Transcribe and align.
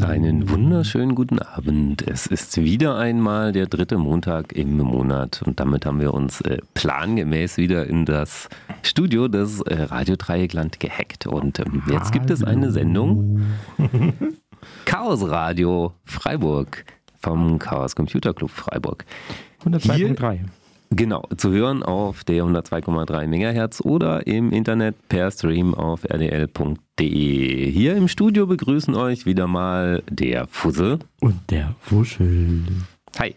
Einen 0.00 0.48
wunderschönen 0.48 1.14
guten 1.14 1.38
Abend. 1.38 2.06
Es 2.06 2.26
ist 2.26 2.56
wieder 2.56 2.96
einmal 2.96 3.52
der 3.52 3.66
dritte 3.66 3.98
Montag 3.98 4.52
im 4.52 4.78
Monat 4.78 5.42
und 5.44 5.60
damit 5.60 5.86
haben 5.86 6.00
wir 6.00 6.14
uns 6.14 6.40
äh, 6.40 6.58
plangemäß 6.74 7.56
wieder 7.58 7.86
in 7.86 8.04
das 8.04 8.48
Studio 8.82 9.28
des 9.28 9.60
äh, 9.62 9.82
Radio 9.82 10.16
Dreieckland 10.16 10.80
gehackt. 10.80 11.26
Und 11.26 11.58
ähm, 11.60 11.82
jetzt 11.90 12.12
gibt 12.12 12.30
es 12.30 12.42
eine 12.42 12.70
Sendung 12.70 13.42
Chaos 14.84 15.28
Radio 15.28 15.92
Freiburg 16.04 16.84
vom 17.20 17.58
Chaos 17.58 17.94
Computer 17.94 18.34
Club 18.34 18.50
Freiburg. 18.50 19.04
102.3. 19.64 20.40
Genau, 20.90 21.22
zu 21.36 21.50
hören 21.50 21.82
auf 21.82 22.24
der 22.24 22.44
102,3 22.44 23.26
MHz 23.26 23.82
oder 23.82 24.26
im 24.26 24.52
Internet 24.52 24.96
per 25.08 25.30
Stream 25.30 25.74
auf 25.74 26.04
rdl.de. 26.04 27.70
Hier 27.70 27.96
im 27.96 28.08
Studio 28.08 28.46
begrüßen 28.46 28.94
euch 28.94 29.26
wieder 29.26 29.46
mal 29.46 30.02
der 30.08 30.46
Fussel. 30.46 30.98
Und 31.20 31.38
der 31.50 31.74
Wuschel. 31.90 32.62
Hi. 33.18 33.34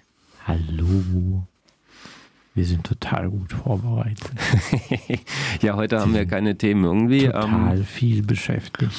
Hallo. 0.47 1.43
Wir 2.53 2.65
sind 2.65 2.85
total 2.85 3.29
gut 3.29 3.51
vorbereitet. 3.51 4.31
ja, 5.61 5.75
heute 5.75 5.99
haben 5.99 6.13
wir 6.13 6.25
keine 6.25 6.57
Themen 6.57 6.83
irgendwie. 6.83 7.25
Total 7.25 7.77
ähm, 7.77 7.85
viel 7.85 8.23
beschäftigt. 8.23 8.91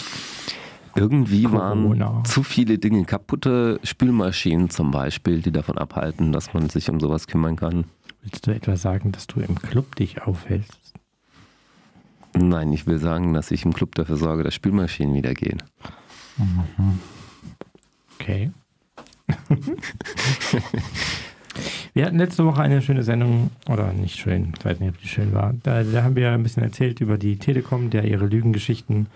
Irgendwie 0.95 1.45
Corona. 1.45 2.07
waren 2.07 2.25
zu 2.27 2.43
viele 2.43 2.79
Dinge 2.79 3.05
kaputte 3.05 3.81
Spülmaschinen 3.83 4.69
zum 4.69 4.91
Beispiel, 4.91 5.41
die 5.41 5.53
davon 5.53 5.79
abhalten, 5.79 6.33
dass 6.33 6.53
man 6.53 6.69
sich 6.69 6.91
um 6.91 7.01
sowas 7.01 7.27
kümmern 7.27 7.57
kann. 7.57 7.85
Willst 8.23 8.47
du 8.47 8.53
etwa 8.53 8.77
sagen, 8.77 9.13
dass 9.13 9.27
du 9.27 9.41
im 9.41 9.57
Club 9.57 9.97
dich 9.97 10.23
aufhältst? 10.23 10.95
Nein, 12.35 12.73
ich 12.73 12.87
will 12.87 12.99
sagen, 12.99 13.35
dass 13.35 13.51
ich 13.51 13.65
im 13.65 13.75
Club 13.75 13.95
dafür 13.95 14.17
sorge, 14.17 14.43
dass 14.43 14.55
Spülmaschinen 14.55 15.15
wieder 15.15 15.35
gehen. 15.35 15.63
Mhm. 16.39 16.99
Okay. 18.19 18.53
wir 21.95 22.07
hatten 22.07 22.19
letzte 22.19 22.45
Woche 22.45 22.63
eine 22.63 22.81
schöne 22.81 23.03
Sendung, 23.03 23.51
oder 23.69 23.93
nicht 23.93 24.17
schön, 24.17 24.55
ich 24.59 24.65
weiß 24.65 24.81
nicht, 24.81 24.91
ob 24.91 24.99
die 25.01 25.09
schön 25.09 25.35
war. 25.35 25.53
Da, 25.63 25.83
da 25.83 26.03
haben 26.05 26.17
wir 26.17 26.31
ein 26.31 26.43
bisschen 26.43 26.63
erzählt 26.63 27.01
über 27.01 27.19
die 27.19 27.39
Telekom, 27.39 27.91
der 27.91 28.05
ihre 28.05 28.27
Lügengeschichten 28.27 29.09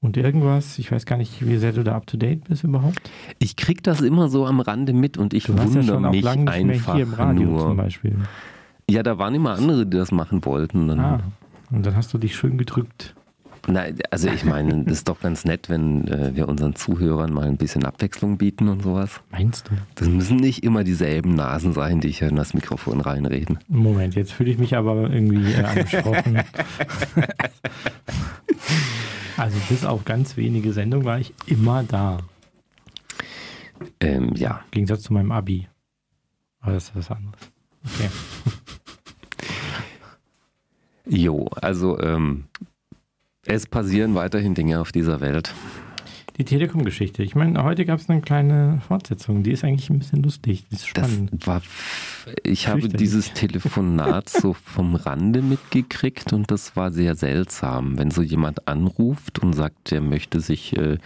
und 0.00 0.16
irgendwas. 0.16 0.78
Ich 0.78 0.90
weiß 0.90 1.06
gar 1.06 1.16
nicht, 1.16 1.46
wie 1.46 1.56
sehr 1.58 1.72
du 1.72 1.84
da 1.84 1.94
up 1.94 2.06
to 2.06 2.16
date 2.16 2.44
bist 2.44 2.64
überhaupt. 2.64 3.10
Ich 3.38 3.56
krieg 3.56 3.82
das 3.82 4.00
immer 4.00 4.28
so 4.28 4.46
am 4.46 4.60
Rande 4.60 4.92
mit 4.92 5.18
und 5.18 5.34
ich 5.34 5.44
du 5.44 5.58
wundere 5.58 6.00
ja 6.00 6.10
mich 6.10 6.26
einfach 6.26 6.94
hier 6.94 7.04
im 7.04 7.14
Radio 7.14 7.48
nur. 7.48 7.60
zum 7.60 7.76
Beispiel. 7.76 8.16
Ja, 8.88 9.02
da 9.02 9.18
waren 9.18 9.34
immer 9.34 9.52
andere, 9.52 9.86
die 9.86 9.96
das 9.96 10.10
machen 10.10 10.44
wollten. 10.44 10.88
Dann 10.88 11.00
ah, 11.00 11.20
und 11.70 11.86
dann 11.86 11.96
hast 11.96 12.12
du 12.12 12.18
dich 12.18 12.34
schön 12.34 12.58
gedrückt. 12.58 13.14
Nein, 13.66 13.98
also 14.10 14.28
ich 14.28 14.44
meine, 14.44 14.84
das 14.84 14.98
ist 14.98 15.08
doch 15.08 15.20
ganz 15.20 15.44
nett, 15.44 15.68
wenn 15.68 16.08
äh, 16.08 16.34
wir 16.34 16.48
unseren 16.48 16.74
Zuhörern 16.74 17.32
mal 17.32 17.46
ein 17.46 17.56
bisschen 17.56 17.84
Abwechslung 17.84 18.38
bieten 18.38 18.68
und 18.68 18.82
sowas. 18.82 19.20
Meinst 19.30 19.68
du? 19.68 19.74
Das 19.96 20.08
müssen 20.08 20.36
nicht 20.36 20.64
immer 20.64 20.82
dieselben 20.82 21.34
Nasen 21.34 21.72
sein, 21.72 22.00
die 22.00 22.10
hier 22.10 22.28
in 22.28 22.36
das 22.36 22.54
Mikrofon 22.54 23.00
reinreden. 23.00 23.58
Moment, 23.68 24.14
jetzt 24.14 24.32
fühle 24.32 24.50
ich 24.50 24.58
mich 24.58 24.76
aber 24.76 25.10
irgendwie 25.10 25.52
äh, 25.52 25.62
angesprochen. 25.62 26.40
Also 29.40 29.58
bis 29.70 29.86
auf 29.86 30.04
ganz 30.04 30.36
wenige 30.36 30.74
Sendungen 30.74 31.06
war 31.06 31.18
ich 31.18 31.32
immer 31.46 31.82
da. 31.82 32.18
Ähm, 33.98 34.34
ja. 34.34 34.60
Im 34.66 34.70
Gegensatz 34.70 35.04
zu 35.04 35.14
meinem 35.14 35.32
Abi. 35.32 35.66
Aber 36.60 36.74
das 36.74 36.90
ist 36.90 36.96
was 36.96 37.10
anderes. 37.10 37.40
Okay. 37.86 38.10
jo, 41.06 41.46
also 41.62 41.98
ähm, 42.00 42.48
es 43.46 43.66
passieren 43.66 44.14
weiterhin 44.14 44.54
Dinge 44.54 44.78
auf 44.78 44.92
dieser 44.92 45.22
Welt. 45.22 45.54
Die 46.40 46.46
Telekom-Geschichte. 46.46 47.22
Ich 47.22 47.34
meine, 47.34 47.62
heute 47.62 47.84
gab 47.84 48.00
es 48.00 48.08
eine 48.08 48.22
kleine 48.22 48.80
Fortsetzung. 48.88 49.42
Die 49.42 49.50
ist 49.50 49.62
eigentlich 49.62 49.90
ein 49.90 49.98
bisschen 49.98 50.22
lustig. 50.22 50.64
Die 50.70 50.76
ist 50.76 50.88
spannend. 50.88 51.28
Das 51.34 51.46
war, 51.46 51.62
ich 52.44 52.66
habe 52.66 52.88
dieses 52.88 53.34
Telefonat 53.34 54.30
so 54.30 54.54
vom 54.54 54.94
Rande 54.94 55.42
mitgekriegt 55.42 56.32
und 56.32 56.50
das 56.50 56.76
war 56.76 56.92
sehr 56.92 57.14
seltsam. 57.14 57.98
Wenn 57.98 58.10
so 58.10 58.22
jemand 58.22 58.68
anruft 58.68 59.40
und 59.40 59.52
sagt, 59.52 59.92
er 59.92 60.00
möchte 60.00 60.40
sich 60.40 60.74
äh, 60.78 60.96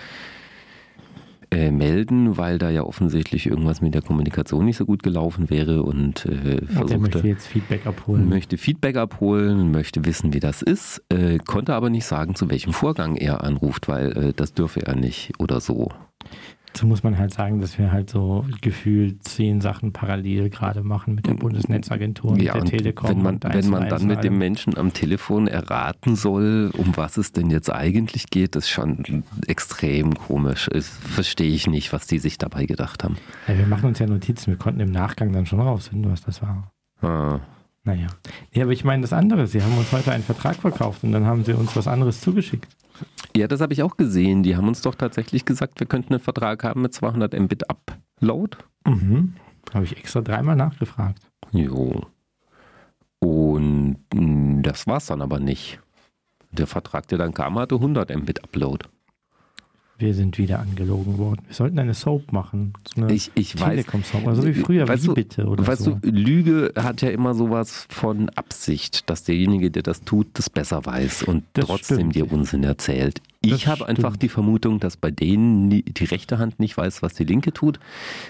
äh, 1.54 1.70
melden, 1.70 2.36
weil 2.36 2.58
da 2.58 2.68
ja 2.68 2.82
offensichtlich 2.82 3.46
irgendwas 3.46 3.80
mit 3.80 3.94
der 3.94 4.02
Kommunikation 4.02 4.64
nicht 4.64 4.76
so 4.76 4.84
gut 4.84 5.04
gelaufen 5.04 5.50
wäre 5.50 5.82
und 5.84 6.26
äh, 6.26 6.64
versuchte, 6.66 6.98
möchte 6.98 7.28
jetzt 7.28 7.46
Feedback 7.46 7.86
abholen. 7.86 8.28
Möchte 8.28 8.58
Feedback 8.58 8.96
abholen, 8.96 9.70
möchte 9.70 10.04
wissen, 10.04 10.32
wie 10.32 10.40
das 10.40 10.62
ist, 10.62 11.02
äh, 11.10 11.38
konnte 11.38 11.74
aber 11.74 11.90
nicht 11.90 12.06
sagen, 12.06 12.34
zu 12.34 12.50
welchem 12.50 12.72
Vorgang 12.72 13.14
er 13.14 13.44
anruft, 13.44 13.86
weil 13.86 14.16
äh, 14.16 14.32
das 14.34 14.52
dürfe 14.52 14.84
er 14.84 14.96
nicht 14.96 15.32
oder 15.38 15.60
so. 15.60 15.90
Dazu 16.74 16.88
muss 16.88 17.04
man 17.04 17.16
halt 17.16 17.32
sagen, 17.32 17.60
dass 17.60 17.78
wir 17.78 17.92
halt 17.92 18.10
so 18.10 18.44
gefühlt 18.60 19.22
zehn 19.22 19.60
Sachen 19.60 19.92
parallel 19.92 20.50
gerade 20.50 20.82
machen 20.82 21.14
mit 21.14 21.24
der 21.24 21.34
Bundesnetzagentur, 21.34 22.32
und 22.32 22.42
ja, 22.42 22.54
der 22.54 22.64
Telekom. 22.64 23.10
Wenn 23.10 23.22
man, 23.22 23.40
wenn 23.44 23.68
man 23.68 23.88
dann 23.88 24.08
mit 24.08 24.24
dem 24.24 24.38
Menschen 24.38 24.76
am 24.76 24.92
Telefon 24.92 25.46
erraten 25.46 26.16
soll, 26.16 26.72
um 26.76 26.96
was 26.96 27.16
es 27.16 27.30
denn 27.30 27.48
jetzt 27.48 27.72
eigentlich 27.72 28.28
geht, 28.28 28.56
ist 28.56 28.68
schon 28.68 29.22
extrem 29.46 30.16
komisch. 30.16 30.68
Das 30.72 30.88
verstehe 30.88 31.54
ich 31.54 31.68
nicht, 31.68 31.92
was 31.92 32.08
die 32.08 32.18
sich 32.18 32.38
dabei 32.38 32.66
gedacht 32.66 33.04
haben. 33.04 33.18
Ja, 33.46 33.56
wir 33.56 33.66
machen 33.66 33.86
uns 33.86 34.00
ja 34.00 34.08
Notizen, 34.08 34.48
wir 34.48 34.58
konnten 34.58 34.80
im 34.80 34.90
Nachgang 34.90 35.32
dann 35.32 35.46
schon 35.46 35.60
rausfinden, 35.60 36.10
was 36.10 36.22
das 36.22 36.42
war. 36.42 36.72
Ah. 37.02 37.38
Naja. 37.84 38.08
Ja, 38.52 38.64
aber 38.64 38.72
ich 38.72 38.82
meine 38.82 39.02
das 39.02 39.12
andere. 39.12 39.46
Sie 39.46 39.62
haben 39.62 39.78
uns 39.78 39.92
heute 39.92 40.10
einen 40.10 40.24
Vertrag 40.24 40.56
verkauft 40.56 41.04
und 41.04 41.12
dann 41.12 41.24
haben 41.24 41.44
sie 41.44 41.52
uns 41.52 41.76
was 41.76 41.86
anderes 41.86 42.20
zugeschickt. 42.20 42.66
Ja, 43.36 43.48
das 43.48 43.60
habe 43.60 43.72
ich 43.72 43.82
auch 43.82 43.96
gesehen. 43.96 44.42
Die 44.42 44.56
haben 44.56 44.68
uns 44.68 44.82
doch 44.82 44.94
tatsächlich 44.94 45.44
gesagt, 45.44 45.80
wir 45.80 45.86
könnten 45.86 46.14
einen 46.14 46.22
Vertrag 46.22 46.62
haben 46.64 46.82
mit 46.82 46.94
200 46.94 47.38
Mbit 47.38 47.64
Upload. 47.68 48.56
Mhm. 48.86 49.34
Habe 49.72 49.84
ich 49.84 49.96
extra 49.96 50.20
dreimal 50.20 50.56
nachgefragt. 50.56 51.20
Jo. 51.50 52.06
Und 53.18 53.98
mm, 54.12 54.62
das 54.62 54.86
war 54.86 54.98
es 54.98 55.06
dann 55.06 55.22
aber 55.22 55.40
nicht. 55.40 55.80
Der 56.52 56.66
Vertrag, 56.66 57.08
der 57.08 57.18
dann 57.18 57.34
kam, 57.34 57.58
hatte 57.58 57.76
100 57.76 58.14
Mbit 58.14 58.44
Upload. 58.44 58.86
Wir 59.96 60.12
sind 60.14 60.38
wieder 60.38 60.58
angelogen 60.58 61.18
worden. 61.18 61.42
Wir 61.46 61.54
sollten 61.54 61.78
eine 61.78 61.94
Soap 61.94 62.32
machen. 62.32 62.72
So 62.94 63.02
eine 63.02 63.12
ich 63.12 63.30
ich 63.36 63.54
Telekom-Soap. 63.54 64.26
Also 64.26 64.44
wie 64.44 64.54
früher, 64.54 64.88
weißt 64.88 65.04
wie 65.04 65.08
du, 65.08 65.14
bitte 65.14 65.46
oder 65.46 65.66
Weißt 65.66 65.82
so. 65.82 65.94
du, 65.94 66.10
Lüge 66.10 66.72
hat 66.76 67.00
ja 67.00 67.10
immer 67.10 67.34
sowas 67.34 67.86
von 67.90 68.28
Absicht, 68.30 69.08
dass 69.08 69.22
derjenige, 69.22 69.70
der 69.70 69.84
das 69.84 70.02
tut, 70.02 70.26
das 70.34 70.50
besser 70.50 70.84
weiß 70.84 71.22
und 71.22 71.44
das 71.52 71.66
trotzdem 71.66 71.96
stimmt. 71.96 72.14
dir 72.16 72.32
Unsinn 72.32 72.64
erzählt. 72.64 73.22
Ich 73.40 73.66
habe 73.68 73.86
einfach 73.86 74.16
die 74.16 74.28
Vermutung, 74.28 74.80
dass 74.80 74.96
bei 74.96 75.10
denen 75.10 75.70
die 75.70 76.04
rechte 76.04 76.38
Hand 76.38 76.58
nicht 76.60 76.76
weiß, 76.76 77.02
was 77.02 77.14
die 77.14 77.24
linke 77.24 77.52
tut 77.52 77.78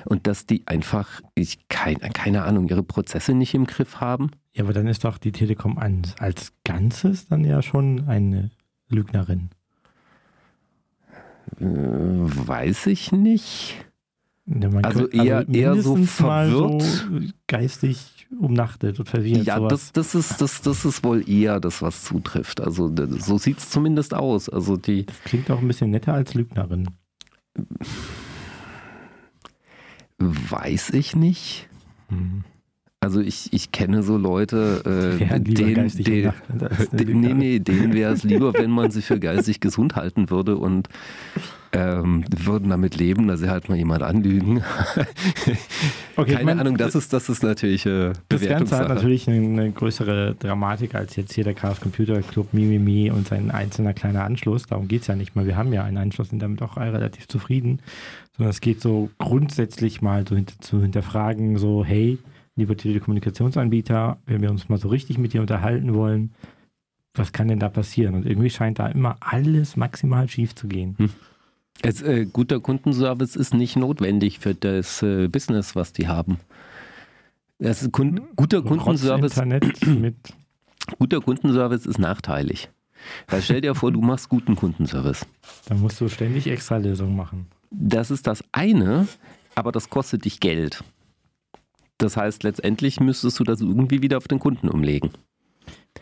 und 0.04 0.26
dass 0.26 0.44
die 0.44 0.66
einfach, 0.66 1.22
ich 1.34 1.68
keine, 1.68 2.00
keine 2.10 2.42
Ahnung, 2.42 2.68
ihre 2.68 2.82
Prozesse 2.82 3.32
nicht 3.32 3.54
im 3.54 3.66
Griff 3.66 4.00
haben. 4.00 4.32
Ja, 4.52 4.64
aber 4.64 4.72
dann 4.72 4.86
ist 4.86 5.04
doch 5.04 5.18
die 5.18 5.32
Telekom 5.32 5.78
als 5.78 6.52
Ganzes 6.64 7.28
dann 7.28 7.44
ja 7.44 7.62
schon 7.62 8.08
eine 8.08 8.50
Lügnerin. 8.88 9.50
Äh, 11.60 11.64
weiß 11.64 12.86
ich 12.86 13.12
nicht. 13.12 13.76
Ja, 14.46 14.68
also 14.82 15.08
eher, 15.08 15.38
also 15.38 15.52
eher 15.52 15.82
so 15.82 15.96
verwirrt. 15.96 16.82
So 16.82 17.20
geistig 17.46 18.26
umnachtet 18.38 18.98
und 18.98 19.08
verwirrt. 19.08 19.46
Ja, 19.46 19.58
das, 19.60 19.92
das, 19.92 20.14
ist, 20.14 20.40
das, 20.40 20.60
das 20.60 20.84
ist 20.84 21.02
wohl 21.02 21.28
eher 21.28 21.60
das, 21.60 21.80
was 21.80 22.04
zutrifft. 22.04 22.60
Also 22.60 22.92
so 23.18 23.38
sieht 23.38 23.58
es 23.58 23.70
zumindest 23.70 24.12
aus. 24.12 24.48
Also 24.50 24.76
die, 24.76 25.06
das 25.06 25.18
klingt 25.24 25.50
auch 25.50 25.60
ein 25.60 25.68
bisschen 25.68 25.90
netter 25.90 26.12
als 26.12 26.34
Lügnerin. 26.34 26.88
Weiß 30.18 30.90
ich 30.90 31.16
nicht. 31.16 31.68
Hm. 32.08 32.44
Also 33.04 33.20
ich, 33.20 33.52
ich 33.52 33.70
kenne 33.70 34.02
so 34.02 34.16
Leute, 34.16 35.18
äh, 35.20 35.38
denen, 35.38 35.88
den, 35.88 36.32
nee, 37.20 37.34
nee, 37.34 37.58
denen 37.58 37.92
wäre 37.92 38.14
es 38.14 38.24
lieber, 38.24 38.54
wenn 38.54 38.70
man 38.70 38.90
sie 38.90 39.02
für 39.02 39.20
geistig 39.20 39.60
gesund 39.60 39.94
halten 39.94 40.30
würde 40.30 40.56
und 40.56 40.88
ähm, 41.72 42.24
würden 42.34 42.70
damit 42.70 42.96
leben, 42.96 43.28
dass 43.28 43.40
sie 43.40 43.50
halt 43.50 43.68
mal 43.68 43.76
jemand 43.76 44.02
anlügen. 44.02 44.62
okay, 46.16 46.32
Keine 46.32 46.38
ich 46.38 46.44
mein, 46.46 46.60
Ahnung, 46.60 46.76
das 46.76 46.94
ist, 46.94 47.12
das 47.12 47.28
ist 47.28 47.42
natürlich 47.42 47.84
äh, 47.84 48.12
Das 48.28 48.40
Ganze 48.42 48.78
hat 48.78 48.88
natürlich 48.88 49.28
eine 49.28 49.70
größere 49.70 50.36
Dramatik 50.38 50.94
als 50.94 51.16
jetzt 51.16 51.34
hier 51.34 51.44
der 51.44 51.54
Chaos 51.54 51.80
Computer 51.80 52.22
Club 52.22 52.54
Mimimi 52.54 53.10
und 53.10 53.28
sein 53.28 53.50
einzelner 53.50 53.92
kleiner 53.92 54.24
Anschluss. 54.24 54.66
Darum 54.66 54.88
geht 54.88 55.02
es 55.02 55.08
ja 55.08 55.16
nicht 55.16 55.36
mal. 55.36 55.46
Wir 55.46 55.56
haben 55.56 55.72
ja 55.72 55.84
einen 55.84 55.98
Anschluss 55.98 56.32
und 56.32 56.38
damit 56.38 56.62
auch 56.62 56.76
relativ 56.76 57.28
zufrieden. 57.28 57.80
Sondern 58.36 58.50
es 58.50 58.60
geht 58.60 58.80
so 58.80 59.10
grundsätzlich 59.18 60.00
mal 60.00 60.26
so 60.26 60.36
hinter, 60.36 60.54
zu 60.60 60.80
hinterfragen, 60.80 61.58
so 61.58 61.84
hey, 61.84 62.18
lieber 62.56 62.76
Telekommunikationsanbieter, 62.76 64.18
wenn 64.26 64.42
wir 64.42 64.50
uns 64.50 64.68
mal 64.68 64.78
so 64.78 64.88
richtig 64.88 65.18
mit 65.18 65.32
dir 65.32 65.40
unterhalten 65.40 65.94
wollen, 65.94 66.32
was 67.14 67.32
kann 67.32 67.48
denn 67.48 67.60
da 67.60 67.68
passieren? 67.68 68.14
Und 68.14 68.26
irgendwie 68.26 68.50
scheint 68.50 68.78
da 68.78 68.86
immer 68.88 69.16
alles 69.20 69.76
maximal 69.76 70.28
schief 70.28 70.54
zu 70.54 70.66
gehen. 70.66 70.96
Hm. 70.98 71.10
Es, 71.82 72.02
äh, 72.02 72.26
guter 72.26 72.60
Kundenservice 72.60 73.36
ist 73.36 73.54
nicht 73.54 73.76
notwendig 73.76 74.38
für 74.38 74.54
das 74.54 75.02
äh, 75.02 75.28
Business, 75.28 75.74
was 75.74 75.92
die 75.92 76.08
haben. 76.08 76.38
Das 77.58 77.90
Kun 77.92 78.16
hm. 78.16 78.24
guter 78.36 78.62
Kundenservice. 78.62 79.40
guter 80.98 81.20
Kundenservice 81.20 81.86
ist 81.86 81.98
nachteilig. 81.98 82.68
Weil 83.28 83.42
stell 83.42 83.60
dir 83.60 83.74
vor, 83.74 83.92
du 83.92 84.00
machst 84.00 84.28
guten 84.28 84.56
Kundenservice. 84.56 85.26
Dann 85.66 85.80
musst 85.80 86.00
du 86.00 86.08
ständig 86.08 86.46
extra 86.46 86.78
Lösungen 86.78 87.16
machen. 87.16 87.46
das 87.70 88.10
ist 88.10 88.26
das 88.26 88.42
eine, 88.52 89.06
aber 89.54 89.72
das 89.72 89.90
kostet 89.90 90.24
dich 90.24 90.40
Geld. 90.40 90.82
Das 91.98 92.16
heißt, 92.16 92.42
letztendlich 92.42 93.00
müsstest 93.00 93.38
du 93.38 93.44
das 93.44 93.60
irgendwie 93.60 94.02
wieder 94.02 94.18
auf 94.18 94.28
den 94.28 94.38
Kunden 94.38 94.68
umlegen. 94.68 95.10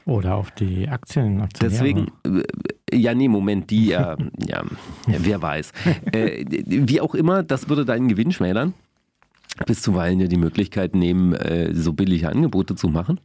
Oder 0.05 0.35
auf 0.35 0.51
die 0.51 0.89
Aktien. 0.89 1.41
Aktionäre. 1.41 1.71
Deswegen, 1.71 2.07
äh, 2.25 2.97
ja, 2.97 3.15
nee, 3.15 3.29
Moment, 3.29 3.71
die, 3.71 3.87
ja, 3.89 4.17
ja, 4.47 4.63
wer 5.07 5.43
weiß. 5.43 5.73
Äh, 6.13 6.45
wie 6.67 7.01
auch 7.01 7.15
immer, 7.15 7.43
das 7.43 7.69
würde 7.69 7.85
deinen 7.85 8.09
Gewinn 8.09 8.33
schmälern. 8.33 8.75
Bis 9.67 9.83
zuweilen 9.83 10.19
ja 10.19 10.29
die 10.29 10.39
Möglichkeit 10.39 10.95
nehmen, 10.95 11.35
äh, 11.35 11.75
so 11.75 11.93
billige 11.93 12.31
Angebote 12.31 12.75
zu 12.75 12.89
machen. 12.89 13.21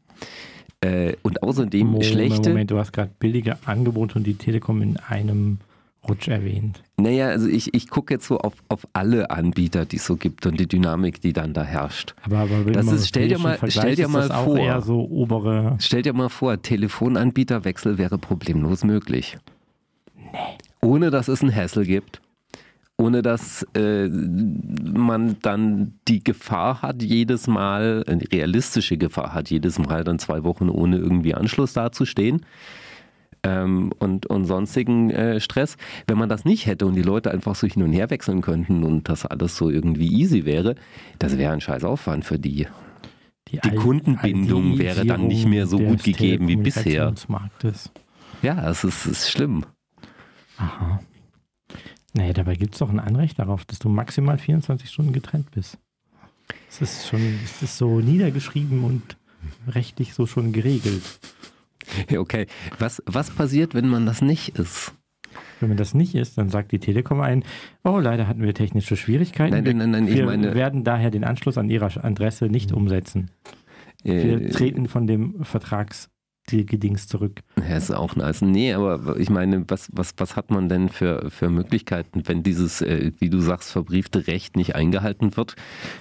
Äh, 0.82 1.14
und 1.24 1.42
außerdem 1.42 1.88
Moment, 1.88 2.06
schlechte. 2.06 2.50
Moment, 2.50 2.70
du 2.70 2.78
hast 2.78 2.92
gerade 2.92 3.12
billige 3.18 3.58
Angebote 3.66 4.16
und 4.16 4.28
die 4.28 4.36
Telekom 4.36 4.82
in 4.82 4.98
einem 4.98 5.60
Rutsch 6.08 6.28
erwähnt. 6.28 6.84
Naja, 6.98 7.28
also 7.28 7.48
ich, 7.48 7.74
ich 7.74 7.90
gucke 7.90 8.14
jetzt 8.14 8.28
so 8.28 8.40
auf, 8.40 8.54
auf 8.70 8.88
alle 8.94 9.30
Anbieter, 9.30 9.86
die 9.86 9.98
es 9.98 10.06
so 10.06 10.16
gibt 10.16 10.46
und 10.46 10.60
die 10.60 10.68
Dynamik, 10.68 11.22
die 11.22 11.34
dann 11.34 11.54
da 11.54 11.64
herrscht. 11.64 12.16
Aber, 12.24 12.40
aber 12.40 12.72
das 12.72 12.88
ist, 12.88 13.08
stell 13.08 13.28
dir 13.28 13.40
mal, 13.40 13.58
stell 13.68 13.96
dir 13.96 14.08
mal 14.08 14.30
vor, 14.30 14.58
eher 14.58 14.82
so 14.82 15.02
obere. 15.02 15.76
Stell 15.80 16.02
dir 16.02 16.14
mal 16.14 16.30
vor, 16.30 16.62
Telefonanbieterwechsel 16.62 17.98
wäre 17.98 18.18
problemlos 18.18 18.84
möglich. 18.84 19.38
Nee. 20.16 20.58
Ohne 20.82 21.12
dass 21.12 21.28
es 21.28 21.42
einen 21.42 21.56
Hassel 21.56 21.86
gibt. 21.86 22.22
Ohne 23.00 23.22
dass 23.22 23.62
äh, 23.76 24.08
man 24.08 25.36
dann 25.44 25.94
die 26.08 26.24
Gefahr 26.24 26.82
hat, 26.82 27.04
jedes 27.04 27.46
Mal, 27.46 28.04
eine 28.08 28.24
realistische 28.32 28.98
Gefahr 28.98 29.36
hat, 29.36 29.52
jedes 29.52 29.78
Mal 29.78 30.04
dann 30.04 30.18
zwei 30.18 30.44
Wochen 30.44 30.68
ohne 30.68 30.98
irgendwie 30.98 31.36
Anschluss 31.36 31.74
dazustehen 31.74 32.44
ähm, 33.48 33.92
und, 34.00 34.26
und 34.26 34.46
sonstigen 34.46 35.10
äh, 35.10 35.40
Stress. 35.40 35.78
Wenn 36.08 36.18
man 36.18 36.30
das 36.30 36.46
nicht 36.46 36.66
hätte 36.66 36.86
und 36.86 36.96
die 36.96 37.02
Leute 37.02 37.32
einfach 37.32 37.56
so 37.56 37.68
hin 37.68 37.84
und 37.84 37.94
her 37.94 38.10
wechseln 38.10 38.42
könnten 38.42 38.84
und 38.84 39.10
das 39.10 39.26
alles 39.26 39.56
so 39.56 39.70
irgendwie 39.70 40.08
easy 40.08 40.46
wäre, 40.46 40.76
das 41.20 41.38
wäre 41.38 41.54
ein 41.54 41.62
scheiß 41.62 41.84
Aufwand 41.84 42.26
für 42.26 42.40
die. 42.40 42.68
Die, 43.50 43.60
die 43.60 43.76
Kundenbindung 43.76 44.78
wäre 44.78 45.06
dann 45.06 45.28
nicht 45.28 45.48
mehr 45.48 45.68
so 45.68 45.80
gut 45.80 46.04
gegeben 46.04 46.50
wie 46.50 46.58
bisher. 46.58 47.14
Ja, 48.42 48.70
es 48.70 48.84
ist, 48.84 49.06
ist 49.06 49.32
schlimm. 49.32 49.66
Aha. 50.58 51.00
Naja, 52.14 52.34
dabei 52.34 52.56
gibt 52.56 52.74
es 52.74 52.80
doch 52.80 52.90
ein 52.90 53.00
Anrecht 53.00 53.40
darauf, 53.40 53.64
dass 53.64 53.80
du 53.80 53.90
maximal 53.90 54.38
24 54.38 54.90
Stunden 54.90 55.14
getrennt 55.14 55.52
bist. 55.52 55.78
Das 56.68 56.82
ist 56.82 57.08
schon, 57.08 57.22
das 57.42 57.62
ist 57.62 57.78
so 57.78 58.00
niedergeschrieben 58.00 58.84
und 58.84 59.18
rechtlich 59.68 60.14
so 60.14 60.26
schon 60.26 60.52
geregelt. 60.52 61.04
Okay, 62.18 62.48
was, 62.80 63.02
was 63.06 63.32
passiert, 63.32 63.74
wenn 63.74 63.88
man 63.88 64.06
das 64.06 64.22
nicht 64.22 64.58
ist? 64.58 64.94
Wenn 65.60 65.70
man 65.70 65.78
das 65.78 65.94
nicht 65.94 66.16
ist, 66.16 66.38
dann 66.38 66.50
sagt 66.50 66.72
die 66.72 66.80
Telekom 66.80 67.22
ein, 67.22 67.44
oh, 67.84 68.00
leider 68.00 68.28
hatten 68.28 68.42
wir 68.42 68.54
technische 68.54 68.96
Schwierigkeiten. 68.96 69.54
Nein, 69.54 69.64
nein, 69.64 69.78
nein, 69.78 69.92
nein 69.92 70.08
wir 70.08 70.26
meine, 70.26 70.56
werden 70.56 70.84
daher 70.84 71.12
den 71.12 71.24
Anschluss 71.24 71.58
an 71.58 71.70
Ihrer 71.70 71.92
Adresse 72.04 72.46
nicht 72.46 72.72
umsetzen. 72.72 73.32
Äh, 74.04 74.24
wir 74.24 74.50
treten 74.52 74.88
von 74.88 75.08
dem 75.08 75.44
Vertrags 75.44 76.10
die 76.50 76.66
Gedings 76.66 77.08
zurück. 77.08 77.42
Ja, 77.58 77.78
ist 77.78 77.92
auch 77.92 78.16
nice. 78.16 78.42
Nee, 78.42 78.74
aber 78.74 79.18
ich 79.18 79.30
meine, 79.30 79.64
was, 79.68 79.90
was, 79.94 80.14
was 80.18 80.36
hat 80.36 80.52
man 80.52 80.70
denn 80.70 80.90
für, 80.90 81.30
für 81.30 81.50
Möglichkeiten, 81.50 82.24
wenn 82.26 82.44
dieses, 82.44 82.82
äh, 82.82 83.12
wie 83.20 83.30
du 83.30 83.40
sagst, 83.40 83.72
verbriefte 83.72 84.28
Recht 84.28 84.56
nicht 84.56 84.76
eingehalten 84.76 85.36
wird? 85.38 85.56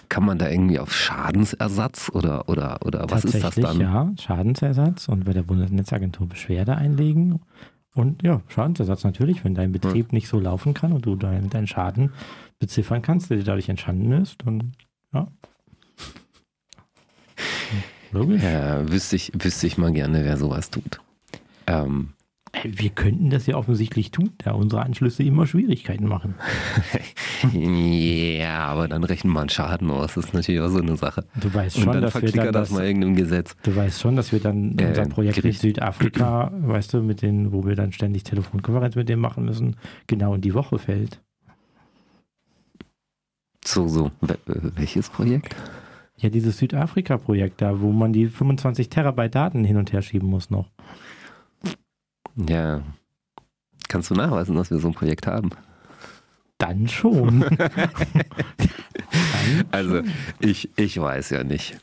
Kann 0.08 0.24
man 0.24 0.38
da 0.38 0.48
irgendwie 0.48 0.78
auf 0.78 0.94
Schadensersatz 0.94 2.10
oder, 2.12 2.48
oder, 2.48 2.78
oder 2.84 3.06
was 3.10 3.24
ist 3.24 3.42
das 3.42 3.54
dann? 3.56 3.80
Ja, 3.80 4.12
Schadensersatz 4.18 5.08
und 5.08 5.24
bei 5.24 5.32
der 5.32 5.42
Bundesnetzagentur 5.42 6.28
Beschwerde 6.28 6.76
einlegen. 6.76 7.40
Und 7.94 8.22
ja, 8.22 8.42
Schadensersatz 8.48 9.04
natürlich, 9.04 9.44
wenn 9.44 9.54
dein 9.54 9.72
Betrieb 9.72 10.08
ja. 10.12 10.16
nicht 10.16 10.28
so 10.28 10.38
laufen 10.38 10.74
kann 10.74 10.92
und 10.92 11.06
du 11.06 11.16
deinen 11.16 11.50
dein 11.50 11.66
Schaden 11.66 12.12
beziffern 12.58 13.02
kannst, 13.02 13.30
der 13.30 13.38
dir 13.38 13.44
dadurch 13.44 13.68
entstanden 13.68 14.12
ist, 14.12 14.44
dann 14.44 14.72
ja. 15.12 15.28
Logisch. 18.16 18.42
Ja, 18.42 18.90
wüsste 18.90 19.16
ich, 19.16 19.32
wüsste 19.38 19.66
ich 19.66 19.76
mal 19.76 19.92
gerne, 19.92 20.24
wer 20.24 20.36
sowas 20.38 20.70
tut. 20.70 21.00
Ähm, 21.66 22.14
wir 22.64 22.88
könnten 22.90 23.28
das 23.28 23.46
ja 23.46 23.56
offensichtlich 23.56 24.10
tun, 24.10 24.30
da 24.38 24.52
unsere 24.52 24.82
Anschlüsse 24.82 25.22
immer 25.22 25.46
Schwierigkeiten 25.46 26.06
machen. 26.06 26.34
ja, 27.52 28.60
aber 28.60 28.88
dann 28.88 29.04
rechnen 29.04 29.34
wir 29.34 29.40
einen 29.40 29.50
Schaden 29.50 29.90
aus. 29.90 30.14
Das 30.14 30.26
ist 30.26 30.34
natürlich 30.34 30.62
auch 30.62 30.70
so 30.70 30.78
eine 30.78 30.96
Sache. 30.96 31.26
Du 31.34 31.52
weißt 31.52 31.78
schon, 31.78 32.00
dass 32.00 32.14
wir 32.14 32.32
dann 32.32 32.46
das, 32.46 32.68
das, 32.68 32.70
mal 32.70 32.86
irgendeinem 32.86 33.16
Gesetz. 33.16 33.54
Du 33.62 33.76
weißt 33.76 34.00
schon, 34.00 34.16
dass 34.16 34.32
wir 34.32 34.40
dann 34.40 34.78
äh, 34.78 34.86
unser 34.86 35.06
Projekt 35.06 35.36
Gericht. 35.36 35.62
in 35.62 35.70
Südafrika, 35.70 36.50
weißt 36.60 36.94
du, 36.94 37.02
mit 37.02 37.20
denen, 37.20 37.52
wo 37.52 37.66
wir 37.66 37.76
dann 37.76 37.92
ständig 37.92 38.24
Telefonkonferenz 38.24 38.94
mit 38.96 39.10
dem 39.10 39.20
machen 39.20 39.44
müssen, 39.44 39.76
genau 40.06 40.34
in 40.34 40.40
die 40.40 40.54
Woche 40.54 40.78
fällt. 40.78 41.20
So, 43.66 43.86
so. 43.88 44.10
Welches 44.46 45.10
Projekt? 45.10 45.54
Ja, 46.18 46.30
dieses 46.30 46.58
Südafrika-Projekt 46.58 47.60
da, 47.60 47.80
wo 47.80 47.92
man 47.92 48.12
die 48.12 48.26
25 48.26 48.88
Terabyte 48.88 49.34
Daten 49.34 49.64
hin 49.64 49.76
und 49.76 49.92
her 49.92 50.02
schieben 50.02 50.28
muss 50.28 50.50
noch. 50.50 50.70
Ja. 52.36 52.82
Kannst 53.88 54.10
du 54.10 54.14
nachweisen, 54.14 54.56
dass 54.56 54.70
wir 54.70 54.78
so 54.78 54.88
ein 54.88 54.94
Projekt 54.94 55.26
haben? 55.26 55.50
Dann 56.58 56.88
schon. 56.88 57.44
also, 59.70 60.00
ich, 60.40 60.70
ich 60.76 60.98
weiß 60.98 61.30
ja 61.30 61.44
nicht. 61.44 61.78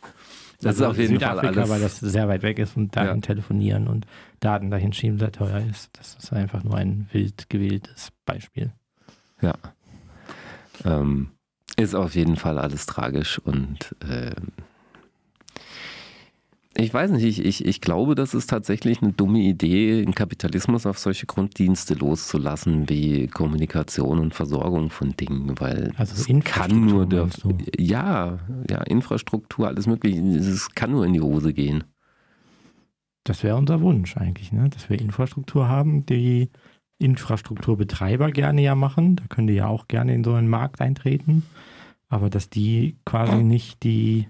Das 0.64 0.82
also 0.82 0.86
ist 0.86 0.90
auf 0.90 0.98
jeden 0.98 1.14
Südafrika, 1.14 1.42
Fall 1.42 1.58
alles. 1.58 1.70
weil 1.70 1.82
das 1.82 2.00
sehr 2.00 2.28
weit 2.28 2.42
weg 2.42 2.58
ist 2.58 2.76
und 2.78 2.96
dahin 2.96 3.16
ja. 3.16 3.22
telefonieren 3.22 3.88
und 3.88 4.08
Daten 4.40 4.72
dahin 4.72 4.94
schieben 4.94 5.20
sehr 5.20 5.32
teuer 5.32 5.62
ist. 5.70 5.90
Das 5.98 6.16
ist 6.16 6.34
einfach 6.34 6.64
nur 6.64 6.76
ein 6.76 7.08
wild 7.12 7.50
gewähltes 7.50 8.12
Beispiel. 8.26 8.72
Ja. 9.42 9.54
Ähm, 10.86 11.32
ist 11.78 11.96
auf 11.96 12.16
jeden 12.16 12.36
Fall 12.36 12.60
alles 12.60 12.86
tragisch 12.86 13.40
und 13.40 13.96
äh, 14.08 14.36
ich 16.76 16.92
weiß 16.92 17.12
nicht, 17.12 17.24
ich, 17.24 17.46
ich, 17.46 17.66
ich 17.66 17.82
glaube, 17.82 18.16
das 18.16 18.34
ist 18.34 18.50
tatsächlich 18.50 19.02
eine 19.02 19.14
dumme 19.14 19.40
Idee, 19.40 20.04
den 20.04 20.16
Kapitalismus 20.16 20.88
auf 20.88 20.98
solche 20.98 21.28
Grunddienste 21.28 21.94
loszulassen 21.94 22.90
wie 22.90 23.28
Kommunikation 23.28 24.18
und 24.18 24.34
Versorgung 24.34 24.90
von 24.90 25.12
Dingen, 25.12 25.60
weil 25.60 25.94
also 25.98 26.16
es 26.16 26.44
kann 26.44 26.86
nur 26.86 27.06
der, 27.06 27.30
ja, 27.78 28.40
ja, 28.70 28.82
Infrastruktur, 28.84 29.68
alles 29.68 29.86
mögliche, 29.86 30.20
es 30.20 30.70
kann 30.74 30.92
nur 30.92 31.06
in 31.06 31.14
die 31.14 31.22
Hose 31.22 31.54
gehen. 31.54 31.84
Das 33.24 33.44
wäre 33.44 33.56
unser 33.56 33.80
Wunsch 33.82 34.18
eigentlich, 34.18 34.52
ne? 34.52 34.68
dass 34.70 34.90
wir 34.90 35.00
Infrastruktur 35.00 35.68
haben, 35.68 36.06
die 36.08 36.50
Infrastrukturbetreiber 37.04 38.32
gerne 38.32 38.62
ja 38.62 38.76
machen. 38.76 39.18
Da 39.18 39.26
können 39.30 39.48
die 39.48 39.54
ja 39.54 39.68
auch 39.68 39.88
gerne 39.88 40.14
in 40.14 40.24
so 40.24 40.34
einen 40.34 40.50
Markt 40.50 40.82
eintreten. 40.82 41.44
Aber 42.10 42.30
dass 42.30 42.50
die 42.50 42.98
quasi 43.06 43.44
nicht 43.44 43.84
die 43.84 44.28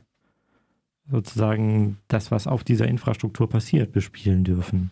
sozusagen 1.09 1.98
das, 2.07 2.31
was 2.31 2.48
auf 2.48 2.63
dieser 2.63 2.88
Infrastruktur 2.88 3.50
passiert, 3.50 3.91
bespielen 3.91 4.43
dürfen. 4.43 4.89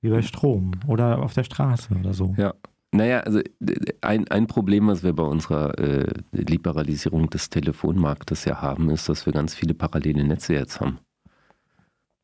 Wie 0.00 0.10
bei 0.10 0.22
Strom 0.22 0.72
oder 0.86 1.20
auf 1.20 1.32
der 1.34 1.44
Straße 1.44 1.94
oder 1.98 2.12
so. 2.12 2.34
Ja. 2.36 2.54
Naja, 2.94 3.20
also 3.20 3.40
ein, 4.02 4.28
ein 4.28 4.46
Problem, 4.46 4.88
was 4.88 5.02
wir 5.02 5.14
bei 5.14 5.22
unserer 5.22 5.78
äh, 5.78 6.12
Liberalisierung 6.32 7.30
des 7.30 7.48
Telefonmarktes 7.48 8.44
ja 8.44 8.60
haben, 8.60 8.90
ist, 8.90 9.08
dass 9.08 9.24
wir 9.24 9.32
ganz 9.32 9.54
viele 9.54 9.72
parallele 9.72 10.24
Netze 10.24 10.52
jetzt 10.52 10.78
haben, 10.78 10.98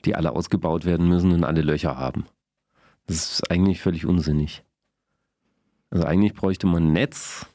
die 0.05 0.15
alle 0.15 0.33
ausgebaut 0.33 0.85
werden 0.85 1.09
müssen 1.09 1.33
und 1.33 1.45
alle 1.45 1.63
Löcher 1.63 1.97
haben. 1.97 2.27
Das 3.07 3.17
ist 3.17 3.51
eigentlich 3.51 3.81
völlig 3.81 4.05
unsinnig. 4.05 4.63
Also 5.91 6.05
eigentlich 6.07 6.35
bräuchte 6.35 6.67
man 6.67 6.89
ein 6.89 6.93
Netz, 6.93 7.47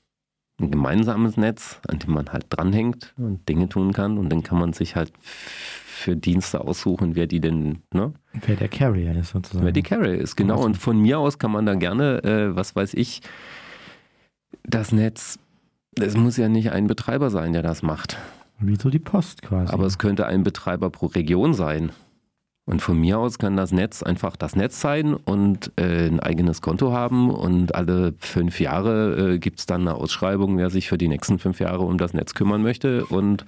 ein 0.59 0.71
gemeinsames 0.71 1.37
Netz, 1.37 1.79
an 1.87 1.99
dem 1.99 2.13
man 2.13 2.31
halt 2.31 2.45
dranhängt 2.49 3.13
und 3.17 3.47
Dinge 3.47 3.69
tun 3.69 3.93
kann. 3.93 4.17
Und 4.17 4.29
dann 4.29 4.43
kann 4.43 4.59
man 4.59 4.73
sich 4.73 4.95
halt 4.95 5.11
für 5.21 6.15
Dienste 6.17 6.61
aussuchen, 6.61 7.15
wer 7.15 7.27
die 7.27 7.39
denn, 7.39 7.81
ne? 7.93 8.13
Wer 8.33 8.55
der 8.55 8.67
Carrier 8.67 9.15
ist 9.15 9.29
sozusagen. 9.29 9.65
Wer 9.65 9.71
die 9.71 9.83
Carrier 9.83 10.17
ist, 10.17 10.35
genau. 10.35 10.63
Und 10.63 10.77
von 10.77 10.99
mir 10.99 11.19
aus 11.19 11.37
kann 11.39 11.51
man 11.51 11.65
da 11.65 11.75
gerne, 11.75 12.23
äh, 12.23 12.55
was 12.55 12.75
weiß 12.75 12.93
ich, 12.95 13.21
das 14.63 14.91
Netz, 14.91 15.39
es 15.99 16.17
muss 16.17 16.37
ja 16.37 16.49
nicht 16.49 16.71
ein 16.71 16.87
Betreiber 16.87 17.29
sein, 17.29 17.53
der 17.53 17.61
das 17.61 17.83
macht. 17.83 18.17
Wie 18.59 18.75
so 18.75 18.89
die 18.89 18.99
Post 18.99 19.41
quasi. 19.41 19.71
Aber 19.71 19.85
es 19.85 19.97
könnte 19.97 20.25
ein 20.25 20.43
Betreiber 20.43 20.89
pro 20.89 21.07
Region 21.07 21.53
sein. 21.53 21.91
Und 22.65 22.81
von 22.81 22.97
mir 22.97 23.19
aus 23.19 23.39
kann 23.39 23.57
das 23.57 23.73
Netz 23.73 24.03
einfach 24.03 24.37
das 24.37 24.55
Netz 24.55 24.79
sein 24.79 25.15
und 25.15 25.73
äh, 25.75 26.07
ein 26.07 26.21
eigenes 26.21 26.61
Konto 26.61 26.93
haben 26.93 27.29
und 27.29 27.75
alle 27.75 28.13
fünf 28.19 28.61
Jahre 28.61 29.33
äh, 29.33 29.39
gibt 29.39 29.59
es 29.59 29.65
dann 29.65 29.81
eine 29.81 29.95
Ausschreibung, 29.95 30.57
wer 30.57 30.69
sich 30.69 30.87
für 30.87 30.97
die 30.97 31.09
nächsten 31.09 31.39
fünf 31.39 31.59
Jahre 31.59 31.83
um 31.83 31.97
das 31.97 32.13
Netz 32.13 32.33
kümmern 32.33 32.61
möchte 32.61 33.05
und 33.05 33.45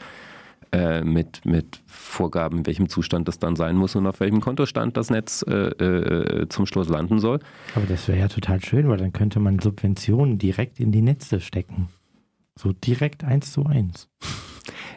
äh, 0.73 1.01
mit, 1.01 1.45
mit 1.45 1.79
Vorgaben, 1.85 2.59
in 2.59 2.65
welchem 2.65 2.89
Zustand 2.89 3.29
das 3.29 3.39
dann 3.39 3.55
sein 3.55 3.77
muss 3.77 3.95
und 3.95 4.05
auf 4.05 4.19
welchem 4.19 4.41
Kontostand 4.41 4.97
das 4.97 5.09
Netz 5.09 5.45
äh, 5.47 5.53
äh, 5.53 6.49
zum 6.49 6.65
Schluss 6.65 6.89
landen 6.89 7.19
soll. 7.19 7.39
Aber 7.73 7.85
das 7.85 8.09
wäre 8.09 8.19
ja 8.19 8.27
total 8.27 8.61
schön, 8.61 8.89
weil 8.89 8.97
dann 8.97 9.13
könnte 9.13 9.39
man 9.39 9.59
Subventionen 9.59 10.39
direkt 10.39 10.81
in 10.81 10.91
die 10.91 11.01
Netze 11.01 11.39
stecken. 11.39 11.87
So 12.59 12.73
direkt 12.73 13.23
eins 13.23 13.53
zu 13.53 13.65
eins. 13.65 14.09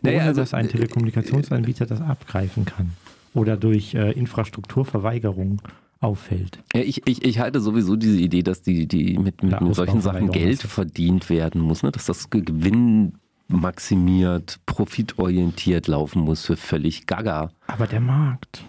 Ohne 0.03 0.13
naja, 0.13 0.27
also, 0.27 0.41
dass 0.41 0.55
ein 0.55 0.69
Telekommunikationsanbieter 0.69 1.87
das 1.87 2.01
abgreifen 2.01 2.65
kann 2.65 2.93
oder 3.35 3.57
durch 3.57 3.95
äh, 3.95 4.13
Infrastrukturverweigerung 4.13 5.61
auffällt. 6.01 6.61
Ja, 6.75 6.81
ich, 6.81 7.07
ich, 7.07 7.25
ich 7.25 7.39
halte 7.39 7.61
sowieso 7.61 7.97
diese 7.97 8.19
Idee, 8.19 8.43
dass 8.43 8.63
die, 8.63 8.87
die 8.87 9.19
mit, 9.19 9.43
mit, 9.43 9.61
mit 9.61 9.75
solchen 9.75 10.01
Sachen 10.01 10.31
Geld 10.31 10.63
verdient 10.63 11.29
werden 11.29 11.61
muss, 11.61 11.83
ne? 11.83 11.91
dass 11.91 12.07
das 12.07 12.31
Gewinn 12.31 13.15
maximiert, 13.49 14.61
profitorientiert 14.67 15.89
laufen 15.89 16.23
muss 16.23 16.45
für 16.45 16.57
völlig 16.57 17.07
gaga. 17.07 17.51
Aber 17.67 17.87
der 17.87 18.01
Markt. 18.01 18.63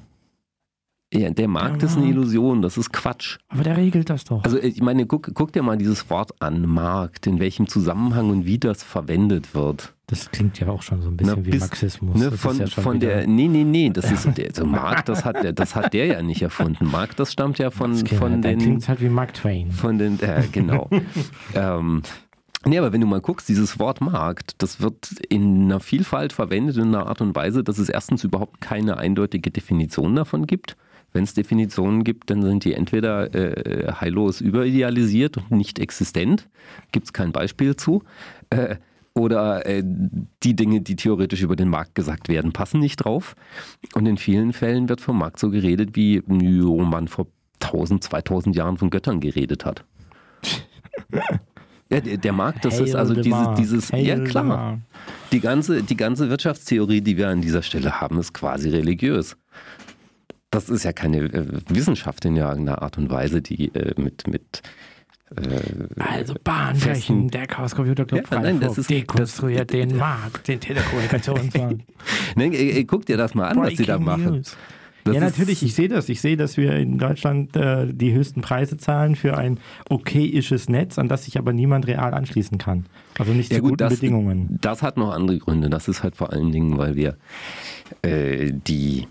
Ja, 1.11 1.31
der 1.31 1.47
Markt 1.47 1.81
ist 1.81 1.97
eine 1.97 2.05
Illusion, 2.05 2.61
das 2.61 2.77
ist 2.77 2.93
Quatsch. 2.93 3.39
Aber 3.47 3.63
der 3.63 3.77
regelt 3.77 4.11
das 4.11 4.25
doch. 4.25 4.43
Also 4.43 4.59
ich 4.59 4.79
meine, 4.81 5.07
guck, 5.07 5.33
guck 5.33 5.51
dir 5.51 5.63
mal 5.63 5.75
dieses 5.75 6.07
Wort 6.11 6.39
an, 6.39 6.67
Markt, 6.67 7.25
in 7.25 7.39
welchem 7.39 7.67
Zusammenhang 7.67 8.29
und 8.29 8.45
wie 8.45 8.59
das 8.59 8.83
verwendet 8.83 9.55
wird. 9.55 9.95
Das 10.05 10.29
klingt 10.29 10.59
ja 10.59 10.67
auch 10.67 10.83
schon 10.83 11.01
so 11.01 11.09
ein 11.09 11.17
bisschen 11.17 11.35
Na, 11.39 11.45
wie 11.45 11.51
bis, 11.51 11.61
Marxismus. 11.61 12.15
Ne, 12.15 12.31
von, 12.31 12.59
ja 12.59 12.67
von 12.67 12.99
der, 12.99 13.25
nee, 13.25 13.47
nee, 13.47 13.63
nee, 13.63 13.89
das 13.89 14.11
ist, 14.11 14.37
der, 14.37 14.49
also 14.49 14.65
Markt, 14.65 15.09
das 15.09 15.25
hat, 15.25 15.37
das 15.57 15.75
hat 15.75 15.93
der 15.93 16.05
ja 16.05 16.21
nicht 16.21 16.43
erfunden. 16.43 16.85
Markt, 16.85 17.19
das 17.19 17.31
stammt 17.31 17.57
ja 17.57 17.71
von, 17.71 17.95
von 17.95 18.41
den... 18.43 18.59
klingt 18.59 18.87
halt 18.87 19.01
wie 19.01 19.09
Mark 19.09 19.33
Twain. 19.33 19.71
Von 19.71 19.97
den, 19.97 20.19
äh, 20.21 20.43
genau. 20.51 20.89
ähm, 21.55 22.03
Nee, 22.65 22.77
aber 22.77 22.91
wenn 22.91 22.99
du 22.99 23.07
mal 23.07 23.21
guckst, 23.21 23.47
dieses 23.47 23.79
Wort 23.79 24.01
Markt, 24.01 24.61
das 24.61 24.81
wird 24.81 25.11
in 25.29 25.63
einer 25.63 25.79
Vielfalt 25.79 26.33
verwendet, 26.33 26.75
in 26.75 26.93
einer 26.93 27.07
Art 27.07 27.21
und 27.21 27.33
Weise, 27.33 27.63
dass 27.63 27.77
es 27.77 27.87
erstens 27.87 28.25
überhaupt 28.25 28.59
keine 28.59 28.97
eindeutige 28.97 29.49
Definition 29.49 30.15
davon 30.15 30.45
gibt. 30.45 30.75
Wenn 31.11 31.23
es 31.23 31.33
Definitionen 31.33 32.03
gibt, 32.03 32.29
dann 32.29 32.41
sind 32.41 32.63
die 32.65 32.73
entweder 32.73 33.33
äh, 33.33 33.91
heillos 33.93 34.41
überidealisiert 34.41 35.37
und 35.37 35.51
nicht 35.51 35.79
existent, 35.79 36.47
gibt 36.91 37.07
es 37.07 37.13
kein 37.13 37.31
Beispiel 37.31 37.75
zu, 37.75 38.03
äh, 38.49 38.75
oder 39.15 39.65
äh, 39.65 39.83
die 40.43 40.55
Dinge, 40.55 40.81
die 40.81 40.95
theoretisch 40.95 41.41
über 41.41 41.55
den 41.55 41.69
Markt 41.69 41.95
gesagt 41.95 42.29
werden, 42.29 42.53
passen 42.53 42.79
nicht 42.79 42.97
drauf. 42.97 43.35
Und 43.93 44.05
in 44.05 44.17
vielen 44.17 44.53
Fällen 44.53 44.87
wird 44.87 45.01
vom 45.01 45.17
Markt 45.17 45.39
so 45.39 45.49
geredet, 45.49 45.95
wie 45.95 46.21
man 46.27 47.07
vor 47.07 47.27
1000, 47.61 48.03
2000 48.03 48.55
Jahren 48.55 48.77
von 48.77 48.89
Göttern 48.89 49.19
geredet 49.19 49.65
hat. 49.65 49.83
Ja, 51.91 51.99
der, 51.99 52.17
der 52.17 52.33
Markt, 52.33 52.65
das 52.65 52.75
Hail 52.75 52.87
ist 52.87 52.95
also 52.95 53.15
diese, 53.15 53.55
dieses, 53.57 53.91
Hail 53.91 54.05
ja 54.05 54.19
klar, 54.19 54.79
die 55.31 55.39
ganze, 55.39 55.81
die 55.81 55.97
ganze 55.97 56.29
Wirtschaftstheorie, 56.29 57.01
die 57.01 57.17
wir 57.17 57.29
an 57.29 57.41
dieser 57.41 57.63
Stelle 57.63 57.99
haben, 57.99 58.19
ist 58.19 58.31
quasi 58.31 58.69
religiös 58.69 59.35
das 60.51 60.69
ist 60.69 60.83
ja 60.83 60.93
keine 60.93 61.17
äh, 61.17 61.45
Wissenschaft 61.69 62.25
in 62.25 62.35
irgendeiner 62.35 62.81
Art 62.81 62.97
und 62.97 63.09
Weise, 63.09 63.41
die 63.41 63.73
äh, 63.75 63.99
mit, 63.99 64.27
mit 64.27 64.61
äh, 65.35 66.01
also 66.01 66.33
Bahnflächen, 66.43 67.29
der 67.29 67.45
Chaos 67.45 67.75
Computer 67.75 68.05
Club 68.05 68.27
ja, 68.31 68.39
nein, 68.39 68.59
das 68.59 68.77
ist, 68.77 68.89
dekonstruiert 68.89 69.71
das, 69.71 69.77
den 69.77 69.97
Markt, 69.97 70.47
den 70.47 70.59
Telekommunikationsmarkt. 70.59 71.81
nein, 72.35 72.53
äh, 72.53 72.83
guck 72.85 73.05
dir 73.05 73.17
das 73.17 73.35
mal 73.35 73.47
an, 73.47 73.57
Breaking 73.57 73.71
was 73.71 73.77
sie 73.77 73.85
da 73.85 73.99
machen. 73.99 74.43
ja, 75.05 75.19
natürlich, 75.19 75.61
ich 75.61 75.75
sehe 75.75 75.87
das. 75.87 76.09
Ich 76.09 76.19
sehe, 76.19 76.35
dass 76.35 76.57
wir 76.57 76.75
in 76.77 76.97
Deutschland 76.97 77.55
äh, 77.55 77.85
die 77.93 78.13
höchsten 78.13 78.41
Preise 78.41 78.77
zahlen 78.77 79.15
für 79.15 79.37
ein 79.37 79.59
okayisches 79.87 80.67
Netz, 80.67 80.97
an 80.97 81.09
das 81.09 81.25
sich 81.25 81.37
aber 81.37 81.53
niemand 81.53 81.85
real 81.85 82.15
anschließen 82.15 82.57
kann. 82.57 82.87
Also 83.19 83.33
nicht 83.33 83.51
ja, 83.51 83.57
zu 83.57 83.61
gut, 83.61 83.71
guten 83.71 83.77
das, 83.77 83.93
Bedingungen. 83.95 84.57
Das 84.61 84.81
hat 84.81 84.97
noch 84.97 85.11
andere 85.11 85.37
Gründe. 85.37 85.69
Das 85.69 85.87
ist 85.87 86.01
halt 86.01 86.15
vor 86.15 86.33
allen 86.33 86.51
Dingen, 86.51 86.77
weil 86.79 86.95
wir 86.95 87.17
äh, 88.01 88.51
die 88.51 89.05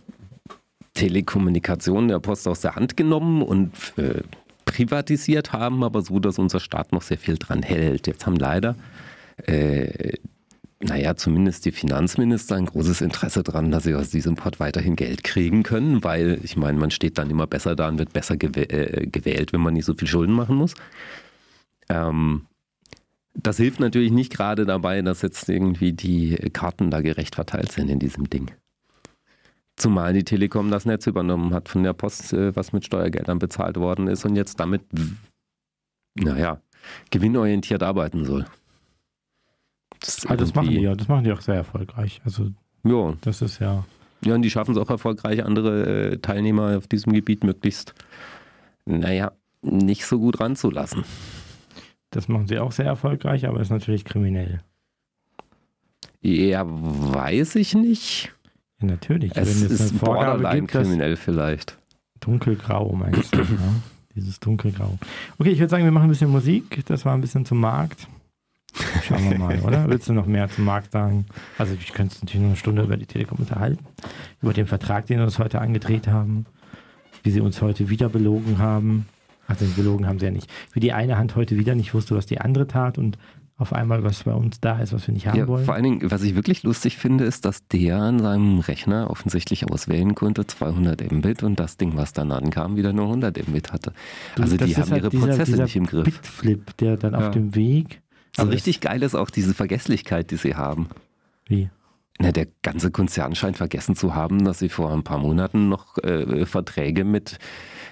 Telekommunikation 0.99 2.09
der 2.09 2.19
Post 2.19 2.49
aus 2.49 2.61
der 2.61 2.75
Hand 2.75 2.97
genommen 2.97 3.43
und 3.43 3.73
äh, 3.99 4.23
privatisiert 4.65 5.53
haben, 5.53 5.85
aber 5.85 6.03
so, 6.03 6.19
dass 6.19 6.41
unser 6.41 6.59
Staat 6.59 6.93
noch 6.93 7.03
sehr 7.03 7.19
viel 7.19 7.37
dran 7.39 7.63
hält. 7.63 8.09
Jetzt 8.09 8.27
haben 8.27 8.35
leider, 8.35 8.75
äh, 9.47 10.15
naja, 10.81 11.15
zumindest 11.15 11.65
die 11.67 11.71
Finanzminister 11.71 12.57
ein 12.57 12.67
großes 12.67 13.01
Interesse 13.01 13.45
daran, 13.45 13.71
dass 13.71 13.85
sie 13.85 13.95
aus 13.95 14.11
diesem 14.11 14.35
Port 14.35 14.59
weiterhin 14.59 14.97
Geld 14.97 15.23
kriegen 15.23 15.63
können, 15.63 16.03
weil 16.03 16.41
ich 16.43 16.57
meine, 16.57 16.79
man 16.79 16.91
steht 16.91 17.17
dann 17.17 17.31
immer 17.31 17.47
besser 17.47 17.77
da 17.77 17.87
und 17.87 18.01
wird 18.01 18.13
besser 18.13 18.35
äh, 18.35 19.07
gewählt, 19.07 19.53
wenn 19.53 19.61
man 19.61 19.75
nicht 19.75 19.85
so 19.85 19.95
viel 19.95 20.09
Schulden 20.09 20.35
machen 20.35 20.57
muss. 20.57 20.75
Ähm, 21.89 22.43
das 23.35 23.57
hilft 23.59 23.79
natürlich 23.79 24.11
nicht 24.11 24.33
gerade 24.33 24.67
dabei, 24.67 25.01
dass 25.03 25.23
jetzt 25.23 25.49
irgendwie 25.49 25.93
die 25.93 26.35
Karten 26.53 26.91
da 26.91 27.03
gerecht 27.03 27.37
verteilt 27.37 27.71
sind 27.71 27.89
in 27.89 28.01
diesem 28.01 28.29
Ding. 28.29 28.51
Zumal 29.79 30.13
die 30.13 30.25
Telekom 30.25 30.71
das 30.71 30.87
Netz 30.87 31.07
übernommen 31.07 31.55
hat 31.55 31.69
von 31.69 31.85
der 31.85 31.93
Post, 31.93 32.33
äh, 32.33 32.55
was 32.55 32.73
mit 32.73 32.85
Steuergeldern 32.85 33.39
bezahlt 33.39 33.77
worden 33.77 34.09
ist 34.09 34.25
und 34.25 34.35
jetzt 34.35 34.59
damit, 34.59 34.83
naja, 36.15 36.61
gewinnorientiert 37.11 37.83
arbeiten 37.83 38.25
soll. 38.25 38.45
Das, 40.01 40.27
also 40.27 40.45
das 40.45 40.55
machen 40.55 40.71
die 40.71 40.81
ja, 40.81 40.95
das 40.95 41.09
machen 41.09 41.25
die 41.25 41.33
auch 41.33 41.41
sehr 41.41 41.57
erfolgreich. 41.57 42.21
Also 42.25 42.51
ja. 42.85 43.15
das 43.21 43.41
ist 43.41 43.61
ja. 43.61 43.85
Ja, 44.25 44.35
und 44.35 44.43
die 44.43 44.51
schaffen 44.51 44.73
es 44.73 44.79
auch 44.79 44.91
erfolgreich, 44.91 45.45
andere 45.45 46.13
äh, 46.13 46.19
Teilnehmer 46.19 46.77
auf 46.77 46.89
diesem 46.89 47.13
Gebiet 47.13 47.45
möglichst, 47.45 47.95
naja, 48.85 49.33
nicht 49.63 50.07
so 50.07 50.19
gut 50.19 50.41
ranzulassen. 50.41 51.05
Das 52.11 52.27
machen 52.27 52.49
sie 52.49 52.59
auch 52.59 52.73
sehr 52.73 52.87
erfolgreich, 52.87 53.47
aber 53.47 53.61
ist 53.61 53.71
natürlich 53.71 54.05
kriminell. 54.05 54.61
Ja, 56.21 56.65
weiß 56.67 57.55
ich 57.57 57.75
nicht. 57.75 58.33
Ja, 58.81 58.87
natürlich. 58.87 59.33
Es 59.37 59.63
Wenn 59.63 59.73
es 59.73 59.81
ist 59.81 59.99
borderline 59.99 60.61
gibt, 60.61 60.73
kriminell 60.73 61.17
vielleicht. 61.17 61.79
Dunkelgrau 62.21 62.93
meinst 62.93 63.35
du, 63.35 63.39
ja? 63.39 63.47
Dieses 64.15 64.41
dunkelgrau. 64.41 64.99
Okay, 65.39 65.51
ich 65.51 65.59
würde 65.59 65.71
sagen, 65.71 65.85
wir 65.85 65.93
machen 65.93 66.05
ein 66.05 66.11
bisschen 66.11 66.31
Musik. 66.31 66.85
Das 66.87 67.05
war 67.05 67.15
ein 67.15 67.21
bisschen 67.21 67.45
zum 67.45 67.61
Markt. 67.61 68.09
Schauen 69.05 69.31
wir 69.31 69.39
mal, 69.39 69.59
oder? 69.61 69.89
Willst 69.89 70.09
du 70.09 70.13
noch 70.13 70.27
mehr 70.27 70.49
zum 70.49 70.65
Markt 70.65 70.93
sagen? 70.93 71.27
Also 71.57 71.75
ich 71.75 71.93
könnte 71.93 72.17
natürlich 72.21 72.41
noch 72.41 72.49
eine 72.49 72.57
Stunde 72.57 72.83
über 72.83 72.97
die 72.97 73.07
Telekom 73.07 73.39
unterhalten. 73.39 73.85
Über 74.43 74.53
den 74.53 74.67
Vertrag, 74.67 75.07
den 75.07 75.19
wir 75.19 75.25
uns 75.25 75.39
heute 75.39 75.61
angedreht 75.61 76.09
haben. 76.09 76.47
Wie 77.23 77.31
sie 77.31 77.41
uns 77.41 77.63
heute 77.63 77.89
wieder 77.89 78.09
belogen 78.09 78.59
haben. 78.59 79.07
Also 79.47 79.65
belogen 79.77 80.07
haben 80.07 80.19
sie 80.19 80.27
ja 80.27 80.31
nicht. 80.31 80.51
Wie 80.73 80.81
die 80.81 80.93
eine 80.93 81.17
Hand 81.17 81.37
heute 81.37 81.57
wieder 81.57 81.75
nicht 81.75 81.95
wusste, 81.95 82.15
was 82.15 82.27
die 82.27 82.41
andere 82.41 82.67
tat 82.67 82.99
und 82.99 83.19
auf 83.59 83.73
einmal 83.73 84.05
was 84.05 84.23
bei 84.23 84.33
uns 84.33 84.61
da 84.61 84.79
ist, 84.79 84.93
was 84.93 85.09
wir 85.09 85.15
nicht 85.15 85.27
haben 85.27 85.37
ja, 85.37 85.49
wollen. 85.49 85.65
Vor 85.65 85.75
allen 85.75 85.83
Dingen, 85.83 86.11
was 86.11 86.23
ich 86.23 86.37
wirklich 86.37 86.63
lustig 86.63 86.97
finde, 86.97 87.25
ist, 87.25 87.45
dass 87.45 87.67
der 87.67 87.99
an 87.99 88.21
seinem 88.21 88.61
Rechner 88.61 89.11
offensichtlich 89.11 89.69
auswählen 89.69 90.15
konnte 90.15 90.47
200 90.47 91.11
Mbit 91.11 91.43
und 91.43 91.59
das 91.59 91.77
Ding, 91.77 91.97
was 91.97 92.13
dann 92.13 92.31
ankam, 92.31 92.77
wieder 92.77 92.93
nur 92.93 93.07
100 93.07 93.49
Mbit 93.49 93.73
hatte. 93.73 93.93
Also 94.39 94.57
die 94.57 94.77
haben 94.77 94.91
halt 94.91 95.03
ihre 95.03 95.11
dieser, 95.11 95.27
Prozesse 95.27 95.51
dieser 95.51 95.65
nicht 95.65 95.77
im 95.77 95.87
Griff. 95.87 96.05
Bitflip, 96.05 96.77
der 96.77 96.97
dann 96.97 97.15
ja. 97.15 97.19
auf 97.19 97.31
dem 97.33 97.57
Weg. 97.57 98.01
Also 98.37 98.53
richtig 98.53 98.81
geil 98.81 99.03
ist 99.03 99.17
auch 99.17 99.31
diese 99.31 99.55
Vergesslichkeit, 99.55 100.31
die 100.31 100.37
sie 100.37 100.55
haben. 100.55 100.89
Wie? 101.47 101.69
Na, 102.21 102.31
der 102.31 102.47
ganze 102.63 102.93
Konzern 102.93 103.35
scheint 103.35 103.57
vergessen 103.57 103.97
zu 103.97 104.15
haben, 104.15 104.45
dass 104.45 104.61
sie 104.61 104.69
vor 104.69 104.93
ein 104.93 105.03
paar 105.03 105.19
Monaten 105.19 105.69
noch 105.69 105.99
äh, 105.99 106.47
Verträge 106.47 107.05
mit 107.05 107.39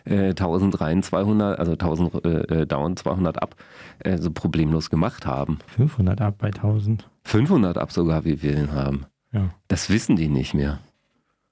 äh, 0.06 0.30
1000 0.30 0.80
rein, 0.80 1.02
200, 1.02 1.58
also 1.58 1.72
1000 1.72 2.24
äh, 2.24 2.28
äh, 2.28 2.66
down, 2.66 2.96
200 2.96 3.42
ab, 3.42 3.56
äh, 3.98 4.18
so 4.18 4.30
problemlos 4.30 4.90
gemacht 4.90 5.26
haben. 5.26 5.58
500 5.66 6.20
ab 6.20 6.36
bei 6.38 6.48
1000. 6.48 7.08
500 7.24 7.78
ab 7.78 7.92
sogar, 7.92 8.24
wie 8.24 8.42
wir 8.42 8.56
ihn 8.56 8.72
haben. 8.72 9.06
Ja. 9.32 9.50
Das 9.68 9.90
wissen 9.90 10.16
die 10.16 10.28
nicht 10.28 10.54
mehr. 10.54 10.80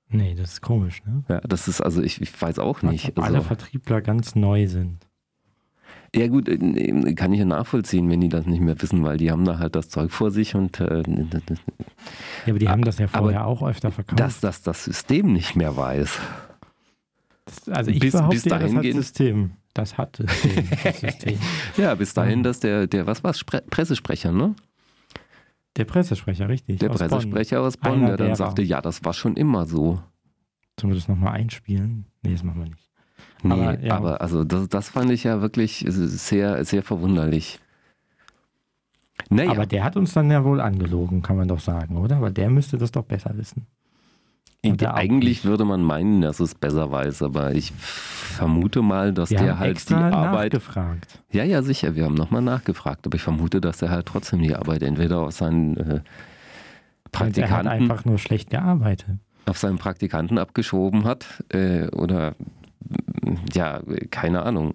Nee, 0.08 0.34
das 0.34 0.52
ist 0.52 0.60
komisch, 0.60 1.02
ne? 1.04 1.24
Ja, 1.28 1.40
das 1.40 1.66
ist, 1.66 1.80
also 1.80 2.02
ich, 2.02 2.20
ich 2.20 2.40
weiß 2.40 2.58
auch 2.60 2.82
nicht. 2.82 3.16
Als 3.16 3.16
alle 3.16 3.36
also, 3.38 3.48
Vertriebler 3.48 4.00
ganz 4.00 4.34
neu 4.34 4.68
sind. 4.68 5.06
Ja 6.14 6.28
gut, 6.28 6.48
äh, 6.48 7.14
kann 7.14 7.32
ich 7.32 7.40
ja 7.40 7.44
nachvollziehen, 7.44 8.08
wenn 8.08 8.20
die 8.20 8.28
das 8.28 8.46
nicht 8.46 8.60
mehr 8.60 8.80
wissen, 8.80 9.02
weil 9.02 9.16
die 9.16 9.32
haben 9.32 9.44
da 9.44 9.58
halt 9.58 9.74
das 9.74 9.88
Zeug 9.88 10.12
vor 10.12 10.30
sich 10.30 10.54
und 10.54 10.78
äh, 10.80 11.02
Ja, 12.46 12.50
aber 12.50 12.58
die 12.58 12.68
haben 12.68 12.82
das 12.82 12.98
ja 12.98 13.08
vorher 13.08 13.46
auch 13.46 13.62
öfter 13.62 13.90
verkauft. 13.90 14.20
Dass 14.20 14.40
das 14.40 14.62
das 14.62 14.84
System 14.84 15.32
nicht 15.32 15.56
mehr 15.56 15.76
weiß. 15.76 16.20
Also 17.70 17.90
ich 17.90 17.98
bis, 18.00 18.12
behaupte, 18.12 18.36
bis 18.36 18.44
dahin 18.44 18.74
das 18.74 18.84
hat 18.84 18.92
System. 18.92 19.50
Das 19.74 19.98
hat 19.98 20.16
System. 20.16 20.68
Das 20.84 21.00
System. 21.00 21.38
ja, 21.76 21.94
bis 21.94 22.14
dahin, 22.14 22.42
dass 22.42 22.60
der, 22.60 22.86
der 22.86 23.06
was 23.06 23.22
war 23.24 23.34
Pressesprecher, 23.70 24.32
ne? 24.32 24.54
Der 25.76 25.84
Pressesprecher, 25.84 26.48
richtig. 26.48 26.78
Der 26.78 26.90
aus 26.90 26.98
Pressesprecher 26.98 27.56
Bonn. 27.56 27.66
aus 27.66 27.76
Bonn, 27.76 27.92
Einer 27.92 28.06
der 28.08 28.16
dann 28.16 28.26
derer. 28.28 28.36
sagte, 28.36 28.62
ja, 28.62 28.80
das 28.80 29.04
war 29.04 29.12
schon 29.12 29.36
immer 29.36 29.66
so. 29.66 30.00
Sollen 30.80 30.92
wir 30.92 30.96
das 30.96 31.08
nochmal 31.08 31.34
einspielen? 31.34 32.06
Nee, 32.22 32.32
das 32.32 32.42
machen 32.42 32.60
wir 32.62 32.70
nicht. 32.70 32.90
Nee, 33.42 33.52
aber, 33.52 33.80
ja. 33.80 33.96
aber 33.96 34.20
also 34.20 34.44
das, 34.44 34.68
das 34.68 34.88
fand 34.88 35.10
ich 35.10 35.24
ja 35.24 35.40
wirklich 35.42 35.84
sehr, 35.88 36.64
sehr 36.64 36.82
verwunderlich. 36.82 37.60
Naja. 39.30 39.50
Aber 39.50 39.66
der 39.66 39.84
hat 39.84 39.96
uns 39.96 40.12
dann 40.12 40.30
ja 40.30 40.44
wohl 40.44 40.60
angelogen, 40.60 41.22
kann 41.22 41.36
man 41.36 41.48
doch 41.48 41.60
sagen, 41.60 41.96
oder? 41.96 42.20
Weil 42.20 42.32
der 42.32 42.50
müsste 42.50 42.78
das 42.78 42.92
doch 42.92 43.04
besser 43.04 43.36
wissen. 43.36 43.66
Eigentlich 44.64 45.44
würde 45.44 45.64
man 45.64 45.82
meinen, 45.82 46.20
dass 46.20 46.40
es 46.40 46.54
besser 46.54 46.90
weiß, 46.90 47.22
aber 47.22 47.54
ich 47.54 47.72
vermute 47.72 48.82
mal, 48.82 49.12
dass 49.12 49.30
wir 49.30 49.38
der 49.38 49.58
halt 49.58 49.88
die 49.88 49.94
Arbeit. 49.94 50.52
Nachgefragt. 50.52 51.20
Ja, 51.30 51.44
ja, 51.44 51.62
sicher, 51.62 51.94
wir 51.94 52.04
haben 52.04 52.14
nochmal 52.14 52.42
nachgefragt, 52.42 53.06
aber 53.06 53.16
ich 53.16 53.22
vermute, 53.22 53.60
dass 53.60 53.82
er 53.82 53.90
halt 53.90 54.06
trotzdem 54.06 54.42
die 54.42 54.54
Arbeit 54.54 54.82
entweder 54.82 55.20
auf 55.20 55.32
seinen 55.32 55.76
äh, 55.76 56.00
Praktikanten. 57.12 57.42
Er 57.42 57.50
hat 57.50 57.66
einfach 57.66 58.04
nur 58.04 58.18
schlecht 58.18 58.50
gearbeitet. 58.50 59.18
Auf 59.46 59.58
seinen 59.58 59.78
Praktikanten 59.78 60.38
abgeschoben 60.38 61.04
hat 61.04 61.44
äh, 61.50 61.88
oder 61.88 62.34
ja, 63.52 63.80
keine 64.10 64.42
Ahnung. 64.42 64.74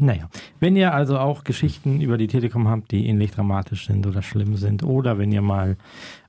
Naja, 0.00 0.28
wenn 0.58 0.74
ihr 0.76 0.94
also 0.94 1.18
auch 1.18 1.44
Geschichten 1.44 2.00
über 2.00 2.16
die 2.16 2.26
Telekom 2.26 2.68
habt, 2.68 2.92
die 2.92 3.06
ähnlich 3.06 3.30
dramatisch 3.30 3.86
sind 3.86 4.06
oder 4.06 4.22
schlimm 4.22 4.56
sind, 4.56 4.82
oder 4.82 5.18
wenn 5.18 5.32
ihr 5.32 5.42
mal 5.42 5.76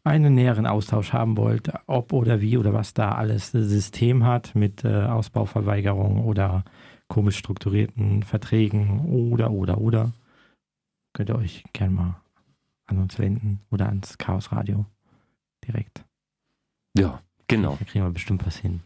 einen 0.04 0.36
näheren 0.36 0.66
Austausch 0.66 1.14
haben 1.14 1.38
wollt, 1.38 1.72
ob 1.88 2.12
oder 2.14 2.42
wie 2.42 2.58
oder 2.58 2.74
was 2.74 2.94
da 2.94 3.14
alles 3.14 3.52
System 3.52 4.26
hat 4.26 4.54
mit 4.56 4.84
äh, 4.84 5.04
Ausbauverweigerung 5.04 6.26
oder 6.26 6.66
komisch 7.08 7.38
strukturierten 7.38 8.24
Verträgen 8.24 9.06
oder, 9.06 9.52
oder, 9.52 9.78
oder, 9.80 10.12
könnt 11.14 11.30
ihr 11.30 11.36
euch 11.36 11.64
gerne 11.74 11.94
mal 11.94 12.20
an 12.86 12.98
uns 13.00 13.20
wenden 13.20 13.60
oder 13.72 13.88
ans 13.88 14.18
Chaos 14.18 14.52
Radio 14.52 14.86
direkt. 15.66 16.04
Ja, 16.98 17.22
genau. 17.48 17.78
Da 17.80 17.86
kriegen 17.86 18.04
wir 18.06 18.12
bestimmt 18.12 18.46
was 18.46 18.58
hin. 18.58 18.82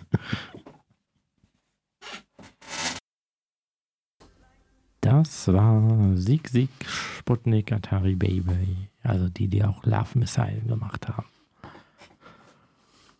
Das 5.01 5.47
war 5.49 6.15
Sieg, 6.15 6.47
Sieg, 6.47 6.69
Sputnik, 6.87 7.71
Atari 7.71 8.15
Baby. 8.15 8.89
Also 9.03 9.29
die, 9.29 9.47
die 9.47 9.63
auch 9.63 9.83
Love 9.85 10.17
Missile 10.17 10.61
gemacht 10.65 11.07
haben. 11.07 11.27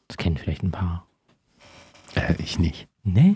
Das 0.08 0.18
kennen 0.18 0.38
vielleicht 0.38 0.63
ein 0.63 0.72
paar. 0.72 1.06
Äh, 2.16 2.36
ich 2.38 2.60
nicht. 2.60 2.88
Nee? 3.04 3.36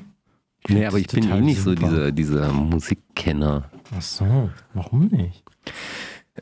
Nee, 0.69 0.85
aber 0.85 0.97
ich 0.97 1.07
bin 1.07 1.29
eh 1.29 1.41
nicht 1.41 1.61
super. 1.61 1.81
so 1.81 1.87
dieser, 1.87 2.11
dieser 2.11 2.51
Musikkenner. 2.51 3.69
Ach 3.95 4.01
so, 4.01 4.49
warum 4.73 5.07
nicht? 5.07 5.43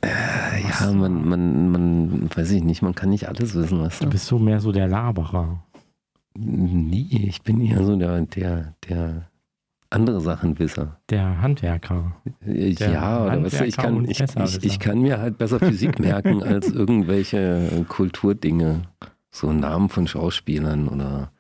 Äh, 0.01 0.61
ja, 0.61 0.91
man, 0.91 1.27
man, 1.27 1.69
man, 1.69 2.29
weiß 2.35 2.51
ich 2.51 2.63
nicht, 2.63 2.81
man 2.81 2.95
kann 2.95 3.09
nicht 3.09 3.27
alles 3.27 3.53
wissen, 3.53 3.81
weißt 3.81 4.01
du? 4.01 4.05
Du 4.05 4.11
bist 4.11 4.25
so 4.25 4.39
mehr 4.39 4.59
so 4.59 4.71
der 4.71 4.87
Laberer. 4.87 5.63
Nie, 6.37 7.27
ich 7.27 7.41
bin 7.43 7.61
eher 7.61 7.83
so 7.83 7.95
der, 7.95 8.21
der, 8.21 8.73
der 8.89 9.29
andere 9.95 10.19
Sachen 10.21 10.59
wisse. 10.59 10.97
Der 11.09 11.41
Handwerker. 11.41 12.15
Der 12.41 12.91
ja, 12.91 13.23
oder 13.23 13.31
Handwerker 13.31 13.57
du, 13.59 13.65
ich 13.65 13.77
kann, 13.77 14.05
ich, 14.05 14.19
ich, 14.19 14.63
ich, 14.63 14.79
kann 14.79 15.01
mir 15.01 15.19
halt 15.19 15.37
besser 15.37 15.59
Physik 15.59 15.99
merken 15.99 16.43
als 16.43 16.69
irgendwelche 16.69 17.85
Kulturdinge. 17.87 18.81
So 19.31 19.51
Namen 19.51 19.89
von 19.89 20.07
Schauspielern 20.07 20.87
oder 20.87 21.31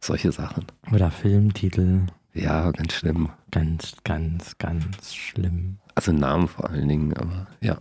solche 0.00 0.32
Sachen. 0.32 0.64
Oder 0.92 1.10
Filmtitel. 1.10 2.06
Ja, 2.32 2.70
ganz 2.70 2.94
schlimm. 2.94 3.30
Ganz, 3.50 3.96
ganz, 4.04 4.58
ganz 4.58 5.14
schlimm. 5.14 5.78
Also 5.94 6.12
Namen 6.12 6.48
vor 6.48 6.70
allen 6.70 6.88
Dingen, 6.88 7.16
aber 7.16 7.46
ja. 7.60 7.78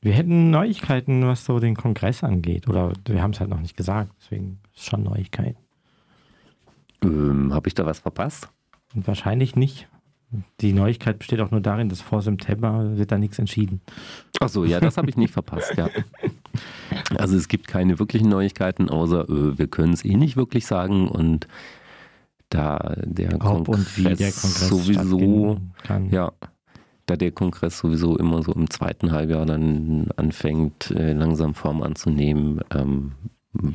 Wir 0.00 0.12
hätten 0.12 0.50
Neuigkeiten, 0.50 1.26
was 1.26 1.44
so 1.44 1.58
den 1.58 1.74
Kongress 1.74 2.22
angeht. 2.22 2.68
Oder 2.68 2.92
wir 3.06 3.22
haben 3.22 3.32
es 3.32 3.40
halt 3.40 3.50
noch 3.50 3.60
nicht 3.60 3.76
gesagt, 3.76 4.12
deswegen 4.20 4.60
ist 4.72 4.82
es 4.82 4.86
schon 4.86 5.02
Neuigkeiten. 5.02 5.65
Ähm, 7.02 7.52
Habe 7.52 7.68
ich 7.68 7.74
da 7.74 7.86
was 7.86 8.00
verpasst? 8.00 8.48
Wahrscheinlich 8.94 9.56
nicht. 9.56 9.88
Die 10.60 10.72
Neuigkeit 10.72 11.18
besteht 11.18 11.40
auch 11.40 11.50
nur 11.50 11.60
darin, 11.60 11.88
dass 11.88 12.00
vor 12.00 12.20
September 12.20 12.96
wird 12.96 13.12
da 13.12 13.18
nichts 13.18 13.38
entschieden. 13.38 13.80
Ach 14.40 14.48
so, 14.48 14.64
ja, 14.64 14.80
das 14.80 14.96
habe 14.96 15.08
ich 15.08 15.16
nicht 15.16 15.32
verpasst, 15.32 15.74
ja. 15.76 15.88
Also 17.18 17.36
es 17.36 17.48
gibt 17.48 17.68
keine 17.68 17.98
wirklichen 17.98 18.30
Neuigkeiten, 18.30 18.88
außer 18.88 19.28
äh, 19.28 19.58
wir 19.58 19.66
können 19.66 19.92
es 19.92 20.04
eh 20.04 20.16
nicht 20.16 20.36
wirklich 20.36 20.66
sagen 20.66 21.08
und 21.08 21.46
da 22.48 22.94
der 23.04 23.34
Ob 23.34 23.66
Kongress, 23.66 23.94
der 23.96 24.32
Kongress 24.32 24.68
sowieso, 24.68 25.60
ja, 26.10 26.32
da 27.04 27.16
der 27.16 27.32
Kongress 27.32 27.78
sowieso 27.78 28.16
immer 28.16 28.42
so 28.42 28.52
im 28.52 28.70
zweiten 28.70 29.12
Halbjahr 29.12 29.44
dann 29.44 30.08
anfängt, 30.16 30.90
äh, 30.90 31.12
langsam 31.12 31.54
Form 31.54 31.82
anzunehmen, 31.82 32.60
ähm, 32.74 33.12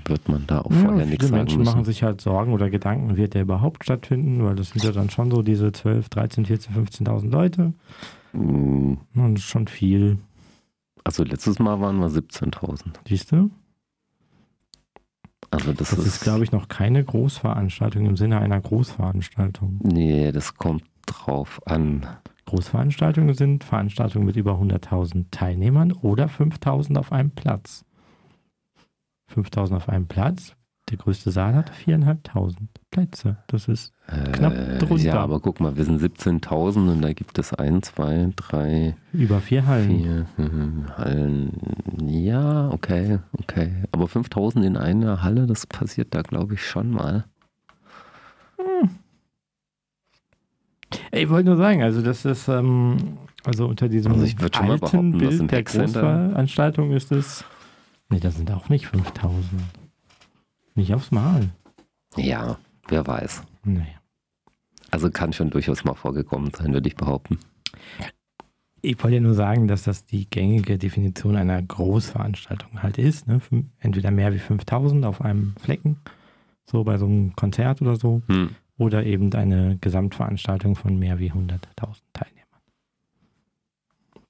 wird 0.06 0.30
man 0.30 0.46
da 0.48 0.60
auch 0.62 0.72
Ja, 0.72 0.78
vorher 0.78 1.06
nichts 1.06 1.26
sagen 1.26 1.38
Menschen 1.38 1.60
müssen. 1.60 1.72
machen 1.72 1.86
sich 1.86 2.04
halt 2.04 2.22
Sorgen 2.22 2.54
oder 2.54 2.70
Gedanken, 2.70 3.18
wird 3.18 3.34
der 3.34 3.42
überhaupt 3.44 3.84
stattfinden? 3.84 4.44
Weil 4.44 4.56
das 4.56 4.70
sind 4.70 4.84
ja 4.84 4.92
dann 4.92 5.10
schon 5.10 5.32
so 5.32 5.42
diese 5.42 5.72
12, 5.72 6.10
13, 6.10 6.46
14, 6.46 6.74
15.000 6.76 7.30
Leute. 7.30 7.74
Mm, 8.34 8.94
Und 9.16 9.34
das 9.36 9.44
ist 9.44 9.50
schon 9.50 9.68
viel. 9.68 10.18
Also 11.04 11.24
letztes 11.24 11.60
Mal 11.60 11.80
waren 11.82 12.00
wir 12.00 12.08
17.000. 12.10 12.94
Siehst 13.08 13.32
du? 13.32 13.50
Also 15.50 15.74
das, 15.74 15.90
Das 15.90 16.06
ist, 16.06 16.22
glaube 16.22 16.44
ich, 16.44 16.52
noch 16.52 16.68
keine 16.70 17.04
Großveranstaltung 17.04 18.06
im 18.06 18.16
Sinne 18.16 18.40
einer 18.40 18.62
Großveranstaltung. 18.62 19.80
Nee, 19.84 20.32
das 20.32 20.56
kommt 20.56 20.84
drauf 21.06 21.60
an. 21.66 22.06
Großveranstaltungen 22.46 23.34
sind 23.34 23.64
Veranstaltungen 23.64 24.26
mit 24.26 24.36
über 24.38 24.54
100.000 24.60 25.26
Teilnehmern 25.32 25.92
oder 25.92 26.28
5.000 26.28 26.98
auf 26.98 27.12
einem 27.12 27.32
Platz. 27.32 27.84
5.000 29.32 29.76
auf 29.76 29.90
einem 29.90 30.08
Platz. 30.08 30.56
Der 30.90 30.98
größte 30.98 31.32
Saal 31.32 31.56
hat 31.56 31.72
4.500 31.72 32.56
Plätze. 32.90 33.38
Das 33.48 33.68
ist 33.68 33.94
Knapp 34.34 34.54
drunter. 34.80 34.96
Äh, 34.96 35.08
Ja, 35.08 35.22
aber 35.22 35.40
guck 35.40 35.60
mal, 35.60 35.78
wir 35.78 35.86
sind 35.86 36.02
17.000 36.02 36.92
und 36.92 37.02
da 37.02 37.14
gibt 37.14 37.38
es 37.40 37.54
ein, 37.54 37.82
zwei, 37.82 38.30
drei, 38.36 38.96
über 39.14 39.40
vier 39.40 39.66
Hallen. 39.68 39.88
vier 39.88 40.26
hm, 40.36 40.98
Hallen. 40.98 41.52
Ja, 42.02 42.70
okay, 42.72 43.20
okay. 43.40 43.84
Aber 43.92 44.06
5.000 44.06 44.64
in 44.64 44.76
einer 44.76 45.24
Halle, 45.24 45.48
das 45.48 45.66
passiert 45.66 46.14
da, 46.14 46.24
glaube 46.24 46.56
ich, 46.56 46.66
schon 46.66 46.92
mal. 46.92 47.26
Ich 51.12 51.30
wollte 51.30 51.50
nur 51.50 51.58
sagen, 51.58 51.84
also 51.84 52.02
das 52.02 52.26
ist, 52.26 52.48
ähm, 52.48 53.18
also 53.44 53.68
unter 53.68 53.88
diesem 53.90 54.12
Also 54.14 54.26
ich 54.26 54.40
würd 54.40 54.56
schon 54.56 54.68
mal 54.68 54.74
alten 54.74 55.12
behaupten, 55.12 55.18
Bild 55.18 55.52
der 55.52 55.64
Großveranstaltung 55.64 56.92
ist 56.92 57.12
es, 57.12 57.46
nee, 58.12 58.20
das 58.20 58.36
sind 58.36 58.52
auch 58.52 58.70
nicht 58.70 58.88
5000. 58.88 59.44
Nicht 60.76 60.94
aufs 60.94 61.12
Mal. 61.12 61.50
Ja, 62.16 62.58
wer 62.88 63.06
weiß. 63.08 63.44
Naja. 63.64 63.86
Also 64.90 65.10
kann 65.10 65.34
schon 65.34 65.50
durchaus 65.50 65.84
mal 65.84 65.94
vorgekommen 65.96 66.52
sein, 66.54 66.74
würde 66.74 66.88
ich 66.90 66.96
behaupten. 66.96 67.40
Ich 68.82 69.02
wollte 69.04 69.16
ja 69.16 69.22
nur 69.22 69.36
sagen, 69.36 69.68
dass 69.68 69.84
das 69.84 70.06
die 70.06 70.30
gängige 70.30 70.78
Definition 70.78 71.36
einer 71.36 71.62
Großveranstaltung 71.62 72.82
halt 72.82 72.98
ist. 72.98 73.28
Ne? 73.28 73.40
Entweder 73.80 74.12
mehr 74.12 74.34
wie 74.34 74.40
5000 74.40 75.06
auf 75.06 75.22
einem 75.22 75.54
Flecken, 75.62 75.98
so 76.66 76.84
bei 76.84 76.98
so 76.98 77.06
einem 77.06 77.36
Konzert 77.36 77.82
oder 77.82 77.96
so, 77.96 78.22
Hm. 78.28 78.56
oder 78.78 79.06
eben 79.06 79.32
eine 79.34 79.78
Gesamtveranstaltung 79.80 80.76
von 80.76 80.98
mehr 80.98 81.20
wie 81.20 81.32
100.000 81.32 81.60
Teilnehmern. 82.14 82.42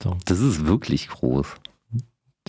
So, 0.03 0.17
Das 0.25 0.39
ist 0.39 0.65
wirklich 0.65 1.07
groß. 1.07 1.55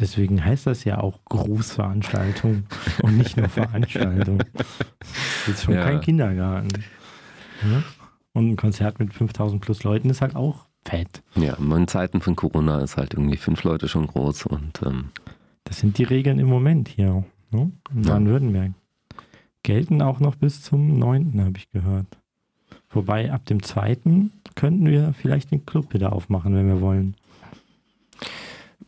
Deswegen 0.03 0.45
heißt 0.45 0.67
das 0.67 0.85
ja 0.85 0.99
auch 0.99 1.21
Großveranstaltung 1.27 2.65
und 3.03 3.17
nicht 3.17 3.37
nur 3.39 3.49
Veranstaltung. 3.49 4.39
Das 4.53 4.67
ist 5.49 5.65
schon 5.65 5.75
Ja. 5.75 5.85
kein 5.85 6.01
Kindergarten. 6.01 6.69
Ja? 7.63 7.83
Und 8.35 8.51
ein 8.51 8.57
Konzert 8.57 8.99
mit 8.99 9.15
5000 9.15 9.63
plus 9.63 9.83
Leuten 9.85 10.11
ist 10.11 10.21
halt 10.21 10.37
auch 10.37 10.67
fett. 10.85 11.23
Ja, 11.37 11.55
in 11.55 11.89
Zeiten 11.89 12.21
von 12.21 12.37
Corona 12.37 12.81
ist 12.81 12.97
halt 12.97 13.15
irgendwie 13.15 13.37
fünf 13.37 13.63
Leute 13.63 13.89
schon 13.89 14.07
groß 14.07 14.47
und 14.47 14.83
ähm, 14.85 15.11
Das 15.65 15.79
sind 15.79 15.97
die 15.99 16.05
Regeln 16.05 16.39
im 16.39 16.49
Moment 16.49 16.89
hier 16.89 17.25
ne? 17.51 17.71
in. 17.95 18.03
Baden-Württemberg. 18.03 18.73
Gelten 19.63 20.03
auch 20.03 20.19
noch 20.19 20.35
bis 20.35 20.61
zum 20.63 20.99
9. 20.99 21.41
habe 21.41 21.57
ich 21.57 21.71
gehört. 21.71 22.07
Wobei 22.91 23.33
ab 23.33 23.47
dem 23.47 23.63
2. 23.63 23.97
könnten 24.57 24.87
wir 24.87 25.13
vielleicht 25.15 25.53
den 25.53 25.65
Club 25.65 25.95
wieder 25.95 26.13
aufmachen, 26.13 26.55
wenn 26.55 26.67
wir 26.67 26.81
wollen. 26.81 27.15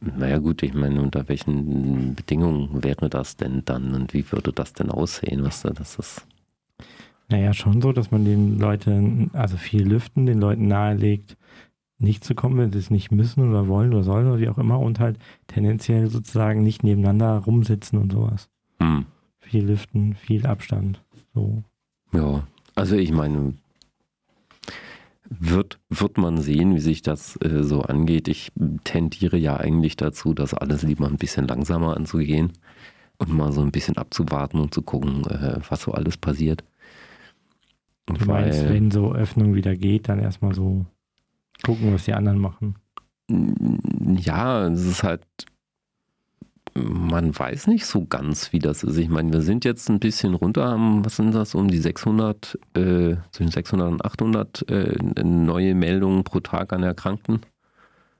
Naja 0.00 0.38
gut, 0.38 0.62
ich 0.62 0.74
meine, 0.74 1.00
unter 1.00 1.28
welchen 1.28 2.14
Bedingungen 2.14 2.83
wäre 2.83 3.09
das 3.09 3.37
denn 3.37 3.62
dann 3.64 3.94
und 3.94 4.14
wie 4.14 4.30
würde 4.33 4.52
das 4.52 4.72
denn 4.72 4.90
aussehen? 4.90 5.44
Was 5.44 5.62
da, 5.62 5.70
das 5.70 5.96
ist. 5.96 6.26
Naja, 7.28 7.54
schon 7.54 7.80
so, 7.80 7.92
dass 7.92 8.11
man 8.11 8.24
den 8.24 8.59
Leuten, 8.59 9.30
also 9.33 9.57
viel 9.57 9.87
lüften, 9.87 10.26
den 10.26 10.40
Leuten 10.40 10.68
nahelegt, 10.68 11.37
nicht 11.98 12.24
zu 12.24 12.35
kommen, 12.35 12.59
wenn 12.59 12.72
sie 12.72 12.78
es 12.78 12.90
nicht 12.90 13.11
müssen 13.11 13.48
oder 13.48 13.66
wollen 13.68 13.94
oder 13.94 14.02
sollen 14.02 14.26
oder 14.26 14.38
wie 14.38 14.48
auch 14.48 14.59
immer 14.59 14.78
und 14.78 15.00
halt 15.00 15.18
tendenziell 15.46 16.09
sozusagen 16.09 16.62
nicht 16.62 16.83
nebeneinander 16.83 17.38
rumsitzen 17.38 17.98
und 17.98 18.12
sowas. 18.12 18.48
Hm. 18.78 19.07
Viel 19.40 19.64
lüften, 19.64 20.14
viel 20.14 20.46
Abstand. 20.46 21.02
So. 21.35 21.62
Ja, 22.12 22.46
also 22.74 22.96
ich 22.96 23.12
meine, 23.12 23.54
wird, 25.28 25.78
wird 25.88 26.18
man 26.18 26.38
sehen, 26.38 26.74
wie 26.74 26.80
sich 26.80 27.02
das 27.02 27.37
äh, 27.42 27.62
so 27.62 27.82
angeht. 27.82 28.28
Ich 28.28 28.52
tendiere 28.84 29.37
ja 29.37 29.56
eigentlich 29.56 29.96
dazu, 29.96 30.34
das 30.34 30.54
alles 30.54 30.82
lieber 30.82 31.06
ein 31.06 31.16
bisschen 31.16 31.48
langsamer 31.48 31.96
anzugehen 31.96 32.52
und 33.18 33.32
mal 33.32 33.52
so 33.52 33.62
ein 33.62 33.72
bisschen 33.72 33.96
abzuwarten 33.96 34.60
und 34.60 34.74
zu 34.74 34.82
gucken, 34.82 35.24
äh, 35.26 35.60
was 35.68 35.82
so 35.82 35.92
alles 35.92 36.16
passiert. 36.16 36.64
Du 38.06 38.22
meinst, 38.26 38.68
wenn 38.68 38.90
so 38.90 39.14
Öffnung 39.14 39.54
wieder 39.54 39.74
geht, 39.74 40.08
dann 40.08 40.18
erstmal 40.18 40.54
so 40.54 40.84
gucken, 41.62 41.94
was 41.94 42.04
die 42.04 42.12
anderen 42.12 42.38
machen. 42.38 42.74
Ja, 43.28 44.66
es 44.68 44.84
ist 44.84 45.02
halt, 45.02 45.22
man 46.74 47.37
weiß 47.37 47.68
nicht 47.68 47.87
so 47.87 48.04
ganz, 48.04 48.52
wie 48.52 48.58
das 48.58 48.82
ist. 48.82 48.96
Ich 48.96 49.08
meine, 49.08 49.32
wir 49.32 49.42
sind 49.42 49.64
jetzt 49.64 49.88
ein 49.88 50.00
bisschen 50.00 50.34
runter, 50.34 50.68
haben, 50.68 51.04
was 51.04 51.16
sind 51.16 51.32
das, 51.32 51.54
um 51.54 51.68
die 51.68 51.78
600, 51.78 52.58
äh, 52.74 53.16
zwischen 53.30 53.50
600 53.50 53.88
und 53.90 54.04
800 54.04 54.68
äh, 54.68 54.96
neue 55.22 55.74
Meldungen 55.74 56.24
pro 56.24 56.40
Tag 56.40 56.72
an 56.72 56.82
Erkrankten. 56.82 57.40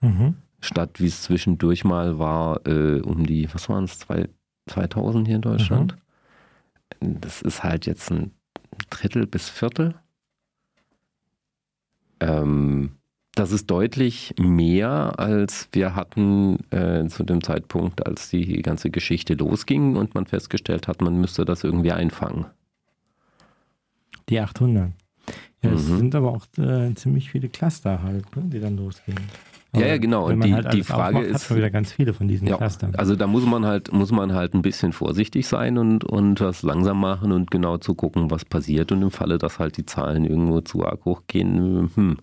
Mhm. 0.01 0.37
Statt 0.61 1.01
wie 1.01 1.09
es 1.09 1.23
zwischendurch 1.23 1.85
mal 1.85 2.19
war, 2.19 2.67
äh, 2.67 3.01
um 3.01 3.27
die, 3.27 3.53
was 3.53 3.69
waren 3.69 3.85
es, 3.85 3.99
2000 4.67 5.27
hier 5.27 5.37
in 5.37 5.43
Deutschland. 5.43 5.97
Mhm. 7.01 7.21
Das 7.21 7.43
ist 7.43 7.65
halt 7.65 7.87
jetzt 7.87 8.11
ein 8.13 8.33
Drittel 8.91 9.27
bis 9.27 9.49
Viertel. 9.49 9.97
Ähm, 12.21 12.93
das 13.35 13.53
ist 13.53 13.71
deutlich 13.71 14.35
mehr, 14.39 15.19
als 15.19 15.69
wir 15.73 15.95
hatten 15.95 16.59
äh, 16.71 17.07
zu 17.09 17.25
dem 17.25 17.43
Zeitpunkt, 17.43 18.07
als 18.07 18.31
die 18.31 18.63
ganze 18.63 18.91
Geschichte 18.91 19.35
losging 19.35 19.97
und 19.97 20.15
man 20.15 20.27
festgestellt 20.27 20.87
hat, 20.89 21.01
man 21.03 21.21
müsste 21.21 21.45
das 21.45 21.65
irgendwie 21.65 21.93
einfangen. 21.93 22.47
Die 24.29 24.39
800. 24.39 24.93
Ja, 25.63 25.71
es 25.73 25.89
mhm. 25.89 25.97
sind 25.97 26.15
aber 26.15 26.33
auch 26.33 26.47
äh, 26.59 26.95
ziemlich 26.95 27.31
viele 27.31 27.49
Cluster 27.49 28.03
halt, 28.03 28.37
ne, 28.37 28.43
die 28.47 28.61
dann 28.61 28.77
losgehen. 28.77 29.19
ja, 29.75 29.87
ja, 29.87 29.99
genau. 29.99 30.27
Und 30.27 30.45
die, 30.45 30.55
halt 30.55 30.73
die 30.73 30.83
Frage 30.83 31.19
aufmacht, 31.19 31.35
ist, 31.35 31.45
hat 31.45 31.51
man 31.51 31.59
wieder 31.59 31.71
ganz 31.71 31.93
viele 31.93 32.13
von 32.13 32.29
diesen 32.29 32.47
ja, 32.47 32.57
Clustern. 32.57 32.95
Also 32.95 33.17
da 33.17 33.27
muss 33.27 33.45
man 33.45 33.65
halt, 33.65 33.93
muss 33.93 34.13
man 34.13 34.33
halt 34.33 34.55
ein 34.55 34.63
bisschen 34.63 34.93
vorsichtig 34.93 35.47
sein 35.47 35.79
und, 35.79 36.05
und 36.05 36.41
das 36.41 36.63
langsam 36.63 37.01
machen 37.01 37.33
und 37.33 37.51
genau 37.51 37.79
zu 37.79 37.95
gucken, 37.95 38.31
was 38.31 38.45
passiert. 38.45 38.93
Und 38.93 39.03
im 39.03 39.11
Falle, 39.11 39.39
dass 39.39 39.59
halt 39.59 39.77
die 39.77 39.87
Zahlen 39.87 40.25
irgendwo 40.25 40.61
zu 40.61 40.87
arg 40.87 41.05
hochgehen, 41.05 41.91
hm, 41.95 42.19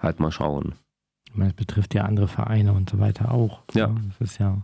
halt 0.00 0.20
mal 0.20 0.30
schauen. 0.30 0.74
Ich 1.26 1.36
meine, 1.36 1.50
es 1.50 1.56
betrifft 1.56 1.94
ja 1.94 2.04
andere 2.04 2.28
Vereine 2.28 2.72
und 2.72 2.90
so 2.90 2.98
weiter 2.98 3.32
auch. 3.32 3.62
Ja. 3.74 3.94
Das 4.18 4.30
ist 4.30 4.38
ja 4.38 4.62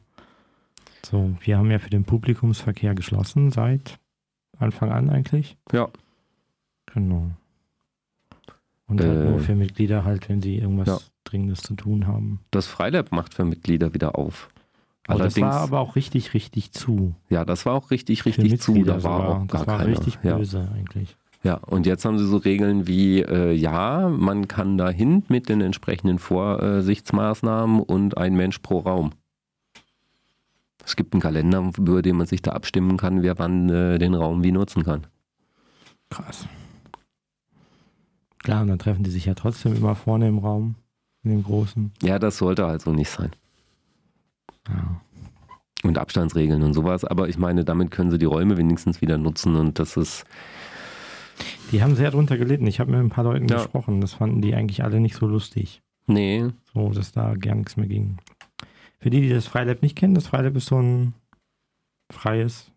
so. 1.05 1.37
Wir 1.41 1.59
haben 1.59 1.71
ja 1.71 1.79
für 1.79 1.91
den 1.91 2.05
Publikumsverkehr 2.05 2.95
geschlossen 2.95 3.51
seit 3.51 3.99
Anfang 4.59 4.91
an 4.91 5.11
eigentlich. 5.11 5.57
Ja. 5.73 5.89
Genau. 6.87 7.31
Und 8.89 9.01
halt 9.01 9.11
äh, 9.11 9.31
nur 9.31 9.41
für 9.41 9.55
Mitglieder 9.55 10.05
halt, 10.05 10.29
wenn 10.29 10.43
sie 10.43 10.59
irgendwas 10.59 10.89
ja. 10.89 10.99
Dringendes 11.25 11.63
zu 11.63 11.75
tun 11.75 12.07
haben. 12.07 12.41
Das 12.51 12.67
Freilab 12.67 13.13
macht 13.13 13.35
für 13.35 13.45
Mitglieder 13.45 13.95
wieder 13.95 14.17
auf. 14.17 14.51
Oh, 15.09 15.15
das 15.15 15.41
war 15.41 15.61
aber 15.61 15.81
auch 15.81 15.95
richtig, 15.95 16.35
richtig 16.35 16.73
zu. 16.73 17.15
Ja, 17.29 17.45
das 17.45 17.65
war 17.65 17.75
auch 17.75 17.91
richtig, 17.93 18.25
richtig 18.25 18.61
zu. 18.61 18.83
Da 18.83 19.03
war 19.05 19.29
auch 19.29 19.47
gar 19.47 19.47
das 19.47 19.67
war 19.67 19.79
keiner. 19.79 19.91
richtig 19.91 20.19
böse 20.19 20.59
ja. 20.59 20.73
eigentlich. 20.73 21.17
Ja, 21.47 21.59
und 21.59 21.87
jetzt 21.87 22.05
haben 22.05 22.19
sie 22.19 22.27
so 22.27 22.39
Regeln 22.39 22.89
wie, 22.89 23.21
äh, 23.21 23.53
ja, 23.53 24.09
man 24.09 24.49
kann 24.49 24.77
dahin 24.77 25.23
mit 25.29 25.49
den 25.49 25.61
entsprechenden 25.61 26.19
Vorsichtsmaßnahmen 26.19 27.85
und 27.85 28.19
ein 28.19 28.35
Mensch 28.35 28.59
pro 28.59 28.81
Raum. 28.81 29.13
Es 30.85 30.97
gibt 30.97 31.15
einen 31.15 31.21
Kalender, 31.21 31.71
über 31.79 32.03
den 32.03 32.17
man 32.17 32.27
sich 32.27 32.43
da 32.43 32.51
abstimmen 32.51 32.97
kann, 32.97 33.23
wer 33.23 33.39
wann 33.39 33.69
äh, 33.69 33.97
den 33.99 34.15
Raum 34.15 34.43
wie 34.43 34.51
nutzen 34.51 34.83
kann. 34.83 35.07
Krass. 36.11 36.49
Klar, 38.39 38.63
und 38.63 38.69
dann 38.69 38.81
treffen 38.81 39.05
die 39.05 39.11
sich 39.13 39.27
ja 39.27 39.35
trotzdem 39.35 39.77
immer 39.77 39.95
vorne 39.95 40.27
im 40.27 40.39
Raum, 40.39 40.75
in 41.23 41.31
dem 41.31 41.45
großen. 41.45 41.93
Ja, 42.03 42.19
das 42.19 42.39
sollte 42.39 42.67
also 42.67 42.93
nicht 42.93 43.11
sein. 43.11 43.31
Ja. 44.69 45.01
Und 45.85 45.97
Abstandsregeln 45.97 46.65
und 46.65 46.75
sowas, 46.75 47.05
aber 47.05 47.29
ich 47.29 47.39
meine, 47.39 47.65
damit 47.65 47.93
können 47.93 48.11
sie 48.11 48.19
die 48.19 48.25
Räume 48.25 48.57
wenigstens 48.57 49.01
wieder 49.01 49.17
nutzen 49.17 49.55
und 49.55 49.79
das 49.79 49.97
ist 49.97 50.25
die 51.73 51.83
haben 51.83 51.97
sehr 51.97 52.11
drunter 52.11 52.37
gelitten. 52.39 52.67
Ich 52.67 52.81
habe 52.81 52.93
mit 52.93 53.01
ein 53.01 53.11
paar 53.11 53.25
Leuten 53.25 53.49
ja. 53.49 53.57
gesprochen. 53.57 54.01
Das 54.01 54.15
fanden 54.15 54.43
die 54.43 54.55
eigentlich 54.55 54.85
alle 54.85 55.01
nicht 55.01 55.17
so 55.17 55.27
lustig. 55.27 55.83
Nee. 56.07 56.47
So, 56.73 56.91
dass 56.91 57.13
da 57.13 57.35
gar 57.35 57.55
nichts 57.55 57.77
mehr 57.77 57.89
ging. 57.89 58.19
Für 58.99 59.11
die, 59.11 59.21
die 59.21 59.29
das 59.29 59.47
Freilab 59.47 59.83
nicht 59.83 59.97
kennen, 59.97 60.15
das 60.15 60.29
Freilab 60.29 60.57
ist 60.57 60.67
so 60.67 60.81
ein 60.81 61.15
freies 62.13 62.71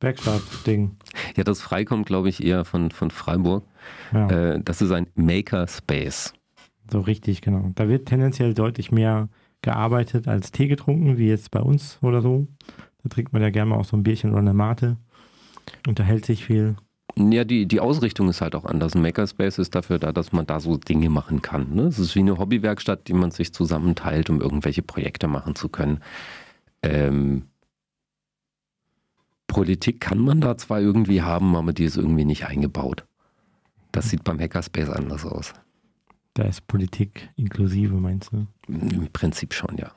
Werkstatt-Ding. 0.00 0.96
Ja, 1.36 1.44
das 1.44 1.60
Frei 1.60 1.84
kommt, 1.84 2.06
glaube 2.06 2.28
ich, 2.28 2.44
eher 2.44 2.64
von, 2.64 2.90
von 2.90 3.10
Freiburg. 3.10 3.64
Ja. 4.12 4.28
Äh, 4.28 4.60
das 4.62 4.82
ist 4.82 4.90
ein 4.92 5.06
Makerspace. 5.14 6.34
So 6.90 7.00
richtig, 7.00 7.40
genau. 7.40 7.72
Da 7.74 7.88
wird 7.88 8.06
tendenziell 8.06 8.54
deutlich 8.54 8.92
mehr 8.92 9.28
gearbeitet 9.62 10.28
als 10.28 10.52
Tee 10.52 10.68
getrunken, 10.68 11.16
wie 11.16 11.28
jetzt 11.28 11.50
bei 11.50 11.60
uns 11.60 11.98
oder 12.02 12.20
so. 12.20 12.46
Da 13.02 13.08
trinkt 13.08 13.32
man 13.32 13.42
ja 13.42 13.50
gerne 13.50 13.70
mal 13.70 13.76
auch 13.78 13.84
so 13.84 13.96
ein 13.96 14.02
Bierchen 14.02 14.30
oder 14.30 14.40
eine 14.40 14.54
Mate. 14.54 14.98
Unterhält 15.86 16.26
sich 16.26 16.44
viel. 16.44 16.76
Ja, 17.16 17.44
die, 17.44 17.66
die 17.66 17.80
Ausrichtung 17.80 18.28
ist 18.28 18.40
halt 18.40 18.54
auch 18.56 18.64
anders. 18.64 18.94
Ein 18.94 19.02
Makerspace 19.02 19.58
ist 19.58 19.74
dafür 19.74 19.98
da, 19.98 20.12
dass 20.12 20.32
man 20.32 20.46
da 20.46 20.58
so 20.58 20.76
Dinge 20.76 21.10
machen 21.10 21.42
kann. 21.42 21.72
Ne? 21.74 21.82
Es 21.82 21.98
ist 21.98 22.14
wie 22.16 22.20
eine 22.20 22.38
Hobbywerkstatt, 22.38 23.06
die 23.06 23.12
man 23.12 23.30
sich 23.30 23.52
zusammenteilt, 23.52 24.30
um 24.30 24.40
irgendwelche 24.40 24.82
Projekte 24.82 25.28
machen 25.28 25.54
zu 25.54 25.68
können. 25.68 26.00
Ähm, 26.82 27.44
Politik 29.46 30.00
kann 30.00 30.18
man 30.18 30.40
da 30.40 30.56
zwar 30.56 30.80
irgendwie 30.80 31.22
haben, 31.22 31.54
aber 31.54 31.72
die 31.72 31.84
ist 31.84 31.96
irgendwie 31.96 32.24
nicht 32.24 32.46
eingebaut. 32.46 33.04
Das 33.92 34.10
sieht 34.10 34.24
beim 34.24 34.40
Hackerspace 34.40 34.90
anders 34.90 35.24
aus. 35.24 35.54
Da 36.34 36.42
ist 36.42 36.66
Politik 36.66 37.28
inklusive, 37.36 37.94
meinst 37.94 38.32
du? 38.32 38.48
Im 38.66 39.08
Prinzip 39.12 39.54
schon, 39.54 39.76
ja. 39.76 39.92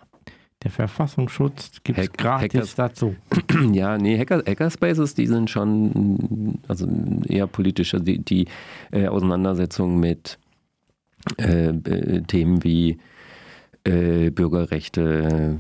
Der 0.63 0.72
Verfassungsschutz 0.72 1.84
gibt 1.84 2.00
es 2.00 2.12
gratis 2.13 2.54
Hackers, 2.54 2.76
dazu. 2.76 3.15
Ja, 3.74 3.98
nee, 3.98 4.17
Hacker, 4.17 4.43
Hackerspaces, 4.48 5.13
die 5.13 5.28
sind 5.28 5.50
schon 5.52 6.60
also 6.67 6.88
eher 7.28 7.46
politischer. 7.48 8.00
Die, 8.00 8.17
die 8.20 8.48
äh, 8.91 9.08
Auseinandersetzung 9.08 10.00
mit 10.00 10.39
äh, 11.38 11.70
äh 11.70 12.22
Themen 12.24 12.63
wie 12.63 12.98
äh, 13.84 14.32
Bürgerrechte, 14.32 15.60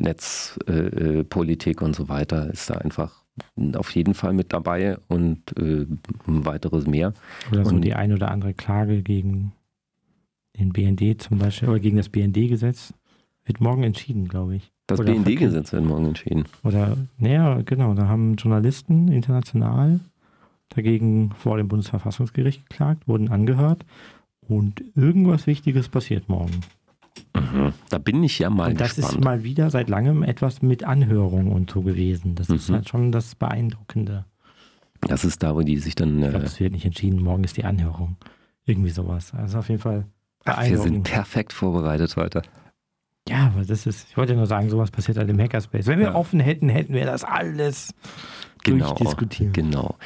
Netzpolitik 0.00 1.80
äh, 1.80 1.84
und 1.84 1.96
so 1.96 2.08
weiter 2.08 2.48
ist 2.50 2.70
da 2.70 2.74
einfach 2.74 3.24
auf 3.74 3.90
jeden 3.90 4.14
Fall 4.14 4.32
mit 4.32 4.52
dabei 4.52 4.98
und 5.08 5.42
weiteres 6.26 6.86
mehr. 6.86 7.12
Oder 7.50 7.64
so 7.64 7.74
und 7.74 7.82
die 7.82 7.94
ein 7.94 8.12
oder 8.12 8.30
andere 8.30 8.54
Klage 8.54 9.02
gegen 9.02 9.52
den 10.58 10.72
BND 10.72 11.22
zum 11.22 11.38
Beispiel 11.38 11.68
oder 11.68 11.80
gegen 11.80 11.96
das 11.96 12.08
BND-Gesetz. 12.08 12.94
Wird 13.48 13.62
morgen 13.62 13.82
entschieden, 13.82 14.28
glaube 14.28 14.56
ich. 14.56 14.70
Das 14.86 15.00
BND-Gesetz 15.00 15.72
wird 15.72 15.84
morgen 15.84 16.04
entschieden. 16.04 16.44
Oder, 16.64 16.98
naja, 17.16 17.62
genau, 17.64 17.94
da 17.94 18.06
haben 18.06 18.36
Journalisten 18.36 19.08
international 19.08 20.00
dagegen 20.68 21.30
vor 21.30 21.56
dem 21.56 21.66
Bundesverfassungsgericht 21.66 22.68
geklagt, 22.68 23.08
wurden 23.08 23.30
angehört 23.30 23.86
und 24.46 24.84
irgendwas 24.94 25.46
Wichtiges 25.46 25.88
passiert 25.88 26.28
morgen. 26.28 26.60
Mhm. 27.34 27.72
Da 27.88 27.96
bin 27.96 28.22
ich 28.22 28.38
ja 28.38 28.50
mal 28.50 28.72
und 28.72 28.80
das 28.80 28.96
gespannt. 28.96 29.14
ist 29.18 29.24
mal 29.24 29.44
wieder 29.44 29.70
seit 29.70 29.88
langem 29.88 30.22
etwas 30.22 30.60
mit 30.60 30.84
Anhörung 30.84 31.50
und 31.50 31.70
so 31.70 31.80
gewesen. 31.80 32.34
Das 32.34 32.50
mhm. 32.50 32.56
ist 32.56 32.68
halt 32.70 32.88
schon 32.90 33.12
das 33.12 33.34
Beeindruckende. 33.34 34.26
Das 35.00 35.24
ist 35.24 35.42
da, 35.42 35.54
wo 35.54 35.62
die 35.62 35.78
sich 35.78 35.94
dann. 35.94 36.22
Ich 36.22 36.28
glaube, 36.28 36.44
es 36.44 36.60
wird 36.60 36.72
nicht 36.72 36.84
entschieden, 36.84 37.22
morgen 37.22 37.44
ist 37.44 37.56
die 37.56 37.64
Anhörung. 37.64 38.16
Irgendwie 38.66 38.90
sowas. 38.90 39.32
Also 39.32 39.60
auf 39.60 39.70
jeden 39.70 39.80
Fall. 39.80 40.04
Ach, 40.44 40.62
wir 40.62 40.78
sind 40.78 41.02
perfekt 41.04 41.54
vorbereitet 41.54 42.16
heute. 42.16 42.42
Ja, 43.28 43.52
aber 43.54 43.64
das 43.64 43.86
ist, 43.86 44.08
ich 44.10 44.16
wollte 44.16 44.34
nur 44.34 44.46
sagen, 44.46 44.70
sowas 44.70 44.90
passiert 44.90 45.18
halt 45.18 45.28
im 45.28 45.38
Hackerspace. 45.38 45.86
Wenn 45.86 45.98
wir 45.98 46.06
ja. 46.06 46.14
offen 46.14 46.40
hätten, 46.40 46.68
hätten 46.68 46.94
wir 46.94 47.04
das 47.04 47.24
alles 47.24 47.94
genau, 48.64 48.94
durchdiskutiert. 48.94 49.54
Genau. 49.54 49.96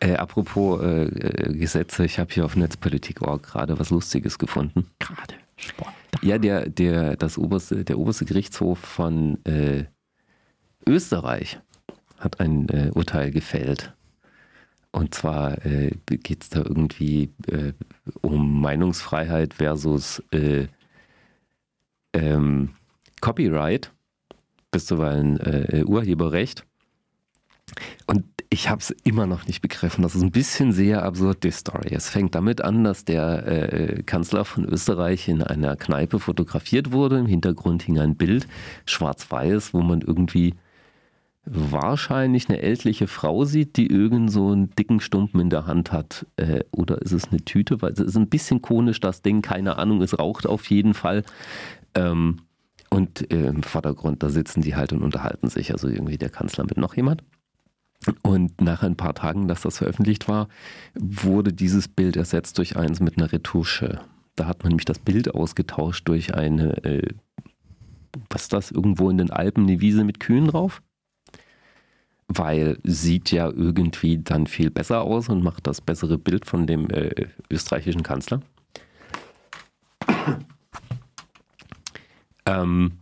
Äh, 0.00 0.14
apropos 0.14 0.82
äh, 0.82 1.04
äh 1.04 1.52
Gesetze, 1.56 2.04
ich 2.04 2.18
habe 2.18 2.32
hier 2.32 2.44
auf 2.44 2.56
Netzpolitik.org 2.56 3.42
gerade 3.42 3.78
was 3.78 3.90
Lustiges 3.90 4.38
gefunden. 4.38 4.86
Gerade, 4.98 5.34
spontan. 5.56 5.94
Ja, 6.22 6.38
der, 6.38 6.68
der, 6.68 7.16
das 7.16 7.38
oberste, 7.38 7.84
der 7.84 7.98
oberste 7.98 8.24
Gerichtshof 8.24 8.78
von 8.78 9.44
äh, 9.44 9.84
Österreich 10.86 11.60
hat 12.18 12.40
ein 12.40 12.68
äh, 12.68 12.90
Urteil 12.94 13.30
gefällt. 13.30 13.94
Und 14.90 15.14
zwar 15.14 15.64
äh, 15.66 15.90
geht 16.06 16.42
es 16.44 16.50
da 16.50 16.60
irgendwie 16.60 17.30
um 18.20 18.60
Meinungsfreiheit 18.60 19.54
versus 19.54 20.22
ähm, 22.14 22.70
Copyright, 23.20 23.92
bis 24.70 24.86
zuweilen 24.86 25.38
äh, 25.40 25.84
Urheberrecht. 25.84 26.64
Und 28.06 28.24
ich 28.50 28.68
habe 28.68 28.80
es 28.80 28.90
immer 29.02 29.26
noch 29.26 29.46
nicht 29.46 29.62
begriffen. 29.62 30.02
Das 30.02 30.14
ist 30.14 30.22
ein 30.22 30.30
bisschen 30.30 30.72
sehr 30.72 31.02
absurd, 31.02 31.42
die 31.42 31.50
Story. 31.50 31.92
Es 31.92 32.08
fängt 32.08 32.34
damit 32.34 32.60
an, 32.60 32.84
dass 32.84 33.04
der 33.04 33.46
äh, 33.46 34.02
Kanzler 34.02 34.44
von 34.44 34.64
Österreich 34.64 35.28
in 35.28 35.42
einer 35.42 35.76
Kneipe 35.76 36.20
fotografiert 36.20 36.92
wurde. 36.92 37.18
Im 37.18 37.26
Hintergrund 37.26 37.82
hing 37.82 37.98
ein 37.98 38.16
Bild, 38.16 38.46
schwarz-weiß, 38.86 39.74
wo 39.74 39.80
man 39.80 40.02
irgendwie 40.02 40.54
wahrscheinlich 41.46 42.48
eine 42.48 42.62
ältliche 42.62 43.06
Frau 43.06 43.44
sieht, 43.44 43.76
die 43.76 43.86
irgend 43.86 44.30
so 44.30 44.52
einen 44.52 44.70
dicken 44.70 45.00
Stumpen 45.00 45.40
in 45.40 45.50
der 45.50 45.66
Hand 45.66 45.92
hat. 45.92 46.26
Äh, 46.36 46.60
oder 46.70 47.02
ist 47.02 47.12
es 47.12 47.28
eine 47.28 47.44
Tüte? 47.44 47.82
Weil 47.82 47.92
es 47.92 48.00
ist 48.00 48.16
ein 48.16 48.28
bisschen 48.28 48.62
konisch, 48.62 49.00
das 49.00 49.22
Ding. 49.22 49.42
Keine 49.42 49.78
Ahnung, 49.78 50.00
es 50.00 50.18
raucht 50.18 50.46
auf 50.46 50.70
jeden 50.70 50.94
Fall. 50.94 51.22
Ähm, 51.94 52.40
und 52.90 53.30
äh, 53.32 53.46
im 53.46 53.62
Vordergrund, 53.62 54.22
da 54.22 54.30
sitzen 54.30 54.62
die 54.62 54.76
halt 54.76 54.92
und 54.92 55.02
unterhalten 55.02 55.48
sich, 55.48 55.72
also 55.72 55.88
irgendwie 55.88 56.18
der 56.18 56.30
Kanzler 56.30 56.64
mit 56.64 56.76
noch 56.76 56.94
jemand. 56.94 57.24
Und 58.22 58.60
nach 58.60 58.82
ein 58.82 58.96
paar 58.96 59.14
Tagen, 59.14 59.48
dass 59.48 59.62
das 59.62 59.78
veröffentlicht 59.78 60.28
war, 60.28 60.48
wurde 60.94 61.52
dieses 61.52 61.88
Bild 61.88 62.16
ersetzt 62.16 62.58
durch 62.58 62.76
eins 62.76 63.00
mit 63.00 63.16
einer 63.16 63.32
Retusche. 63.32 64.00
Da 64.36 64.46
hat 64.46 64.62
man 64.62 64.70
nämlich 64.70 64.84
das 64.84 64.98
Bild 64.98 65.34
ausgetauscht 65.34 66.06
durch 66.06 66.34
eine, 66.34 66.84
äh, 66.84 67.08
was 68.30 68.42
ist 68.42 68.52
das, 68.52 68.70
irgendwo 68.70 69.10
in 69.10 69.18
den 69.18 69.30
Alpen 69.30 69.64
eine 69.64 69.80
Wiese 69.80 70.04
mit 70.04 70.20
Kühen 70.20 70.48
drauf? 70.48 70.82
Weil 72.28 72.78
sieht 72.84 73.30
ja 73.32 73.48
irgendwie 73.48 74.18
dann 74.18 74.46
viel 74.46 74.70
besser 74.70 75.02
aus 75.02 75.28
und 75.28 75.42
macht 75.42 75.66
das 75.66 75.80
bessere 75.80 76.18
Bild 76.18 76.46
von 76.46 76.66
dem 76.66 76.90
äh, 76.90 77.28
österreichischen 77.50 78.02
Kanzler. 78.02 78.40
Ähm, 82.46 82.98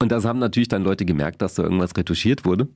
und 0.00 0.12
das 0.12 0.24
haben 0.24 0.38
natürlich 0.38 0.68
dann 0.68 0.82
Leute 0.82 1.04
gemerkt, 1.04 1.42
dass 1.42 1.52
da 1.54 1.62
irgendwas 1.62 1.94
retuschiert 1.96 2.46
wurde. 2.46 2.68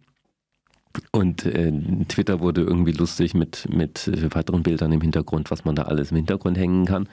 Und 1.11 1.45
äh, 1.47 1.73
Twitter 2.09 2.41
wurde 2.41 2.61
irgendwie 2.61 2.93
lustig 2.93 3.33
mit, 3.35 3.67
mit 3.75 4.07
äh, 4.09 4.35
weiteren 4.35 4.63
Bildern 4.63 4.93
im 4.93 5.01
Hintergrund, 5.01 5.51
was 5.51 5.65
man 5.65 5.75
da 5.75 5.85
alles 5.85 6.11
im 6.13 6.19
Hintergrund 6.19 6.59
hängen 6.59 6.85
kann. 6.85 7.09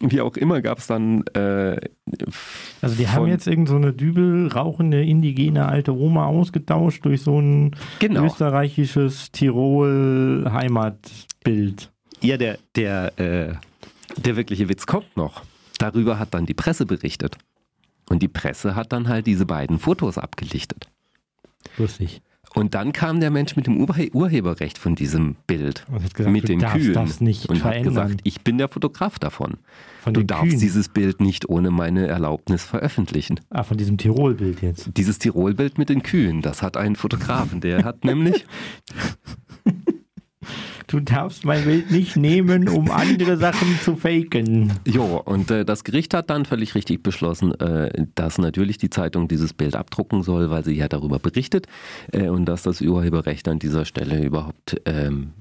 Wie 0.00 0.20
auch 0.20 0.36
immer 0.36 0.60
gab 0.60 0.78
es 0.78 0.88
dann. 0.88 1.22
Äh, 1.34 1.76
also, 2.80 2.96
die 2.96 3.06
haben 3.08 3.28
jetzt 3.28 3.46
irgend 3.46 3.68
so 3.68 3.76
eine 3.76 3.92
Dübel 3.92 4.48
rauchende 4.48 5.04
indigene 5.04 5.68
alte 5.68 5.96
Oma 5.96 6.26
ausgetauscht 6.26 7.04
durch 7.04 7.22
so 7.22 7.40
ein 7.40 7.76
genau. 7.98 8.24
österreichisches 8.24 9.30
Tirol-Heimatbild. 9.32 11.90
Ja, 12.20 12.36
der, 12.36 12.58
der, 12.74 13.18
äh, 13.18 13.54
der 14.16 14.36
wirkliche 14.36 14.68
Witz 14.68 14.86
kommt 14.86 15.16
noch. 15.16 15.42
Darüber 15.82 16.18
hat 16.18 16.32
dann 16.34 16.46
die 16.46 16.54
Presse 16.54 16.86
berichtet. 16.86 17.36
Und 18.08 18.22
die 18.22 18.28
Presse 18.28 18.74
hat 18.76 18.92
dann 18.92 19.08
halt 19.08 19.26
diese 19.26 19.46
beiden 19.46 19.78
Fotos 19.78 20.16
abgelichtet. 20.18 20.88
Lustig. 21.76 22.22
Und 22.54 22.74
dann 22.74 22.92
kam 22.92 23.20
der 23.20 23.30
Mensch 23.30 23.56
mit 23.56 23.66
dem 23.66 23.78
Urheberrecht 23.78 24.76
von 24.76 24.94
diesem 24.94 25.36
Bild. 25.46 25.86
Und 25.90 26.04
hat 26.04 26.14
gesagt, 26.14 26.32
mit 26.32 26.48
den 26.48 26.60
Kühen. 26.60 26.92
Das 26.92 27.20
nicht 27.20 27.46
und 27.46 27.58
verändern. 27.58 27.96
hat 27.96 28.02
gesagt, 28.08 28.20
ich 28.24 28.42
bin 28.42 28.58
der 28.58 28.68
Fotograf 28.68 29.18
davon. 29.18 29.54
Von 30.02 30.12
du 30.14 30.22
darfst 30.22 30.50
Kühen. 30.50 30.60
dieses 30.60 30.88
Bild 30.88 31.20
nicht 31.20 31.48
ohne 31.48 31.70
meine 31.70 32.06
Erlaubnis 32.06 32.62
veröffentlichen. 32.62 33.40
Ah, 33.48 33.62
von 33.62 33.78
diesem 33.78 33.96
Tirol-Bild 33.96 34.60
jetzt. 34.60 34.90
Dieses 34.96 35.18
Tirol-Bild 35.18 35.78
mit 35.78 35.88
den 35.88 36.02
Kühen, 36.02 36.42
das 36.42 36.60
hat 36.62 36.76
einen 36.76 36.96
Fotografen. 36.96 37.60
Der 37.60 37.84
hat 37.84 38.04
nämlich 38.04 38.44
Du 40.86 41.00
darfst 41.00 41.44
mein 41.44 41.64
Bild 41.64 41.90
nicht 41.90 42.16
nehmen, 42.16 42.68
um 42.68 42.90
andere 42.90 43.36
Sachen 43.36 43.78
zu 43.80 43.96
faken. 43.96 44.72
Jo, 44.86 45.22
und 45.24 45.50
äh, 45.50 45.64
das 45.64 45.84
Gericht 45.84 46.14
hat 46.14 46.30
dann 46.30 46.44
völlig 46.44 46.74
richtig 46.74 47.02
beschlossen, 47.02 47.58
äh, 47.60 48.06
dass 48.14 48.38
natürlich 48.38 48.78
die 48.78 48.90
Zeitung 48.90 49.28
dieses 49.28 49.52
Bild 49.52 49.76
abdrucken 49.76 50.22
soll, 50.22 50.50
weil 50.50 50.64
sie 50.64 50.74
ja 50.74 50.88
darüber 50.88 51.18
berichtet 51.18 51.66
äh, 52.12 52.28
und 52.28 52.46
dass 52.46 52.62
das 52.62 52.80
Urheberrecht 52.80 53.48
an 53.48 53.58
dieser 53.58 53.84
Stelle 53.84 54.22
überhaupt 54.24 54.80
ähm, 54.84 55.32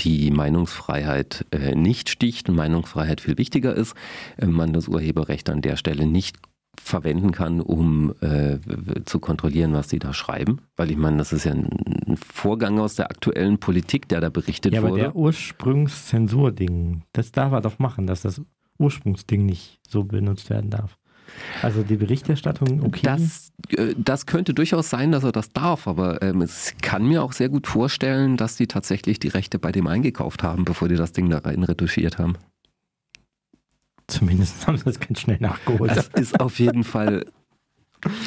die 0.00 0.30
Meinungsfreiheit 0.30 1.46
äh, 1.50 1.74
nicht 1.74 2.08
sticht 2.10 2.48
und 2.48 2.56
Meinungsfreiheit 2.56 3.20
viel 3.20 3.38
wichtiger 3.38 3.74
ist, 3.74 3.94
äh, 4.36 4.46
man 4.46 4.72
das 4.72 4.88
Urheberrecht 4.88 5.48
an 5.50 5.62
der 5.62 5.76
Stelle 5.76 6.06
nicht 6.06 6.36
verwenden 6.80 7.32
kann, 7.32 7.60
um 7.60 8.14
äh, 8.20 8.58
zu 9.04 9.18
kontrollieren, 9.18 9.72
was 9.72 9.88
die 9.88 9.98
da 9.98 10.12
schreiben. 10.12 10.60
Weil 10.76 10.90
ich 10.90 10.96
meine, 10.96 11.18
das 11.18 11.32
ist 11.32 11.44
ja 11.44 11.52
ein 11.52 12.16
Vorgang 12.16 12.78
aus 12.78 12.94
der 12.94 13.10
aktuellen 13.10 13.58
Politik, 13.58 14.08
der 14.08 14.20
da 14.20 14.28
berichtet 14.28 14.74
ja, 14.74 14.82
wurde. 14.82 14.92
aber 14.92 15.00
der 15.00 15.16
Ursprungszensurding, 15.16 17.02
das 17.12 17.32
darf 17.32 17.52
er 17.52 17.60
doch 17.60 17.78
machen, 17.78 18.06
dass 18.06 18.22
das 18.22 18.40
Ursprungsding 18.78 19.46
nicht 19.46 19.80
so 19.88 20.04
benutzt 20.04 20.50
werden 20.50 20.70
darf. 20.70 20.96
Also 21.62 21.82
die 21.82 21.96
Berichterstattung, 21.96 22.82
okay. 22.84 23.00
Das, 23.02 23.52
äh, 23.70 23.94
das 23.96 24.26
könnte 24.26 24.54
durchaus 24.54 24.90
sein, 24.90 25.12
dass 25.12 25.24
er 25.24 25.32
das 25.32 25.52
darf, 25.52 25.88
aber 25.88 26.22
ähm, 26.22 26.40
es 26.42 26.74
kann 26.82 27.06
mir 27.06 27.22
auch 27.22 27.32
sehr 27.32 27.48
gut 27.48 27.66
vorstellen, 27.66 28.36
dass 28.36 28.56
die 28.56 28.66
tatsächlich 28.66 29.18
die 29.18 29.28
Rechte 29.28 29.58
bei 29.58 29.72
dem 29.72 29.86
eingekauft 29.86 30.42
haben, 30.42 30.64
bevor 30.64 30.88
die 30.88 30.96
das 30.96 31.12
Ding 31.12 31.28
da 31.30 31.38
rein 31.38 31.62
retuschiert 31.64 32.18
haben. 32.18 32.34
Zumindest 34.08 34.66
haben 34.66 34.76
sie 34.76 34.84
das 34.84 35.00
ganz 35.00 35.20
schnell 35.20 35.38
nachgeholt. 35.40 35.96
Das 35.96 36.08
ist 36.08 36.40
auf 36.40 36.58
jeden 36.58 36.84
Fall 36.84 37.24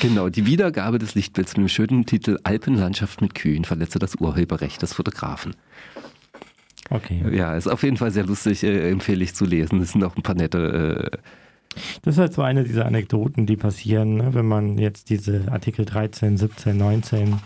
Genau, 0.01 0.29
die 0.29 0.45
Wiedergabe 0.45 0.99
des 0.99 1.15
Lichtbilds 1.15 1.55
mit 1.55 1.65
dem 1.65 1.69
schönen 1.69 2.05
Titel 2.05 2.37
Alpenlandschaft 2.43 3.21
mit 3.21 3.35
Kühen 3.35 3.65
verletze 3.65 3.99
das 3.99 4.15
Urheberrecht 4.15 4.81
des 4.81 4.93
Fotografen. 4.93 5.55
Okay. 6.89 7.23
Ja, 7.31 7.55
ist 7.55 7.67
auf 7.67 7.83
jeden 7.83 7.97
Fall 7.97 8.11
sehr 8.11 8.25
lustig, 8.25 8.63
äh, 8.63 8.89
empfehle 8.89 9.23
ich 9.23 9.35
zu 9.35 9.45
lesen. 9.45 9.79
Es 9.79 9.91
sind 9.91 10.03
auch 10.03 10.15
ein 10.15 10.23
paar 10.23 10.35
nette. 10.35 11.11
Äh 11.13 11.17
das 12.01 12.15
ist 12.15 12.19
halt 12.19 12.33
so 12.33 12.41
eine 12.41 12.63
dieser 12.63 12.87
Anekdoten, 12.87 13.45
die 13.45 13.55
passieren, 13.55 14.15
ne? 14.15 14.33
wenn 14.33 14.47
man 14.47 14.79
jetzt 14.79 15.11
diese 15.11 15.51
Artikel 15.51 15.85
13, 15.85 16.35
17, 16.35 16.75
19 16.75 17.39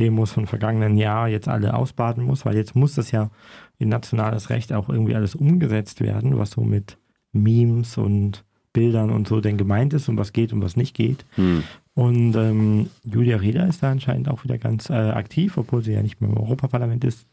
Demos 0.00 0.32
von 0.32 0.46
vergangenen 0.46 0.96
Jahr 0.96 1.28
jetzt 1.28 1.48
alle 1.48 1.74
ausbaden 1.74 2.24
muss, 2.24 2.44
weil 2.44 2.56
jetzt 2.56 2.74
muss 2.74 2.94
das 2.94 3.12
ja 3.12 3.30
in 3.78 3.88
nationales 3.88 4.50
Recht 4.50 4.72
auch 4.72 4.88
irgendwie 4.88 5.14
alles 5.14 5.36
umgesetzt 5.36 6.00
werden, 6.00 6.36
was 6.38 6.50
so 6.50 6.62
mit 6.62 6.98
Memes 7.32 7.96
und 7.98 8.44
Bildern 8.72 9.10
und 9.10 9.26
so 9.28 9.40
denn 9.40 9.56
gemeint 9.56 9.92
ist 9.94 10.08
und 10.08 10.16
was 10.18 10.32
geht 10.32 10.52
und 10.52 10.62
was 10.62 10.76
nicht 10.76 10.94
geht. 10.94 11.24
hm. 11.34 11.64
Und 11.94 12.36
ähm, 12.36 12.90
Julia 13.02 13.38
Reda 13.38 13.64
ist 13.64 13.82
da 13.82 13.90
anscheinend 13.90 14.28
auch 14.28 14.44
wieder 14.44 14.56
ganz 14.56 14.88
äh, 14.88 14.92
aktiv, 14.92 15.56
obwohl 15.58 15.82
sie 15.82 15.94
ja 15.94 16.00
nicht 16.00 16.20
mehr 16.20 16.30
im 16.30 16.36
Europaparlament 16.36 17.02
ist. 17.02 17.26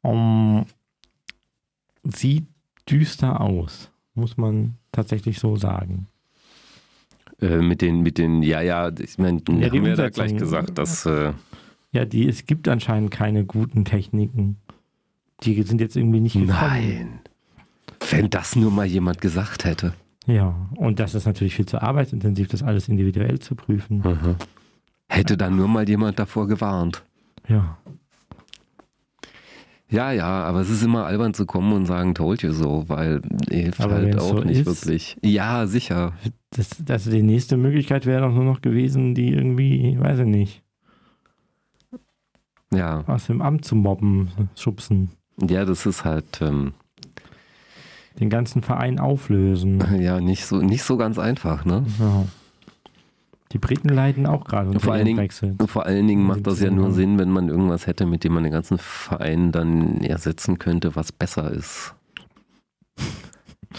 Um, 0.00 0.64
sieht 2.04 2.46
düster 2.88 3.42
aus, 3.42 3.90
muss 4.14 4.38
man 4.38 4.76
tatsächlich 4.92 5.38
so 5.38 5.56
sagen. 5.56 6.06
Äh, 7.42 7.58
mit 7.58 7.82
den, 7.82 8.00
mit 8.00 8.16
den, 8.16 8.42
ja, 8.42 8.62
ja, 8.62 8.90
ich 8.98 9.18
meine, 9.18 9.42
Ja, 9.46 9.66
haben 9.66 9.84
wir 9.84 9.90
ja 9.90 9.96
da 9.96 10.08
gleich 10.08 10.34
gesagt, 10.36 10.78
dass. 10.78 11.04
Äh, 11.04 11.32
Ja, 11.92 12.06
die, 12.06 12.26
es 12.26 12.46
gibt 12.46 12.66
anscheinend 12.66 13.10
keine 13.10 13.44
guten 13.44 13.84
Techniken. 13.84 14.56
Die 15.42 15.62
sind 15.64 15.82
jetzt 15.82 15.96
irgendwie 15.96 16.20
nicht 16.20 16.32
gekommen. 16.32 16.48
nein. 16.48 17.20
Wenn 18.10 18.30
das 18.30 18.56
nur 18.56 18.70
mal 18.70 18.86
jemand 18.86 19.20
gesagt 19.20 19.64
hätte. 19.64 19.92
Ja, 20.26 20.54
und 20.76 20.98
das 21.00 21.14
ist 21.14 21.26
natürlich 21.26 21.54
viel 21.54 21.66
zu 21.66 21.80
arbeitsintensiv, 21.80 22.48
das 22.48 22.62
alles 22.62 22.88
individuell 22.88 23.38
zu 23.38 23.54
prüfen. 23.54 23.98
Mhm. 23.98 24.36
Hätte 25.08 25.36
dann 25.36 25.56
nur 25.56 25.68
mal 25.68 25.88
jemand 25.88 26.18
davor 26.18 26.46
gewarnt. 26.48 27.02
Ja. 27.48 27.78
Ja, 29.90 30.12
ja, 30.12 30.26
aber 30.44 30.60
es 30.60 30.68
ist 30.68 30.82
immer 30.82 31.06
albern 31.06 31.32
zu 31.32 31.46
kommen 31.46 31.72
und 31.72 31.86
sagen, 31.86 32.14
told 32.14 32.42
you 32.42 32.52
so, 32.52 32.84
weil 32.88 33.22
hilft 33.48 33.80
Aber 33.80 33.94
halt 33.94 34.18
auch 34.18 34.28
so 34.36 34.40
nicht 34.40 34.58
ist- 34.60 34.66
wirklich. 34.66 35.16
Ja, 35.22 35.66
sicher. 35.66 36.12
Das, 36.50 36.70
das, 36.84 37.04
die 37.04 37.22
nächste 37.22 37.56
Möglichkeit 37.56 38.04
wäre 38.04 38.20
doch 38.28 38.34
nur 38.34 38.44
noch 38.44 38.60
gewesen, 38.60 39.14
die 39.14 39.32
irgendwie, 39.32 39.96
weiß 39.98 40.18
ich 40.20 40.26
nicht, 40.26 40.62
Ja, 42.70 43.02
aus 43.06 43.26
dem 43.28 43.40
Amt 43.40 43.64
zu 43.64 43.76
mobben, 43.76 44.28
schubsen. 44.56 45.10
ja, 45.40 45.64
das 45.64 45.86
ist 45.86 46.04
halt 46.04 46.40
ähm, 46.42 46.74
Den 48.20 48.30
ganzen 48.30 48.62
Verein 48.62 48.98
auflösen. 48.98 49.82
ja 50.00 50.20
nicht 50.20 50.44
so 50.46 50.56
nicht 50.60 50.82
so 50.82 50.96
ganz 50.96 51.18
einfach, 51.18 51.64
ne? 51.64 51.84
Ja. 51.98 52.24
Die 53.52 53.58
Briten 53.58 53.88
leiden 53.88 54.26
auch 54.26 54.44
gerade 54.44 54.68
unter 54.68 54.80
Vor 54.80 54.92
allen 54.92 55.04
dem 55.04 55.06
Dingen- 55.06 55.18
Brexit. 55.18 55.54
Vor 55.70 55.86
allen 55.86 56.06
Dingen 56.06 56.24
macht 56.26 56.46
das 56.46 56.60
ja 56.60 56.70
nur. 56.70 56.90
Sinn, 56.90 57.18
wenn 57.18 57.30
man 57.30 57.48
irgendwas 57.48 57.86
hätte, 57.86 58.04
mit 58.04 58.22
dem 58.24 58.34
man 58.34 58.42
den 58.42 58.52
ganzen 58.52 58.76
Verein 58.78 59.52
dann 59.52 60.02
ersetzen 60.02 60.58
könnte, 60.58 60.94
was 60.96 61.12
besser 61.12 61.50
ist. 61.50 61.94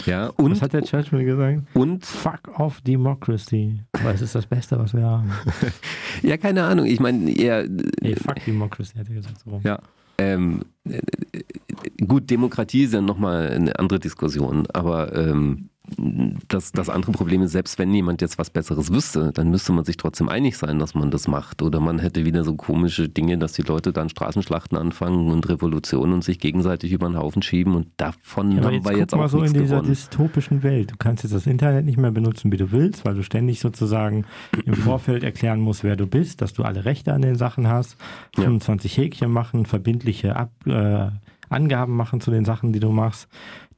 Ja, 0.06 0.28
und, 0.36 0.52
Was 0.52 0.62
hat 0.62 0.72
der 0.72 0.82
Churchill 0.82 1.24
gesagt? 1.24 1.62
und 1.74 2.06
Fuck 2.06 2.58
off 2.58 2.80
Democracy. 2.80 3.80
Weil 4.02 4.14
es 4.14 4.22
ist 4.22 4.34
das 4.34 4.46
Beste, 4.46 4.78
was 4.78 4.94
wir 4.94 5.02
haben. 5.04 5.32
ja, 6.22 6.36
keine 6.36 6.62
Ahnung, 6.64 6.86
ich 6.86 7.00
meine, 7.00 7.30
eher 7.30 7.66
Nee, 8.00 8.14
fuck 8.14 8.42
Democracy, 8.46 8.96
hat 8.98 9.08
er 9.08 9.14
gesagt. 9.16 9.40
So. 9.44 9.60
Ja. 9.64 9.78
Ähm, 10.20 10.60
äh, 10.84 11.00
gut, 12.06 12.28
Demokratie 12.28 12.84
ist 12.84 12.92
ja 12.92 13.00
nochmal 13.00 13.48
eine 13.48 13.78
andere 13.78 13.98
Diskussion, 13.98 14.66
aber 14.72 15.14
ähm, 15.16 15.69
das, 16.48 16.72
das 16.72 16.88
andere 16.88 17.12
Problem 17.12 17.42
ist, 17.42 17.52
selbst 17.52 17.78
wenn 17.78 17.92
jemand 17.92 18.20
jetzt 18.22 18.38
was 18.38 18.50
Besseres 18.50 18.92
wüsste, 18.92 19.32
dann 19.32 19.50
müsste 19.50 19.72
man 19.72 19.84
sich 19.84 19.96
trotzdem 19.96 20.28
einig 20.28 20.56
sein, 20.56 20.78
dass 20.78 20.94
man 20.94 21.10
das 21.10 21.28
macht. 21.28 21.62
Oder 21.62 21.80
man 21.80 21.98
hätte 21.98 22.24
wieder 22.24 22.44
so 22.44 22.54
komische 22.54 23.08
Dinge, 23.08 23.38
dass 23.38 23.52
die 23.52 23.62
Leute 23.62 23.92
dann 23.92 24.08
Straßenschlachten 24.08 24.76
anfangen 24.78 25.28
und 25.30 25.48
Revolutionen 25.48 26.12
und 26.12 26.24
sich 26.24 26.38
gegenseitig 26.38 26.92
über 26.92 27.08
den 27.08 27.16
Haufen 27.16 27.42
schieben 27.42 27.74
und 27.74 27.88
davon 27.96 28.52
Ja, 28.52 28.64
haben 28.64 28.74
jetzt 28.74 28.88
wir 28.88 28.96
jetzt 28.98 29.14
mal 29.16 29.24
auch 29.24 29.28
so 29.28 29.38
in 29.38 29.44
nichts 29.44 29.58
dieser 29.58 29.76
gewonnen. 29.76 29.88
dystopischen 29.90 30.62
Welt. 30.62 30.92
Du 30.92 30.96
kannst 30.98 31.22
jetzt 31.24 31.34
das 31.34 31.46
Internet 31.46 31.84
nicht 31.84 31.98
mehr 31.98 32.10
benutzen, 32.12 32.50
wie 32.52 32.56
du 32.56 32.72
willst, 32.72 33.04
weil 33.04 33.14
du 33.14 33.22
ständig 33.22 33.60
sozusagen 33.60 34.24
im 34.64 34.74
Vorfeld 34.74 35.22
erklären 35.24 35.60
musst, 35.60 35.84
wer 35.84 35.96
du 35.96 36.06
bist, 36.06 36.40
dass 36.42 36.52
du 36.52 36.62
alle 36.62 36.84
Rechte 36.84 37.12
an 37.12 37.22
den 37.22 37.36
Sachen 37.36 37.68
hast, 37.68 37.96
Ja. 38.36 38.44
25 38.44 38.96
Häkchen 38.96 39.30
machen, 39.30 39.66
verbindliche 39.66 40.36
Ab 40.36 40.50
äh, 40.66 41.08
Angaben 41.50 41.94
machen 41.96 42.20
zu 42.20 42.30
den 42.30 42.44
Sachen, 42.46 42.72
die 42.72 42.80
du 42.80 42.90
machst. 42.90 43.28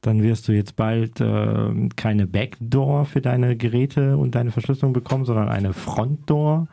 Dann 0.01 0.21
wirst 0.23 0.47
du 0.47 0.51
jetzt 0.53 0.75
bald 0.75 1.19
äh, 1.21 1.89
keine 1.95 2.27
Backdoor 2.27 3.05
für 3.05 3.21
deine 3.21 3.55
Geräte 3.57 4.17
und 4.17 4.35
deine 4.35 4.51
Verschlüsselung 4.51 4.93
bekommen, 4.93 5.25
sondern 5.25 5.49
eine 5.49 5.73
Frontdoor. 5.73 6.67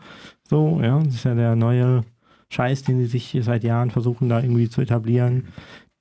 So, 0.48 0.80
ja, 0.82 0.98
das 1.00 1.14
ist 1.14 1.24
ja 1.24 1.34
der 1.34 1.56
neue 1.56 2.02
Scheiß, 2.50 2.82
den 2.84 2.98
die 2.98 3.06
sich 3.06 3.36
seit 3.42 3.62
Jahren 3.64 3.90
versuchen, 3.90 4.28
da 4.28 4.40
irgendwie 4.40 4.68
zu 4.68 4.80
etablieren. 4.80 5.48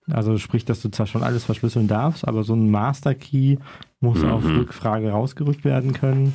Also 0.09 0.39
sprich, 0.39 0.65
dass 0.65 0.81
du 0.81 0.89
zwar 0.89 1.05
schon 1.05 1.21
alles 1.21 1.43
verschlüsseln 1.45 1.87
darfst, 1.87 2.27
aber 2.27 2.43
so 2.43 2.55
ein 2.55 2.71
Master 2.71 3.13
Key 3.13 3.57
muss 3.99 4.23
Mhm. 4.23 4.29
auf 4.31 4.43
Rückfrage 4.45 5.11
rausgerückt 5.11 5.63
werden 5.63 5.93
können. 5.93 6.33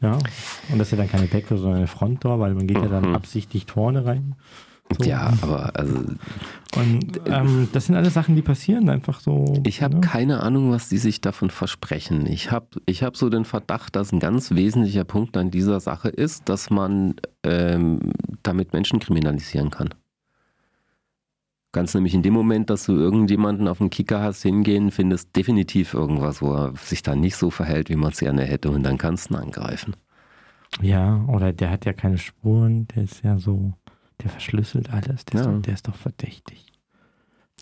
Ja. 0.00 0.14
Und 0.14 0.78
das 0.78 0.88
ist 0.88 0.92
ja 0.92 0.96
dann 0.96 1.10
keine 1.10 1.26
Backdoor, 1.26 1.58
sondern 1.58 1.76
eine 1.78 1.86
Frontdoor, 1.88 2.40
weil 2.40 2.54
man 2.54 2.66
geht 2.66 2.78
ja 2.78 2.88
dann 2.88 3.10
Mhm. 3.10 3.14
absichtlich 3.14 3.66
vorne 3.66 4.06
rein. 4.06 4.34
So. 4.98 5.04
Ja, 5.04 5.32
aber 5.40 5.74
also 5.74 5.94
Und 6.76 7.20
ähm, 7.26 7.68
das 7.72 7.86
sind 7.86 7.94
alles 7.94 8.14
Sachen, 8.14 8.36
die 8.36 8.42
passieren 8.42 8.88
einfach 8.90 9.20
so. 9.20 9.60
ich 9.64 9.82
habe 9.82 9.94
ne? 9.94 10.00
keine 10.00 10.42
Ahnung, 10.42 10.70
was 10.70 10.88
die 10.88 10.98
sich 10.98 11.20
davon 11.20 11.50
versprechen. 11.50 12.26
Ich 12.26 12.50
habe 12.50 12.66
ich 12.86 13.02
hab 13.02 13.16
so 13.16 13.30
den 13.30 13.44
Verdacht, 13.44 13.96
dass 13.96 14.12
ein 14.12 14.20
ganz 14.20 14.50
wesentlicher 14.50 15.04
Punkt 15.04 15.36
an 15.36 15.50
dieser 15.50 15.80
Sache 15.80 16.08
ist, 16.08 16.48
dass 16.48 16.70
man 16.70 17.14
ähm, 17.42 18.12
damit 18.42 18.72
Menschen 18.72 19.00
kriminalisieren 19.00 19.70
kann. 19.70 19.90
Ganz 21.74 21.94
nämlich 21.94 22.12
in 22.12 22.22
dem 22.22 22.34
Moment, 22.34 22.68
dass 22.68 22.84
du 22.84 22.92
irgendjemanden 22.92 23.66
auf 23.66 23.78
den 23.78 23.88
Kicker 23.88 24.20
hast 24.20 24.42
hingehen, 24.42 24.90
findest 24.90 25.34
definitiv 25.34 25.94
irgendwas, 25.94 26.42
wo 26.42 26.52
er 26.52 26.74
sich 26.76 27.02
dann 27.02 27.20
nicht 27.20 27.36
so 27.36 27.50
verhält, 27.50 27.88
wie 27.88 27.96
man 27.96 28.12
es 28.12 28.18
gerne 28.18 28.42
hätte 28.42 28.70
und 28.70 28.82
dann 28.82 28.98
kannst 28.98 29.30
du 29.30 29.34
ihn 29.34 29.40
angreifen. 29.40 29.96
Ja, 30.82 31.24
oder 31.28 31.52
der 31.54 31.70
hat 31.70 31.86
ja 31.86 31.94
keine 31.94 32.18
Spuren, 32.18 32.88
der 32.88 33.04
ist 33.04 33.22
ja 33.24 33.38
so, 33.38 33.72
der 34.22 34.30
verschlüsselt 34.30 34.92
alles, 34.92 35.24
der, 35.26 35.40
Ja. 35.40 35.46
ist, 35.46 35.54
doch, 35.56 35.62
der 35.62 35.74
ist 35.74 35.88
doch 35.88 35.96
verdächtig. 35.96 36.66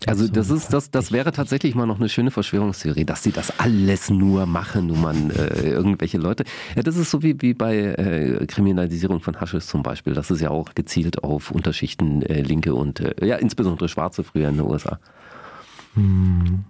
Also 0.07 0.25
so 0.25 0.31
das 0.31 0.49
ist 0.49 0.73
das, 0.73 0.89
das 0.89 1.11
wäre 1.11 1.31
tatsächlich 1.31 1.75
mal 1.75 1.85
noch 1.85 1.99
eine 1.99 2.09
schöne 2.09 2.31
Verschwörungstheorie, 2.31 3.05
dass 3.05 3.21
sie 3.21 3.31
das 3.31 3.59
alles 3.59 4.09
nur 4.09 4.47
machen, 4.47 4.89
um 4.89 4.99
man 5.01 5.29
äh, 5.29 5.69
irgendwelche 5.69 6.17
Leute. 6.17 6.43
Ja, 6.75 6.81
das 6.81 6.95
ist 6.95 7.11
so 7.11 7.21
wie, 7.21 7.39
wie 7.41 7.53
bei 7.53 7.77
äh, 7.77 8.47
Kriminalisierung 8.47 9.19
von 9.21 9.39
Haschisch 9.39 9.65
zum 9.65 9.83
Beispiel. 9.83 10.13
Das 10.15 10.31
ist 10.31 10.41
ja 10.41 10.49
auch 10.49 10.73
gezielt 10.73 11.23
auf 11.23 11.51
Unterschichten 11.51 12.23
äh, 12.23 12.41
Linke 12.41 12.73
und 12.73 12.99
äh, 12.99 13.13
ja 13.23 13.35
insbesondere 13.35 13.89
Schwarze 13.89 14.23
früher 14.23 14.49
in 14.49 14.57
den 14.57 14.65
USA. 14.65 14.99
Hm. 15.93 16.63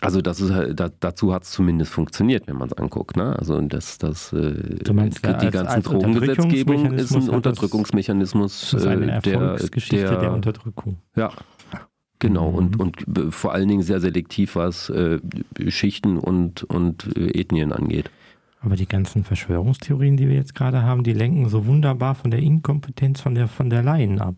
Also 0.00 0.20
das 0.20 0.40
ist 0.40 0.50
halt, 0.52 0.78
da, 0.78 0.90
dazu 1.00 1.32
hat 1.32 1.44
es 1.44 1.50
zumindest 1.50 1.92
funktioniert, 1.92 2.46
wenn 2.46 2.56
man 2.56 2.68
es 2.68 2.74
anguckt. 2.76 3.16
Ne? 3.16 3.38
Also 3.38 3.58
das, 3.62 3.96
das 3.98 4.32
äh, 4.32 4.52
Du 4.84 4.92
meinst, 4.92 5.24
die 5.24 5.28
als- 5.28 5.52
ganze 5.52 5.68
als 5.70 5.84
Drogengesetzgebung 5.84 6.92
ist 6.94 7.12
ein 7.12 7.20
das- 7.20 7.28
Unterdrückungsmechanismus, 7.28 8.70
Das 8.72 8.86
eine 8.86 9.16
äh, 9.16 9.20
der, 9.20 9.32
Erfolgsgeschichte 9.34 9.96
der, 9.96 10.20
der 10.20 10.32
Unterdrückung. 10.32 10.98
ja, 11.16 11.30
genau. 12.18 12.50
Mhm. 12.50 12.56
Und, 12.56 12.80
und 12.80 13.34
vor 13.34 13.52
allen 13.52 13.68
Dingen 13.68 13.82
sehr 13.82 14.00
selektiv, 14.00 14.56
was 14.56 14.90
äh, 14.90 15.20
Schichten 15.68 16.18
und, 16.18 16.64
und 16.64 17.16
äh, 17.16 17.38
Ethnien 17.40 17.72
angeht. 17.72 18.10
Aber 18.60 18.76
die 18.76 18.86
ganzen 18.88 19.24
Verschwörungstheorien, 19.24 20.16
die 20.16 20.26
wir 20.28 20.36
jetzt 20.36 20.54
gerade 20.54 20.82
haben, 20.82 21.02
die 21.04 21.12
lenken 21.12 21.48
so 21.50 21.66
wunderbar 21.66 22.14
von 22.14 22.30
der 22.30 22.40
Inkompetenz 22.40 23.20
von 23.20 23.34
der 23.34 23.46
von 23.46 23.68
der 23.68 23.82
Laien 23.82 24.20
ab. 24.20 24.36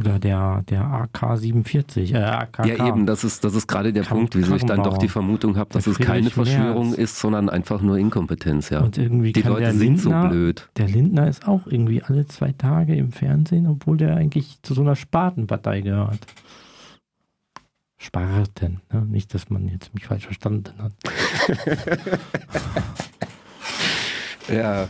Oder 0.00 0.18
der, 0.18 0.62
der 0.68 0.82
AK-47, 0.82 2.14
äh, 2.14 2.16
AKK. 2.16 2.64
Ja, 2.66 2.88
eben, 2.88 3.04
das 3.04 3.22
ist, 3.22 3.44
das 3.44 3.54
ist 3.54 3.66
gerade 3.66 3.92
der 3.92 4.04
Kam- 4.04 4.16
Punkt, 4.18 4.34
wieso 4.34 4.54
ich 4.56 4.64
dann 4.64 4.82
doch 4.82 4.96
die. 4.96 5.08
Vermutung 5.08 5.56
habe, 5.58 5.70
dass 5.74 5.86
es 5.86 5.98
keine 5.98 6.30
Verschwörung 6.30 6.88
Merz. 6.90 6.98
ist, 6.98 7.18
sondern 7.20 7.50
einfach 7.50 7.82
nur 7.82 7.98
Inkompetenz, 7.98 8.70
ja. 8.70 8.80
Und 8.80 8.96
irgendwie 8.96 9.32
Die 9.32 9.42
Leute 9.42 9.72
sind 9.72 9.98
so 10.00 10.08
Lindner, 10.10 10.28
blöd. 10.30 10.68
Der 10.76 10.88
Lindner 10.88 11.28
ist 11.28 11.46
auch 11.46 11.66
irgendwie 11.66 12.02
alle 12.02 12.26
zwei 12.26 12.52
Tage 12.52 12.94
im 12.96 13.12
Fernsehen, 13.12 13.66
obwohl 13.66 13.96
der 13.98 14.16
eigentlich 14.16 14.58
zu 14.62 14.72
so 14.72 14.80
einer 14.80 14.96
Spatenpartei 14.96 15.82
gehört. 15.82 16.20
Sparten, 17.98 18.80
ne? 18.90 19.02
nicht, 19.02 19.34
dass 19.34 19.50
man 19.50 19.68
jetzt 19.68 19.92
mich 19.92 20.06
falsch 20.06 20.24
verstanden 20.24 20.72
hat. 20.78 20.92
Ja, 24.48 24.88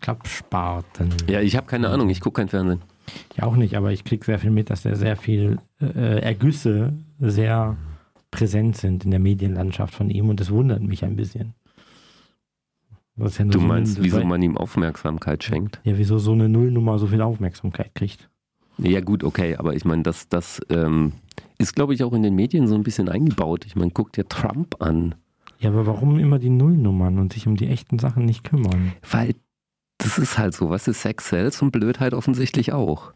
Klappsparten. 0.00 1.14
ja 1.28 1.40
ich 1.40 1.56
habe 1.56 1.66
keine 1.68 1.88
Ahnung, 1.88 2.08
ich 2.08 2.20
gucke 2.20 2.40
kein 2.40 2.48
Fernsehen. 2.48 2.82
Ich 3.32 3.42
auch 3.42 3.56
nicht, 3.56 3.76
aber 3.76 3.92
ich 3.92 4.04
kriege 4.04 4.24
sehr 4.24 4.38
viel 4.38 4.50
mit, 4.50 4.70
dass 4.70 4.82
da 4.82 4.94
sehr 4.94 5.16
viel 5.16 5.58
äh, 5.80 6.20
Ergüsse 6.20 6.92
sehr 7.20 7.76
präsent 8.30 8.76
sind 8.76 9.04
in 9.04 9.10
der 9.10 9.20
Medienlandschaft 9.20 9.94
von 9.94 10.10
ihm 10.10 10.28
und 10.28 10.40
das 10.40 10.50
wundert 10.50 10.82
mich 10.82 11.04
ein 11.04 11.16
bisschen. 11.16 11.54
Ja 13.18 13.28
Du 13.28 13.52
so 13.52 13.60
meinst, 13.60 13.96
eine, 13.96 14.04
wieso 14.04 14.24
man 14.24 14.42
ihm 14.42 14.58
Aufmerksamkeit 14.58 15.42
schenkt? 15.42 15.80
Ja, 15.84 15.96
wieso 15.96 16.18
so 16.18 16.32
eine 16.32 16.50
Nullnummer 16.50 16.98
so 16.98 17.06
viel 17.06 17.22
Aufmerksamkeit 17.22 17.94
kriegt. 17.94 18.28
Ja 18.78 19.00
gut, 19.00 19.24
okay, 19.24 19.56
aber 19.56 19.74
ich 19.74 19.86
meine, 19.86 20.02
das, 20.02 20.28
das 20.28 20.60
ähm, 20.68 21.12
ist, 21.56 21.74
glaube 21.74 21.94
ich, 21.94 22.04
auch 22.04 22.12
in 22.12 22.22
den 22.22 22.34
Medien 22.34 22.66
so 22.66 22.74
ein 22.74 22.82
bisschen 22.82 23.08
eingebaut. 23.08 23.64
Ich 23.64 23.74
meine, 23.74 23.90
guck 23.90 24.12
dir 24.12 24.28
Trump 24.28 24.82
an, 24.82 25.14
Ja, 25.60 25.70
aber 25.70 25.86
warum 25.86 26.18
immer 26.18 26.38
die 26.38 26.50
Nullnummern 26.50 27.18
und 27.18 27.32
sich 27.32 27.46
um 27.46 27.56
die 27.56 27.68
echten 27.68 27.98
Sachen 27.98 28.26
nicht 28.26 28.44
kümmern? 28.44 28.92
weil 29.10 29.34
das 29.98 30.18
ist 30.18 30.38
halt 30.38 30.54
so, 30.54 30.70
was 30.70 30.88
ist 30.88 31.02
Sex 31.02 31.28
sells 31.28 31.62
und 31.62 31.70
Blödheit 31.70 32.14
offensichtlich 32.14 32.72
auch. 32.72 33.12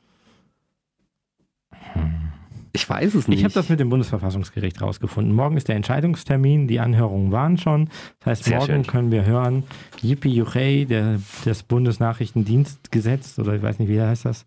Ich 2.73 2.89
weiß 2.89 3.15
es 3.15 3.27
nicht. 3.27 3.39
Ich 3.39 3.45
habe 3.45 3.53
das 3.53 3.69
mit 3.69 3.81
dem 3.81 3.89
Bundesverfassungsgericht 3.89 4.81
rausgefunden. 4.81 5.35
Morgen 5.35 5.57
ist 5.57 5.67
der 5.67 5.75
Entscheidungstermin, 5.75 6.69
die 6.69 6.79
Anhörungen 6.79 7.33
waren 7.33 7.59
schon. 7.59 7.89
Das 8.21 8.27
heißt, 8.27 8.45
Sehr 8.45 8.59
morgen 8.59 8.73
schön. 8.73 8.87
können 8.87 9.11
wir 9.11 9.25
hören, 9.25 9.65
Yippie 10.01 10.31
Juchei, 10.31 10.87
der, 10.89 11.19
das 11.45 11.65
Bundesnachrichtendienstgesetz, 11.65 13.39
oder 13.41 13.55
ich 13.55 13.63
weiß 13.63 13.81
nicht, 13.81 13.89
wie 13.89 14.01
heißt 14.01 14.25
das, 14.25 14.47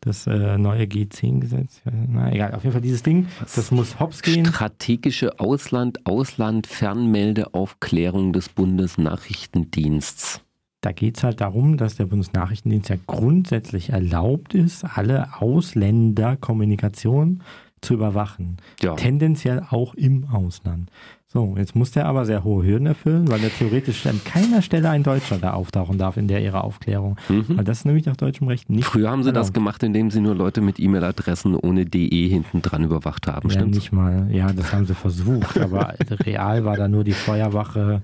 das 0.00 0.28
äh, 0.28 0.56
neue 0.56 0.84
G10-Gesetz. 0.84 1.80
Na 1.84 2.32
egal, 2.32 2.54
auf 2.54 2.62
jeden 2.62 2.74
Fall 2.74 2.82
dieses 2.82 3.02
Ding, 3.02 3.26
das 3.40 3.70
muss 3.72 3.98
hops 3.98 4.22
gehen. 4.22 4.46
Strategische 4.46 5.40
Ausland, 5.40 6.06
Ausland, 6.06 6.68
Fernmeldeaufklärung 6.68 8.32
des 8.32 8.50
Bundesnachrichtendiensts. 8.50 10.43
Da 10.84 10.92
geht 10.92 11.16
es 11.16 11.24
halt 11.24 11.40
darum, 11.40 11.78
dass 11.78 11.96
der 11.96 12.04
Bundesnachrichtendienst 12.04 12.90
ja 12.90 12.96
grundsätzlich 13.06 13.88
erlaubt 13.88 14.52
ist, 14.52 14.84
alle 14.84 15.40
Ausländerkommunikation 15.40 17.42
zu 17.80 17.94
überwachen. 17.94 18.58
Ja. 18.82 18.94
Tendenziell 18.94 19.62
auch 19.70 19.94
im 19.94 20.28
Ausland. 20.28 20.90
So, 21.26 21.54
jetzt 21.56 21.74
muss 21.74 21.92
der 21.92 22.04
aber 22.04 22.26
sehr 22.26 22.44
hohe 22.44 22.66
Hürden 22.66 22.86
erfüllen, 22.86 23.30
weil 23.30 23.42
er 23.42 23.48
theoretisch 23.48 24.06
an 24.06 24.20
keiner 24.26 24.60
Stelle 24.60 24.90
ein 24.90 25.02
Deutscher 25.02 25.38
da 25.38 25.54
auftauchen 25.54 25.96
darf 25.96 26.18
in 26.18 26.28
der 26.28 26.42
ihrer 26.42 26.64
Aufklärung. 26.64 27.16
Mhm. 27.30 27.56
Weil 27.56 27.64
das 27.64 27.78
ist 27.78 27.86
nämlich 27.86 28.04
nach 28.04 28.18
deutschem 28.18 28.48
Recht 28.48 28.68
nicht. 28.68 28.84
Früher 28.84 29.10
haben 29.10 29.22
sie 29.22 29.32
das 29.32 29.46
erlaubt. 29.46 29.54
gemacht, 29.54 29.82
indem 29.82 30.10
sie 30.10 30.20
nur 30.20 30.34
Leute 30.34 30.60
mit 30.60 30.78
E-Mail-Adressen 30.78 31.56
ohne 31.56 31.86
DE 31.86 32.28
hinten 32.28 32.60
dran 32.60 32.84
überwacht 32.84 33.26
haben. 33.26 33.48
Ja, 33.48 33.54
Stimmt's? 33.54 33.78
nicht 33.78 33.90
mal. 33.90 34.28
Ja, 34.30 34.52
das 34.52 34.74
haben 34.74 34.84
sie 34.84 34.94
versucht, 34.94 35.58
aber 35.58 35.94
real 36.10 36.66
war 36.66 36.76
da 36.76 36.88
nur 36.88 37.04
die 37.04 37.12
Feuerwache. 37.12 38.02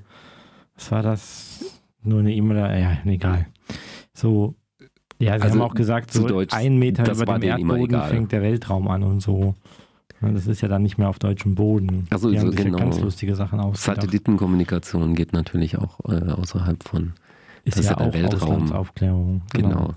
Was 0.77 0.91
war 0.91 1.03
das? 1.03 1.80
Nur 2.03 2.21
eine 2.21 2.35
E-Mail? 2.35 2.81
Ja, 2.81 2.99
egal. 3.11 3.47
So. 4.13 4.55
Ja, 5.19 5.37
sie 5.37 5.43
Also, 5.43 5.55
haben 5.57 5.63
auch 5.71 5.75
gesagt, 5.75 6.13
so 6.13 6.27
Deutsch, 6.27 6.55
ein 6.55 6.79
Meter 6.79 7.11
über 7.13 7.39
dem 7.39 7.43
Erdboden 7.43 8.01
fängt 8.03 8.33
der 8.33 8.41
Weltraum 8.43 8.89
an 8.89 9.03
und 9.03 9.21
so. 9.21 9.55
Ja, 10.23 10.31
Das 10.31 10.47
ist 10.47 10.63
ja 10.63 10.69
dann 10.69 10.83
nicht 10.83 10.97
mehr 10.97 11.09
auf 11.11 11.19
deutschem 11.19 11.55
Boden. 11.55 12.07
Ach 12.11 12.19
so, 12.19 12.31
ja 12.31 12.43
genau. 12.43 12.79
ganz 12.79 13.01
lustige 13.01 13.37
Sachen 13.37 13.61
ausgedacht. 13.61 14.03
Satellitenkommunikation 14.03 15.15
geht 15.15 15.33
natürlich 15.35 15.77
auch 15.79 15.99
äh, 16.09 16.31
außerhalb 16.33 16.83
von. 16.85 17.13
Ist 17.65 17.77
das 17.77 17.85
ist 17.85 17.91
ja 17.91 18.01
ja 18.01 18.09
auch 18.09 18.15
Weltraum. 18.15 18.51
Auslandsaufklärung. 18.53 19.43
Genau. 19.53 19.95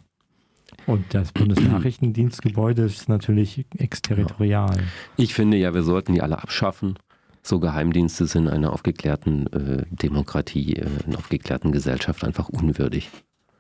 Und 0.86 1.13
das 1.13 1.32
Bundesnachrichtendienstgebäude 1.32 2.84
ist 2.84 3.08
natürlich 3.08 3.66
exterritorial. 3.78 4.76
Ich 5.16 5.34
finde 5.34 5.58
ja, 5.58 5.74
wir 5.74 5.84
sollten 5.84 6.13
die 6.13 6.22
alle 6.22 6.42
abschaffen. 6.42 6.96
So 7.45 7.60
Geheimdienste 7.60 8.25
sind 8.25 8.47
einer 8.47 8.71
aufgeklärten 8.71 9.47
äh, 9.51 9.86
Demokratie, 9.91 10.77
äh, 10.77 10.88
einer 11.06 11.17
aufgeklärten 11.17 11.71
Gesellschaft 11.73 12.23
einfach 12.23 12.47
unwürdig. 12.49 13.10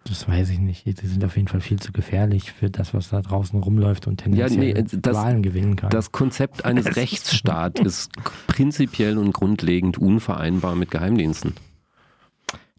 Das 0.05 0.27
weiß 0.27 0.49
ich 0.49 0.59
nicht. 0.59 0.85
Die 0.85 1.07
sind 1.07 1.23
auf 1.23 1.35
jeden 1.37 1.47
Fall 1.47 1.61
viel 1.61 1.79
zu 1.79 1.91
gefährlich 1.93 2.51
für 2.51 2.69
das, 2.69 2.93
was 2.93 3.09
da 3.09 3.21
draußen 3.21 3.57
rumläuft 3.59 4.07
und 4.07 4.21
Ja, 4.21 4.47
tendenziell 4.47 4.73
nee, 4.73 4.79
äh, 4.79 4.85
das- 5.01 5.15
Wahlen 5.15 5.43
gewinnen 5.43 5.75
kann. 5.75 5.89
Das 5.89 6.11
Konzept 6.11 6.65
eines 6.65 6.85
Rechtsstaats 6.97 7.79
ist 7.81 8.11
prinzipiell 8.47 9.17
und 9.17 9.33
grundlegend 9.33 9.97
unvereinbar 9.97 10.75
mit 10.75 10.91
Geheimdiensten. 10.91 11.53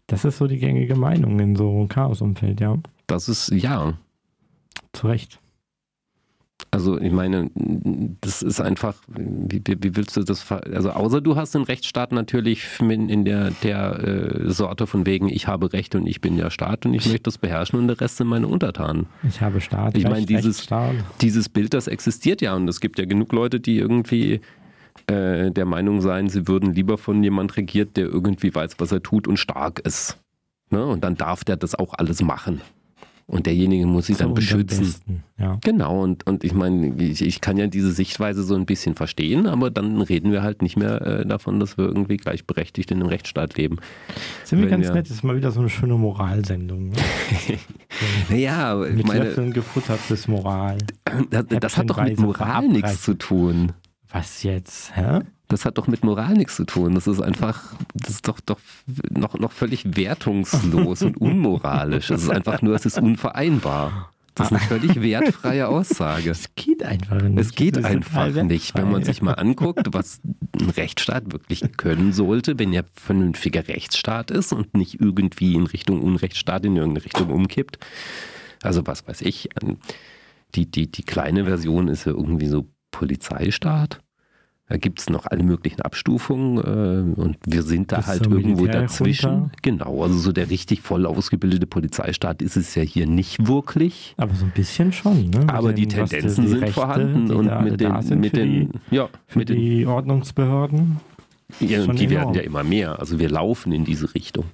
das 0.07 0.23
ist 0.25 0.37
so 0.37 0.45
die 0.47 0.57
gängige 0.59 0.95
Meinung 0.95 1.39
in 1.39 1.55
so 1.55 1.69
einem 1.69 1.87
Chaosumfeld, 1.87 2.59
ja. 2.61 2.77
Das 3.07 3.27
ist, 3.29 3.49
ja, 3.51 3.93
Zu 4.93 5.07
Recht. 5.07 5.39
Also 6.71 6.99
ich 6.99 7.11
meine, 7.11 7.49
das 8.21 8.41
ist 8.41 8.59
einfach, 8.59 8.95
wie, 9.07 9.61
wie, 9.65 9.95
willst 9.95 10.17
du 10.17 10.23
das, 10.23 10.51
also 10.51 10.89
außer 10.91 11.21
du 11.21 11.37
hast 11.37 11.55
den 11.55 11.61
Rechtsstaat 11.63 12.11
natürlich 12.11 12.67
in 12.81 13.23
der, 13.23 13.51
der 13.63 13.99
äh, 14.03 14.51
Sorte 14.51 14.85
von 14.85 15.05
wegen, 15.05 15.29
ich 15.29 15.47
habe 15.47 15.71
Recht 15.71 15.95
und 15.95 16.05
ich 16.05 16.19
bin 16.19 16.35
der 16.35 16.49
Staat 16.49 16.85
und 16.85 16.93
ich 16.93 17.05
möchte 17.05 17.23
das 17.23 17.37
beherrschen 17.37 17.79
und 17.79 17.87
der 17.87 18.01
Rest 18.01 18.17
sind 18.17 18.27
meine 18.27 18.47
Untertanen. 18.47 19.07
Ich 19.27 19.39
habe 19.39 19.61
Staat. 19.61 19.95
Ich 19.97 20.03
meine, 20.03 20.17
Recht, 20.17 20.29
dieses- 20.29 20.45
Rechtsstaat. 20.57 20.95
Dieses 21.21 21.47
Bild, 21.47 21.73
das 21.73 21.87
existiert 21.87 22.41
ja 22.41 22.53
und 22.55 22.67
es 22.67 22.81
gibt 22.81 22.99
ja 22.99 23.05
genug 23.05 23.31
Leute, 23.31 23.61
die 23.61 23.77
irgendwie 23.77 24.41
äh, 25.07 25.51
der 25.51 25.65
Meinung 25.65 26.01
sein, 26.01 26.27
sie 26.27 26.47
würden 26.47 26.73
lieber 26.73 26.97
von 26.97 27.23
jemand 27.23 27.55
regiert, 27.55 27.95
der 27.95 28.05
irgendwie 28.07 28.53
weiß, 28.53 28.75
was 28.79 28.91
er 28.91 29.01
tut 29.01 29.27
und 29.29 29.37
stark 29.37 29.79
ist. 29.79 30.17
Ne? 30.71 30.85
Und 30.85 31.03
dann 31.03 31.15
darf 31.15 31.43
der 31.45 31.55
das 31.57 31.75
auch 31.75 31.93
alles 31.93 32.21
machen. 32.21 32.59
Und 33.27 33.47
derjenige 33.47 33.87
muss 33.87 34.05
sich 34.05 34.17
Zu 34.17 34.23
dann 34.23 34.33
beschützen. 34.35 35.23
Ja. 35.39 35.57
Genau, 35.63 36.03
und, 36.03 36.27
und 36.27 36.43
ich 36.43 36.53
meine, 36.53 36.95
ich, 37.01 37.23
ich 37.23 37.41
kann 37.41 37.57
ja 37.57 37.65
diese 37.65 37.91
Sichtweise 37.91 38.43
so 38.43 38.53
ein 38.53 38.67
bisschen 38.67 38.93
verstehen, 38.93 39.47
aber 39.47 39.71
dann 39.71 39.99
reden 40.01 40.31
wir 40.31 40.43
halt 40.43 40.61
nicht 40.61 40.77
mehr 40.77 41.01
äh, 41.01 41.25
davon, 41.25 41.59
dass 41.59 41.75
wir 41.75 41.85
irgendwie 41.85 42.17
gleichberechtigt 42.17 42.91
in 42.91 42.99
einem 42.99 43.09
Rechtsstaat 43.09 43.57
leben. 43.57 43.77
Sind 44.43 44.59
wir 44.59 44.69
Wenn 44.69 44.81
ganz 44.81 44.93
nett, 44.93 45.07
das 45.07 45.17
ist 45.17 45.23
mal 45.23 45.35
wieder 45.35 45.51
so 45.51 45.59
eine 45.59 45.69
schöne 45.69 45.95
Moralsendung. 45.95 46.89
Ne? 46.89 46.95
Ich 48.29 48.95
Mit 48.95 49.07
meine, 49.07 49.23
Löffeln 49.25 49.53
gefuttertes 49.53 50.27
Moral. 50.27 50.77
das, 51.29 51.45
das 51.47 51.77
hat 51.77 51.89
doch 51.89 52.01
mit 52.03 52.19
Moral 52.19 52.67
nichts 52.67 53.01
zu 53.01 53.13
tun. 53.13 53.71
Was 54.09 54.43
jetzt? 54.43 54.95
Hä? 54.95 55.21
Das 55.47 55.65
hat 55.65 55.77
doch 55.77 55.87
mit 55.87 56.03
Moral 56.03 56.33
nichts 56.33 56.55
zu 56.55 56.65
tun. 56.65 56.95
Das 56.95 57.07
ist 57.07 57.21
einfach, 57.21 57.73
das 57.93 58.09
ist 58.09 58.27
doch, 58.27 58.39
doch 58.39 58.59
noch, 59.11 59.37
noch 59.37 59.51
völlig 59.51 59.95
wertungslos 59.95 61.03
und 61.03 61.17
unmoralisch. 61.17 62.09
Es 62.09 62.23
ist 62.23 62.29
einfach 62.29 62.61
nur, 62.61 62.75
es 62.75 62.85
ist 62.85 62.97
unvereinbar. 62.97 64.11
Das 64.35 64.51
ist 64.51 64.57
eine 64.57 64.67
völlig 64.67 65.01
wertfreie 65.01 65.69
Aussage. 65.69 66.29
Es 66.29 66.55
geht 66.55 66.83
einfach 66.83 67.21
nicht. 67.21 67.39
Es 67.39 67.55
geht 67.55 67.83
einfach 67.83 68.29
nicht, 68.43 68.75
wenn 68.75 68.91
man 68.91 69.03
sich 69.03 69.21
mal 69.21 69.33
anguckt, 69.33 69.93
was 69.93 70.19
ein 70.59 70.69
Rechtsstaat 70.71 71.31
wirklich 71.31 71.61
können 71.77 72.11
sollte, 72.11 72.59
wenn 72.59 72.73
er 72.73 72.83
vernünftiger 72.93 73.65
Rechtsstaat 73.67 74.31
ist 74.31 74.51
und 74.51 74.73
nicht 74.75 74.99
irgendwie 74.99 75.53
in 75.55 75.65
Richtung 75.67 76.01
Unrechtsstaat 76.01 76.65
in 76.65 76.75
irgendeine 76.75 77.05
Richtung 77.05 77.29
umkippt. 77.29 77.79
Also 78.61 78.85
was 78.85 79.07
weiß 79.07 79.21
ich, 79.21 79.49
die, 80.55 80.69
die, 80.69 80.91
die 80.91 81.03
kleine 81.03 81.45
Version 81.45 81.87
ist 81.87 82.05
ja 82.05 82.11
irgendwie 82.11 82.47
so 82.47 82.67
Polizeistaat. 82.91 84.01
Da 84.67 84.77
gibt 84.77 84.99
es 84.99 85.11
noch 85.11 85.27
alle 85.27 85.43
möglichen 85.43 85.81
Abstufungen 85.81 86.57
äh, 86.57 87.21
und 87.21 87.37
wir 87.45 87.61
sind 87.61 87.91
da 87.91 87.97
Bis 87.97 88.07
halt 88.07 88.25
irgendwo 88.25 88.65
dazwischen. 88.65 89.29
Runter. 89.29 89.51
Genau, 89.61 90.01
also 90.01 90.17
so 90.17 90.31
der 90.31 90.49
richtig 90.49 90.81
voll 90.81 91.05
ausgebildete 91.05 91.67
Polizeistaat 91.67 92.41
ist 92.41 92.57
es 92.57 92.73
ja 92.73 92.81
hier 92.81 93.05
nicht 93.05 93.47
wirklich. 93.47 94.15
Aber 94.17 94.33
so 94.33 94.45
ein 94.45 94.51
bisschen 94.51 94.91
schon. 94.91 95.29
Ne? 95.29 95.45
Aber 95.47 95.71
den, 95.71 95.75
die 95.75 95.87
Tendenzen 95.87 96.45
die 96.45 96.49
sind 96.49 96.61
Rechte, 96.61 96.73
vorhanden 96.73 97.31
und 97.31 97.45
mit 97.63 97.79
den, 97.79 98.19
mit 98.19 98.35
den, 98.35 98.71
die, 98.71 98.95
ja, 98.95 99.07
mit 99.35 99.49
den 99.49 99.59
die 99.59 99.85
Ordnungsbehörden. 99.85 100.99
Ja, 101.59 101.85
die 101.85 102.05
enorm. 102.05 102.09
werden 102.09 102.33
ja 102.33 102.41
immer 102.41 102.63
mehr. 102.63 102.99
Also 102.99 103.19
wir 103.19 103.29
laufen 103.29 103.71
in 103.71 103.85
diese 103.85 104.15
Richtung. 104.15 104.45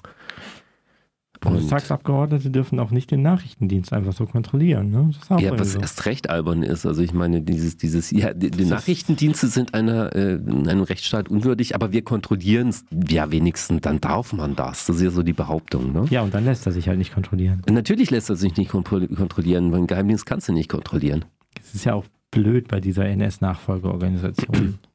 Bundestagsabgeordnete 1.41 2.51
dürfen 2.51 2.79
auch 2.79 2.91
nicht 2.91 3.09
den 3.09 3.23
Nachrichtendienst 3.23 3.91
einfach 3.93 4.13
so 4.13 4.27
kontrollieren. 4.27 4.91
Ne? 4.91 5.11
ja, 5.39 5.57
was 5.59 5.73
so. 5.73 5.79
erst 5.79 6.05
recht 6.05 6.29
albern 6.29 6.61
ist. 6.61 6.85
Also 6.85 7.01
ich 7.01 7.13
meine, 7.13 7.41
dieses, 7.41 7.77
dieses, 7.77 8.11
ja, 8.11 8.33
die, 8.33 8.51
die 8.51 8.65
Nachrichtendienste 8.65 9.47
sind 9.47 9.73
einer, 9.73 10.15
äh, 10.15 10.35
einem 10.35 10.83
Rechtsstaat 10.83 11.29
unwürdig, 11.29 11.73
aber 11.73 11.91
wir 11.91 12.03
kontrollieren 12.03 12.69
es 12.69 12.85
ja 13.09 13.31
wenigstens, 13.31 13.81
dann 13.81 13.99
darf 13.99 14.33
man 14.33 14.55
das. 14.55 14.85
Das 14.85 14.97
ist 14.97 15.01
ja 15.01 15.09
so 15.09 15.23
die 15.23 15.33
Behauptung. 15.33 15.91
Ne? 15.91 16.05
Ja, 16.11 16.21
und 16.21 16.33
dann 16.33 16.45
lässt 16.45 16.67
er 16.67 16.71
sich 16.71 16.87
halt 16.87 16.99
nicht 16.99 17.13
kontrollieren. 17.13 17.63
Natürlich 17.69 18.11
lässt 18.11 18.29
er 18.29 18.35
sich 18.35 18.55
nicht 18.55 18.69
kontrollieren, 18.69 19.71
weil 19.71 19.79
ein 19.79 19.87
Geheimdienst 19.87 20.27
kannst 20.27 20.47
du 20.47 20.53
nicht 20.53 20.69
kontrollieren. 20.69 21.25
Das 21.55 21.73
ist 21.73 21.85
ja 21.85 21.95
auch 21.95 22.05
blöd 22.29 22.67
bei 22.67 22.79
dieser 22.79 23.05
NS-Nachfolgeorganisation. 23.05 24.79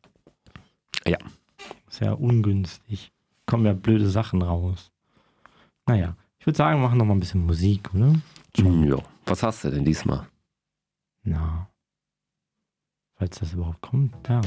Ja. 1.07 1.18
Sehr 1.88 2.20
ungünstig. 2.20 3.12
Kommen 3.47 3.64
ja 3.64 3.74
blöde 3.74 4.09
Sachen 4.09 4.42
raus. 4.42 4.90
Naja. 5.86 6.16
Ich 6.47 6.49
würde 6.49 6.59
sagen, 6.59 6.78
wir 6.78 6.86
machen 6.86 6.99
noch 6.99 7.05
mal 7.05 7.14
ein 7.14 7.18
bisschen 7.18 7.44
Musik, 7.44 7.92
oder? 7.92 8.14
Schon. 8.57 8.86
Ja. 8.86 8.99
Was 9.24 9.42
hast 9.42 9.64
du 9.64 9.70
denn 9.70 9.84
diesmal? 9.84 10.28
Na. 11.24 11.68
Falls 13.16 13.40
das 13.40 13.53
überhaupt 13.53 13.80
kommt, 13.80 14.14
ja. 14.28 14.40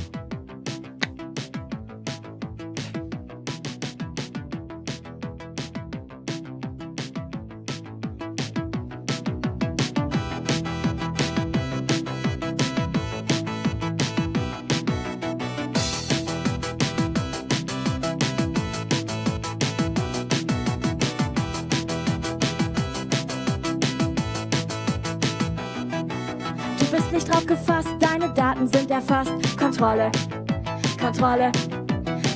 Kontrolle. 31.20 31.52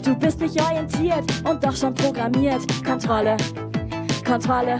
Du 0.04 0.14
bist 0.14 0.42
nicht 0.42 0.62
orientiert 0.62 1.24
und 1.46 1.64
doch 1.64 1.74
schon 1.74 1.94
programmiert. 1.94 2.62
Kontrolle, 2.84 3.38
Kontrolle. 4.28 4.76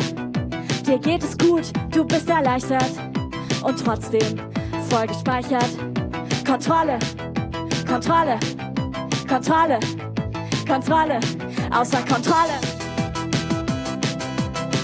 Dir 0.86 1.00
geht 1.00 1.24
es 1.24 1.38
gut, 1.38 1.72
du 1.90 2.04
bist 2.04 2.30
erleichtert 2.30 2.92
und 3.64 3.82
trotzdem 3.82 4.42
voll 4.90 5.08
gespeichert. 5.08 5.70
Kontrolle, 6.46 7.00
Kontrolle, 7.88 8.38
Kontrolle, 9.26 9.80
Kontrolle, 10.68 11.20
außer 11.72 12.00
Kontrolle. 12.00 12.60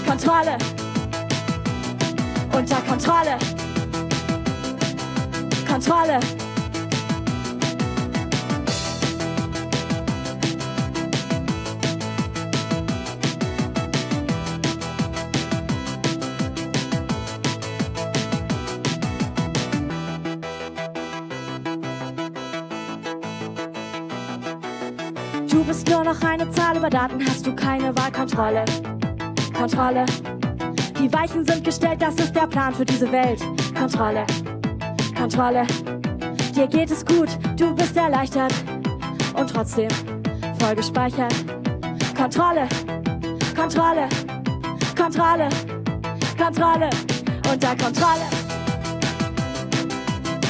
Kontrolle, 0.06 0.56
unter 2.54 2.76
Kontrolle. 2.88 3.36
Kontrolle. 5.68 6.49
Keine 27.60 27.94
Wahlkontrolle. 27.96 28.64
Kontrolle. 29.56 30.06
Die 30.98 31.12
Weichen 31.12 31.44
sind 31.44 31.64
gestellt, 31.64 32.00
das 32.00 32.14
ist 32.16 32.34
der 32.34 32.46
Plan 32.46 32.74
für 32.74 32.84
diese 32.84 33.10
Welt. 33.12 33.40
Kontrolle. 33.78 34.26
Kontrolle. 35.16 35.66
Dir 36.54 36.66
geht 36.66 36.90
es 36.90 37.04
gut, 37.04 37.28
du 37.56 37.74
bist 37.74 37.96
erleichtert 37.96 38.52
und 39.34 39.50
trotzdem 39.50 39.88
voll 40.58 40.74
gespeichert. 40.74 41.34
Kontrolle. 42.16 42.68
Kontrolle. 43.54 44.08
Kontrolle. 44.96 45.48
Kontrolle. 46.36 46.90
Unter 47.50 47.76
Kontrolle. 47.76 48.26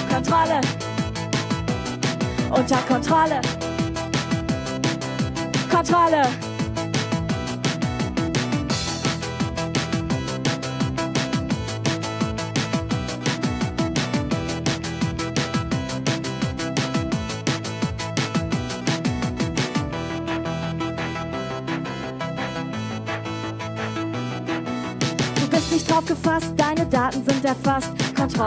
Kontrolle. 0.09 0.61
Unter 2.51 2.79
Kontrolle. 2.89 3.41
Kontrolle. 5.71 6.50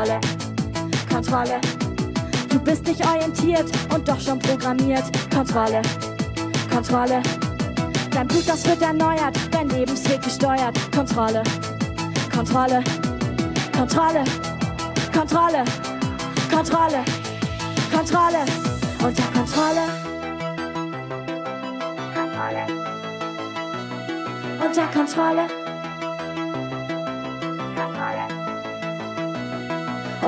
Kontrolle, 0.03 0.19
Kontrolle. 1.09 1.61
Du 2.49 2.59
bist 2.59 2.85
nicht 2.85 3.05
orientiert 3.05 3.65
und 3.93 4.05
doch 4.05 4.19
schon 4.19 4.37
programmiert. 4.37 5.03
Kontrolle. 5.33 5.81
Kontrolle. 6.69 7.21
Dein 8.11 8.27
Blut, 8.27 8.43
das 8.45 8.65
wird 8.65 8.81
erneuert, 8.81 9.33
dein 9.51 9.69
Lebensweg 9.69 10.21
gesteuert. 10.21 10.77
Kontrolle, 10.93 11.41
Kontrolle, 12.35 12.83
Kontrolle, 13.71 14.25
Kontrolle, 15.13 15.63
Kontrolle, 16.51 17.05
Kontrolle, 17.93 18.45
unter 19.01 19.23
Kontrolle. 19.33 19.87
Kontrolle. 22.13 22.67
Unter 24.65 24.87
Kontrolle. 24.87 25.62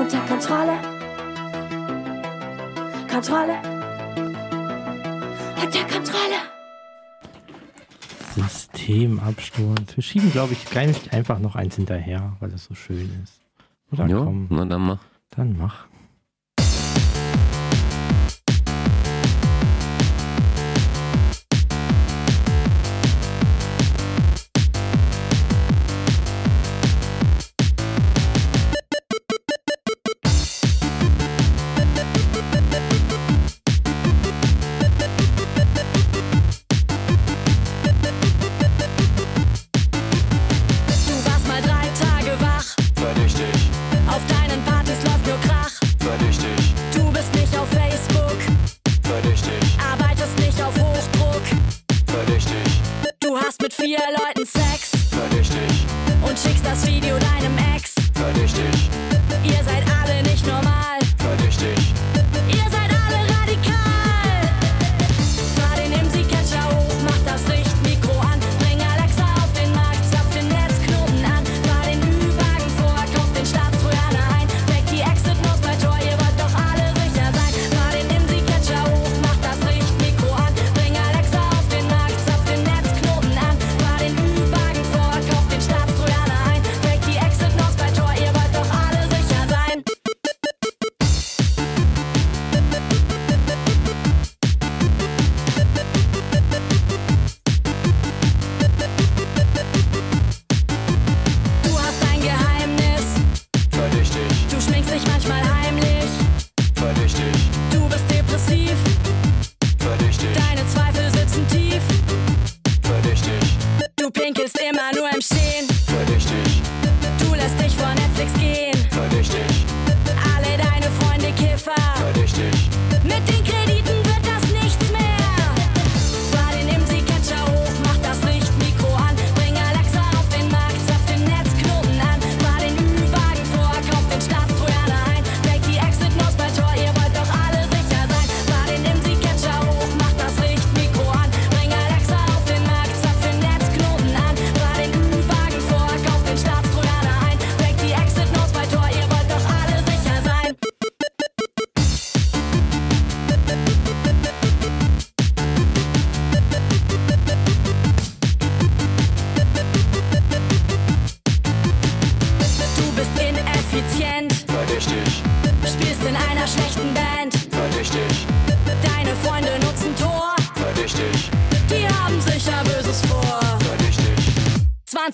Unter 0.06 0.20
Kontrolle. 0.20 0.78
Kontrolle 3.10 3.76
unter 5.60 5.82
Kontrolle. 5.92 6.38
Systemabsturz. 8.36 9.96
Wir 9.96 10.02
schieben, 10.04 10.30
glaube 10.30 10.52
ich, 10.52 10.70
gar 10.70 10.86
nicht 10.86 11.12
einfach 11.12 11.40
noch 11.40 11.56
eins 11.56 11.74
hinterher, 11.74 12.36
weil 12.38 12.52
es 12.52 12.66
so 12.66 12.76
schön 12.76 13.10
ist. 13.24 13.40
Oder 13.90 14.06
ja, 14.06 14.18
komm. 14.18 14.46
Na, 14.50 14.64
dann 14.64 14.82
mach. 14.82 15.00
Dann 15.30 15.56
mach. 15.58 15.86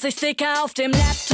20 0.02 0.18
Sticker 0.18 0.64
auf 0.64 0.74
dem 0.74 0.90
Laptop, 0.90 1.31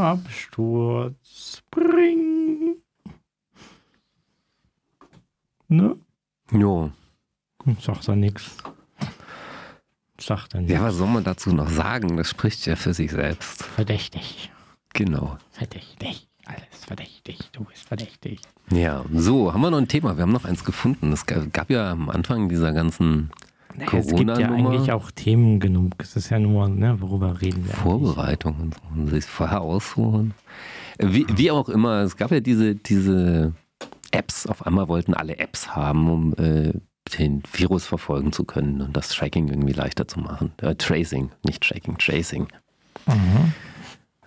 Systemabsturz. 0.00 1.62
Bring. 1.70 2.76
Ne? 5.68 5.96
Jo. 6.52 6.90
Sagt 7.80 8.08
er 8.08 8.16
nix. 8.16 8.56
Sagt 10.18 10.54
er 10.54 10.62
nix. 10.62 10.72
Ja, 10.72 10.82
was 10.82 10.96
soll 10.96 11.06
man 11.08 11.24
dazu 11.24 11.52
noch 11.52 11.68
sagen? 11.68 12.16
Das 12.16 12.30
spricht 12.30 12.66
ja 12.66 12.76
für 12.76 12.94
sich 12.94 13.10
selbst. 13.10 13.62
Verdächtig. 13.62 14.50
Genau. 14.94 15.38
Verdächtig. 15.50 16.28
Alles 16.46 16.84
verdächtig. 16.84 17.38
Du 17.52 17.64
bist 17.64 17.86
verdächtig. 17.86 18.40
Ja, 18.72 19.04
so, 19.12 19.52
haben 19.52 19.60
wir 19.60 19.70
noch 19.70 19.78
ein 19.78 19.86
Thema. 19.86 20.16
Wir 20.16 20.22
haben 20.22 20.32
noch 20.32 20.46
eins 20.46 20.64
gefunden. 20.64 21.12
Es 21.12 21.26
gab 21.26 21.70
ja 21.70 21.92
am 21.92 22.10
Anfang 22.10 22.48
dieser 22.48 22.72
ganzen 22.72 23.30
Naja, 23.76 23.98
es 23.98 24.08
gibt 24.08 24.38
ja 24.38 24.50
eigentlich 24.50 24.92
auch 24.92 25.10
Themen 25.10 25.60
genug. 25.60 25.94
Es 25.98 26.16
ist 26.16 26.30
ja 26.30 26.38
nur, 26.38 26.68
ne, 26.68 27.00
worüber 27.00 27.40
reden 27.40 27.64
wir 27.64 27.72
eigentlich? 27.72 27.82
Vorbereitung 27.82 28.56
und 28.60 28.74
so. 28.74 28.80
Und 28.94 29.08
sich 29.08 29.24
vorher 29.24 29.60
aussuchen. 29.60 30.34
Wie, 30.98 31.26
wie 31.34 31.50
auch 31.50 31.68
immer, 31.68 32.02
es 32.02 32.16
gab 32.16 32.30
ja 32.30 32.40
diese, 32.40 32.74
diese 32.74 33.54
Apps. 34.10 34.46
Auf 34.46 34.66
einmal 34.66 34.88
wollten 34.88 35.14
alle 35.14 35.38
Apps 35.38 35.74
haben, 35.74 36.10
um 36.10 36.34
äh, 36.34 36.72
den 37.18 37.42
Virus 37.52 37.86
verfolgen 37.86 38.32
zu 38.32 38.44
können 38.44 38.80
und 38.82 38.96
das 38.96 39.08
Tracking 39.08 39.48
irgendwie 39.48 39.72
leichter 39.72 40.06
zu 40.06 40.20
machen. 40.20 40.52
Äh, 40.58 40.74
Tracing, 40.74 41.30
nicht 41.44 41.62
Tracking, 41.62 41.96
Tracing. 41.98 42.48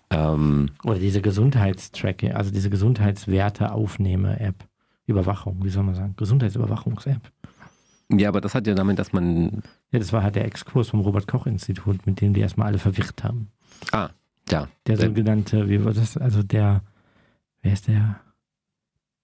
Ähm, 0.09 0.69
Oder 0.83 0.99
diese 0.99 1.21
Gesundheitstracking, 1.21 2.33
also 2.33 2.51
diese 2.51 2.69
Gesundheitswerte-Aufnehme-App. 2.69 4.55
Überwachung, 5.05 5.57
wie 5.63 5.69
soll 5.69 5.83
man 5.83 5.95
sagen? 5.95 6.13
Gesundheitsüberwachungs-App. 6.15 7.31
Ja, 8.09 8.29
aber 8.29 8.41
das 8.41 8.55
hat 8.55 8.67
ja 8.67 8.75
damit, 8.75 8.99
dass 8.99 9.13
man. 9.13 9.63
Ja, 9.91 9.99
das 9.99 10.13
war 10.13 10.23
halt 10.23 10.35
der 10.35 10.45
Exkurs 10.45 10.89
vom 10.89 11.01
Robert-Koch-Institut, 11.01 12.05
mit 12.05 12.21
dem 12.21 12.33
die 12.33 12.41
erstmal 12.41 12.67
alle 12.67 12.79
verwirrt 12.79 13.23
haben. 13.23 13.49
Ah, 13.91 14.09
ja. 14.49 14.67
Der 14.87 14.97
sogenannte, 14.97 15.69
wie 15.69 15.83
war 15.83 15.93
das? 15.93 16.17
Also 16.17 16.43
der, 16.43 16.81
wer 17.61 17.73
ist 17.73 17.87
der? 17.87 18.19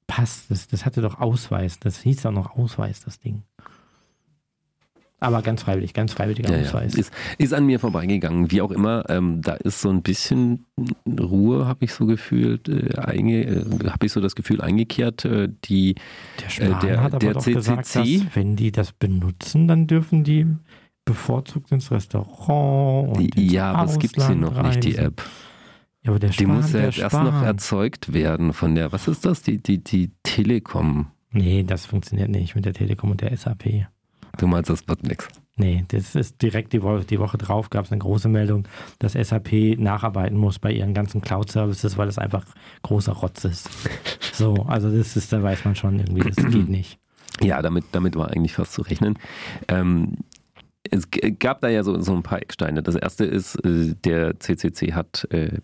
Pass, 0.08 0.48
das, 0.48 0.68
das 0.68 0.86
hatte 0.86 1.02
doch 1.02 1.20
Ausweis. 1.20 1.80
Das 1.80 2.02
hieß 2.02 2.26
auch 2.26 2.32
noch 2.32 2.58
Ausweis, 2.58 3.04
das 3.04 3.20
Ding. 3.20 3.44
Aber 5.22 5.42
ganz 5.42 5.64
freiwillig, 5.64 5.94
ganz 5.94 6.14
freiwilliger 6.14 6.50
Ja, 6.52 6.58
ja. 6.60 6.64
Ausweis. 6.64 6.96
Ist, 6.96 7.12
ist 7.38 7.54
an 7.54 7.66
mir 7.66 7.80
vorbeigegangen, 7.80 8.52
wie 8.52 8.62
auch 8.62 8.72
immer. 8.72 9.04
Ähm, 9.10 9.42
da 9.42 9.54
ist 9.56 9.82
so 9.82 9.90
ein 9.90 10.02
bisschen 10.02 10.66
Ruhe, 11.08 11.66
habe 11.68 11.84
ich 11.86 11.94
so 11.94 12.06
gefühlt, 12.06 12.70
äh, 12.70 12.98
einge, 13.00 13.44
äh, 13.46 13.90
habe 13.90 14.06
ich 14.06 14.14
so 14.14 14.22
das 14.22 14.36
Gefühl 14.36 14.62
eingekehrt. 14.62 15.26
Äh, 15.26 15.50
die, 15.66 15.96
Der 16.44 16.50
Spahn 16.50 16.80
der- 16.82 17.04
hat 17.04 17.14
aber 17.16 17.20
der 17.20 17.34
doch 17.34 17.42
CCC? 17.42 17.54
gesagt, 17.54 17.96
dass 17.96 18.36
wenn 18.36 18.56
die 18.56 18.72
das 18.72 18.94
benutzen, 18.94 19.68
dann 19.68 19.88
dürfen 19.88 20.24
die 20.24 20.46
bevorzugt 21.06 21.72
ins 21.72 21.92
Restaurant 21.92 23.18
und 23.18 23.36
ins 23.36 23.52
ja, 23.52 23.72
aber 23.74 23.92
es 23.92 24.00
gibt 24.00 24.22
sie 24.22 24.36
noch 24.36 24.62
nicht, 24.64 24.84
die 24.84 24.92
reisen. 24.92 25.06
App. 25.06 25.22
Ja, 26.04 26.12
aber 26.12 26.20
der 26.20 26.30
Die 26.30 26.44
Spahn, 26.44 26.56
muss 26.56 26.72
ja 26.72 26.82
jetzt 26.82 26.98
erst 27.00 27.16
noch 27.16 27.42
erzeugt 27.44 28.14
werden 28.14 28.54
von 28.54 28.74
der, 28.76 28.92
was 28.94 29.08
ist 29.10 29.26
das? 29.26 29.42
Die, 29.42 29.58
die, 29.58 29.84
die 29.84 30.12
Telekom. 30.24 31.08
Nee, 31.32 31.64
das 31.64 31.86
funktioniert 31.86 32.30
nicht 32.30 32.56
mit 32.56 32.64
der 32.66 32.74
Telekom 32.74 33.12
und 33.12 33.22
der 33.22 33.36
SAP. 33.36 33.88
Du 34.40 34.48
meinst, 34.48 34.70
das 34.70 34.88
wird 34.88 35.04
nix. 35.04 35.28
Nee, 35.58 35.84
das 35.90 36.16
ist 36.16 36.42
direkt 36.42 36.72
die 36.72 36.82
Woche, 36.82 37.04
die 37.04 37.20
Woche 37.20 37.38
drauf 37.38 37.70
gab 37.70 37.84
es 37.84 37.92
eine 37.92 38.00
große 38.00 38.30
Meldung, 38.30 38.66
dass 39.00 39.14
SAP 39.14 39.78
nacharbeiten 39.78 40.38
muss 40.38 40.58
bei 40.60 40.72
ihren 40.72 40.94
ganzen 40.94 41.20
Cloud-Services, 41.20 41.98
weil 41.98 42.06
das 42.06 42.18
einfach 42.18 42.46
großer 42.82 43.12
Rotz 43.12 43.46
ist. 43.46 43.70
So, 44.32 44.54
also 44.70 44.90
das 44.90 45.18
ist, 45.18 45.34
da 45.34 45.44
weiß 45.44 45.66
man 45.66 45.76
schon 45.76 46.00
irgendwie, 46.00 46.32
das 46.32 46.38
geht 46.38 46.70
nicht. 46.70 46.98
Ja, 47.42 47.62
damit, 47.62 47.84
damit 47.92 48.16
war 48.16 48.30
eigentlich 48.30 48.54
fast 48.54 48.72
zu 48.72 48.84
rechnen. 48.84 49.20
Ähm, 49.68 50.16
es 50.90 51.10
gab 51.40 51.60
da 51.60 51.68
ja 51.68 51.84
so, 51.84 52.00
so 52.00 52.14
ein 52.14 52.24
paar 52.24 52.42
Ecksteine. 52.42 52.82
Das 52.82 52.96
erste 52.96 53.26
ist, 53.26 53.56
äh, 53.66 53.96
der 54.06 54.40
CCC 54.40 54.94
hat 54.94 55.28
äh, 55.32 55.58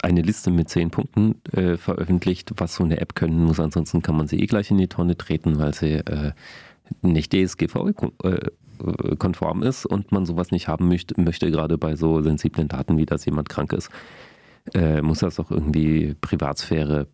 eine 0.00 0.22
Liste 0.22 0.52
mit 0.52 0.68
zehn 0.68 0.92
Punkten 0.92 1.42
äh, 1.52 1.76
veröffentlicht, 1.76 2.52
was 2.58 2.76
so 2.76 2.84
eine 2.84 3.00
App 3.00 3.16
können 3.16 3.42
muss. 3.42 3.58
Ansonsten 3.58 4.00
kann 4.00 4.16
man 4.16 4.28
sie 4.28 4.38
eh 4.38 4.46
gleich 4.46 4.70
in 4.70 4.78
die 4.78 4.86
Tonne 4.86 5.16
treten, 5.16 5.58
weil 5.58 5.74
sie 5.74 5.94
nicht 7.02 7.32
DSGVO-konform 7.32 9.62
ist 9.62 9.86
und 9.86 10.10
man 10.12 10.26
sowas 10.26 10.50
nicht 10.50 10.68
haben 10.68 10.88
möchte, 10.88 11.18
möchte 11.20 11.50
gerade 11.50 11.78
bei 11.78 11.96
so 11.96 12.20
sensiblen 12.22 12.68
Daten, 12.68 12.96
wie 12.96 13.06
dass 13.06 13.24
jemand 13.24 13.48
krank 13.48 13.72
ist, 13.72 13.90
äh, 14.74 15.02
muss 15.02 15.18
das 15.20 15.40
auch 15.40 15.50
irgendwie 15.50 16.14
Privatsphäre 16.20 17.08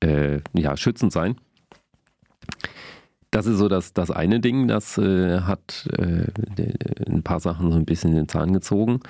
äh, 0.00 0.40
ja, 0.54 0.76
schützend 0.76 1.12
sein. 1.12 1.36
Das 3.32 3.46
ist 3.46 3.56
so 3.56 3.68
das, 3.68 3.94
das 3.94 4.10
eine 4.10 4.40
Ding, 4.40 4.68
das 4.68 4.98
äh, 4.98 5.40
hat 5.40 5.88
äh, 5.98 6.26
ein 7.10 7.22
paar 7.22 7.40
Sachen 7.40 7.72
so 7.72 7.78
ein 7.78 7.86
bisschen 7.86 8.10
in 8.10 8.16
den 8.16 8.28
Zahn 8.28 8.52
gezogen. 8.52 9.00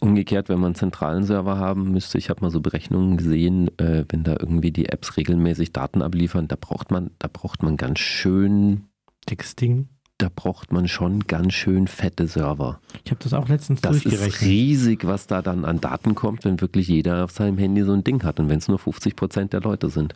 Umgekehrt, 0.00 0.48
wenn 0.48 0.58
man 0.58 0.66
einen 0.70 0.74
zentralen 0.74 1.22
Server 1.22 1.58
haben 1.58 1.92
müsste, 1.92 2.18
ich 2.18 2.28
habe 2.28 2.40
mal 2.42 2.50
so 2.50 2.60
Berechnungen 2.60 3.16
gesehen, 3.16 3.68
äh, 3.78 4.04
wenn 4.08 4.24
da 4.24 4.32
irgendwie 4.32 4.72
die 4.72 4.86
Apps 4.88 5.16
regelmäßig 5.16 5.72
Daten 5.72 6.02
abliefern, 6.02 6.48
da 6.48 6.56
braucht 6.60 6.90
man, 6.90 7.12
da 7.20 7.28
braucht 7.32 7.62
man 7.62 7.76
ganz 7.76 8.00
schön 8.00 8.88
Dickes 9.30 9.54
Ding. 9.54 9.86
da 10.18 10.28
braucht 10.34 10.72
man 10.72 10.88
schon 10.88 11.20
ganz 11.28 11.52
schön 11.54 11.86
fette 11.86 12.26
Server. 12.26 12.80
Ich 13.04 13.12
habe 13.12 13.22
das 13.22 13.32
auch 13.32 13.48
letztens 13.48 13.80
Das 13.80 13.94
ist 13.98 14.06
durchgerechnet. 14.06 14.40
riesig, 14.42 15.06
was 15.06 15.28
da 15.28 15.40
dann 15.40 15.64
an 15.64 15.80
Daten 15.80 16.16
kommt, 16.16 16.44
wenn 16.44 16.60
wirklich 16.60 16.88
jeder 16.88 17.22
auf 17.22 17.30
seinem 17.30 17.58
Handy 17.58 17.84
so 17.84 17.92
ein 17.92 18.02
Ding 18.02 18.24
hat 18.24 18.40
und 18.40 18.48
wenn 18.48 18.58
es 18.58 18.66
nur 18.66 18.80
50 18.80 19.14
Prozent 19.14 19.52
der 19.52 19.60
Leute 19.60 19.88
sind. 19.88 20.14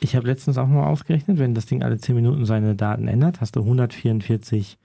Ich 0.00 0.16
habe 0.16 0.26
letztens 0.26 0.58
auch 0.58 0.66
mal 0.66 0.86
ausgerechnet, 0.86 1.38
wenn 1.38 1.54
das 1.54 1.66
Ding 1.66 1.82
alle 1.82 1.98
10 1.98 2.14
Minuten 2.14 2.44
seine 2.44 2.74
Daten 2.74 3.08
ändert, 3.08 3.40
hast 3.40 3.56
du 3.56 3.60
144 3.60 4.78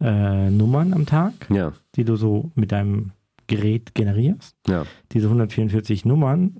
äh, 0.00 0.50
Nummern 0.50 0.92
am 0.92 1.06
Tag, 1.06 1.32
Ja, 1.50 1.72
die 1.96 2.04
du 2.04 2.16
so 2.16 2.50
mit 2.54 2.72
deinem 2.72 3.12
Gerät 3.46 3.94
generierst. 3.94 4.54
ja, 4.68 4.84
Diese 5.12 5.26
144 5.26 6.04
Nummern, 6.04 6.58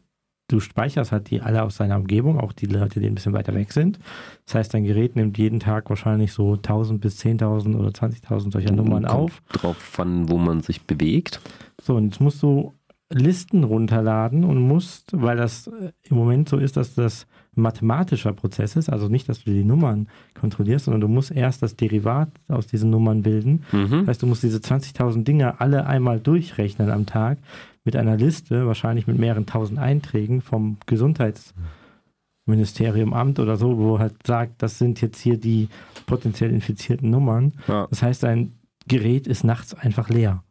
du 0.49 0.59
speicherst 0.61 1.13
halt 1.13 1.31
die 1.31 1.43
alle 1.43 1.63
aus 1.63 1.77
deiner 1.77 1.97
Umgebung, 1.97 2.41
auch 2.41 2.53
die 2.55 2.67
Leute, 2.67 2.99
die 3.01 3.07
ein 3.07 3.15
bisschen 3.15 3.35
weiter 3.35 3.55
weg 3.55 3.73
sind. 3.73 3.99
Das 4.47 4.55
heißt, 4.55 4.73
dein 4.75 4.85
Gerät 4.85 5.15
nimmt 5.15 5.37
jeden 5.37 5.61
Tag 5.61 5.91
wahrscheinlich 5.91 6.33
so 6.33 6.55
1000 6.55 7.01
bis 7.01 7.21
10.000 7.23 7.77
oder 7.77 7.91
20.000 7.91 8.53
solcher 8.53 8.73
Nummern 8.73 9.05
Kommt 9.05 9.15
auf. 9.15 9.43
Drauf 9.53 10.01
an, 10.01 10.31
wo 10.31 10.39
man 10.39 10.63
sich 10.63 10.83
bewegt. 10.87 11.41
So, 11.81 11.95
und 11.97 12.07
jetzt 12.07 12.21
musst 12.21 12.43
du 12.43 12.73
Listen 13.11 13.65
runterladen 13.65 14.45
und 14.45 14.59
musst, 14.61 15.11
weil 15.15 15.37
das 15.39 15.67
äh, 15.69 15.93
im 16.05 16.17
Moment 16.17 16.49
so 16.49 16.57
ist, 16.59 16.77
dass 16.77 16.95
das 16.95 17.27
mathematischer 17.59 18.33
Prozess 18.33 18.77
ist, 18.77 18.89
also 18.89 19.09
nicht, 19.09 19.29
dass 19.29 19.45
du 19.45 19.51
die 19.51 19.65
Nummern 19.65 20.09
kontrollierst, 20.39 20.87
sondern 20.87 21.01
du 21.01 21.09
musst 21.09 21.31
erst 21.31 21.63
das 21.63 21.77
Derivat 21.77 22.31
aus 22.49 22.67
diesen 22.67 22.91
Nummern 22.91 23.23
bilden. 23.23 23.65
Mhm. 23.73 24.01
Das 24.01 24.09
heißt, 24.09 24.23
du 24.23 24.27
musst 24.27 24.43
diese 24.43 24.59
20.000 24.59 25.25
Dinge 25.25 25.61
alle 25.61 25.87
einmal 25.87 26.21
durchrechnen 26.21 26.91
am 26.91 27.07
Tag 27.07 27.39
mit 27.85 27.97
einer 27.97 28.17
Liste, 28.17 28.67
wahrscheinlich 28.67 29.07
mit 29.07 29.19
mehreren 29.19 29.47
tausend 29.47 29.79
Einträgen 29.79 30.41
vom 30.41 30.79
Gesundheitsministerium, 30.87 33.13
Amt 33.13 33.39
oder 33.39 33.57
so, 33.57 33.79
wo 33.79 33.99
halt 33.99 34.15
sagt, 34.27 34.63
das 34.63 34.79
sind 34.79 35.01
jetzt 35.01 35.21
hier 35.21 35.39
die 35.39 35.69
potenziell 36.07 36.51
infizierten 36.51 37.11
Nummern. 37.11 37.53
Ja. 37.67 37.87
Das 37.89 38.03
heißt, 38.03 38.23
dein 38.23 38.53
Gerät 38.87 39.27
ist 39.27 39.45
nachts 39.45 39.75
einfach 39.75 40.09
leer. 40.09 40.43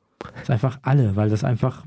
ist 0.41 0.49
einfach 0.49 0.79
alle, 0.81 1.15
weil 1.15 1.29
das 1.29 1.43
einfach 1.43 1.85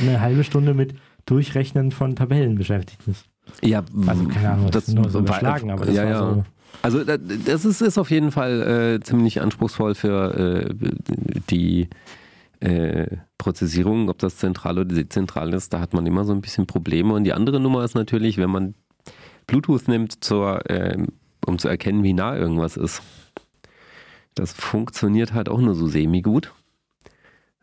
eine 0.00 0.20
halbe 0.20 0.44
Stunde 0.44 0.74
mit 0.74 0.94
Durchrechnen 1.26 1.90
von 1.90 2.16
Tabellen 2.16 2.54
beschäftigt 2.54 3.06
ist. 3.08 3.26
Ja, 3.62 3.82
Also 4.06 4.24
keine 4.28 4.50
Ahnung, 4.50 4.70
das, 4.70 4.88
nur 4.88 5.08
so 5.10 5.20
überschlagen, 5.20 5.70
aber 5.70 5.86
das 5.86 5.94
ja, 5.94 6.04
war 6.04 6.10
ja. 6.10 6.18
so. 6.34 6.44
Also 6.82 7.04
da- 7.04 7.16
das 7.16 7.64
ist, 7.64 7.80
ist 7.80 7.98
auf 7.98 8.10
jeden 8.10 8.30
Fall 8.32 8.96
äh, 8.96 9.00
ziemlich 9.02 9.40
anspruchsvoll 9.40 9.94
für 9.94 10.68
äh, 10.70 10.74
die 11.50 11.88
äh, 12.60 13.16
Prozessierung, 13.38 14.08
ob 14.08 14.18
das 14.18 14.36
zentral 14.36 14.78
oder 14.78 14.94
dezentral 14.94 15.52
ist. 15.54 15.72
Da 15.72 15.80
hat 15.80 15.94
man 15.94 16.06
immer 16.06 16.24
so 16.24 16.32
ein 16.32 16.40
bisschen 16.42 16.66
Probleme. 16.66 17.14
Und 17.14 17.24
die 17.24 17.32
andere 17.32 17.60
Nummer 17.60 17.84
ist 17.84 17.94
natürlich, 17.94 18.36
wenn 18.38 18.50
man 18.50 18.74
Bluetooth 19.46 19.88
nimmt, 19.88 20.22
zur, 20.24 20.68
ähm, 20.70 21.08
um 21.46 21.58
zu 21.58 21.68
erkennen, 21.68 22.02
wie 22.02 22.12
nah 22.12 22.36
irgendwas 22.36 22.76
ist. 22.76 23.02
Das 24.34 24.52
funktioniert 24.52 25.32
halt 25.32 25.48
auch 25.48 25.60
nur 25.60 25.74
so 25.74 25.86
semi-gut. 25.86 26.52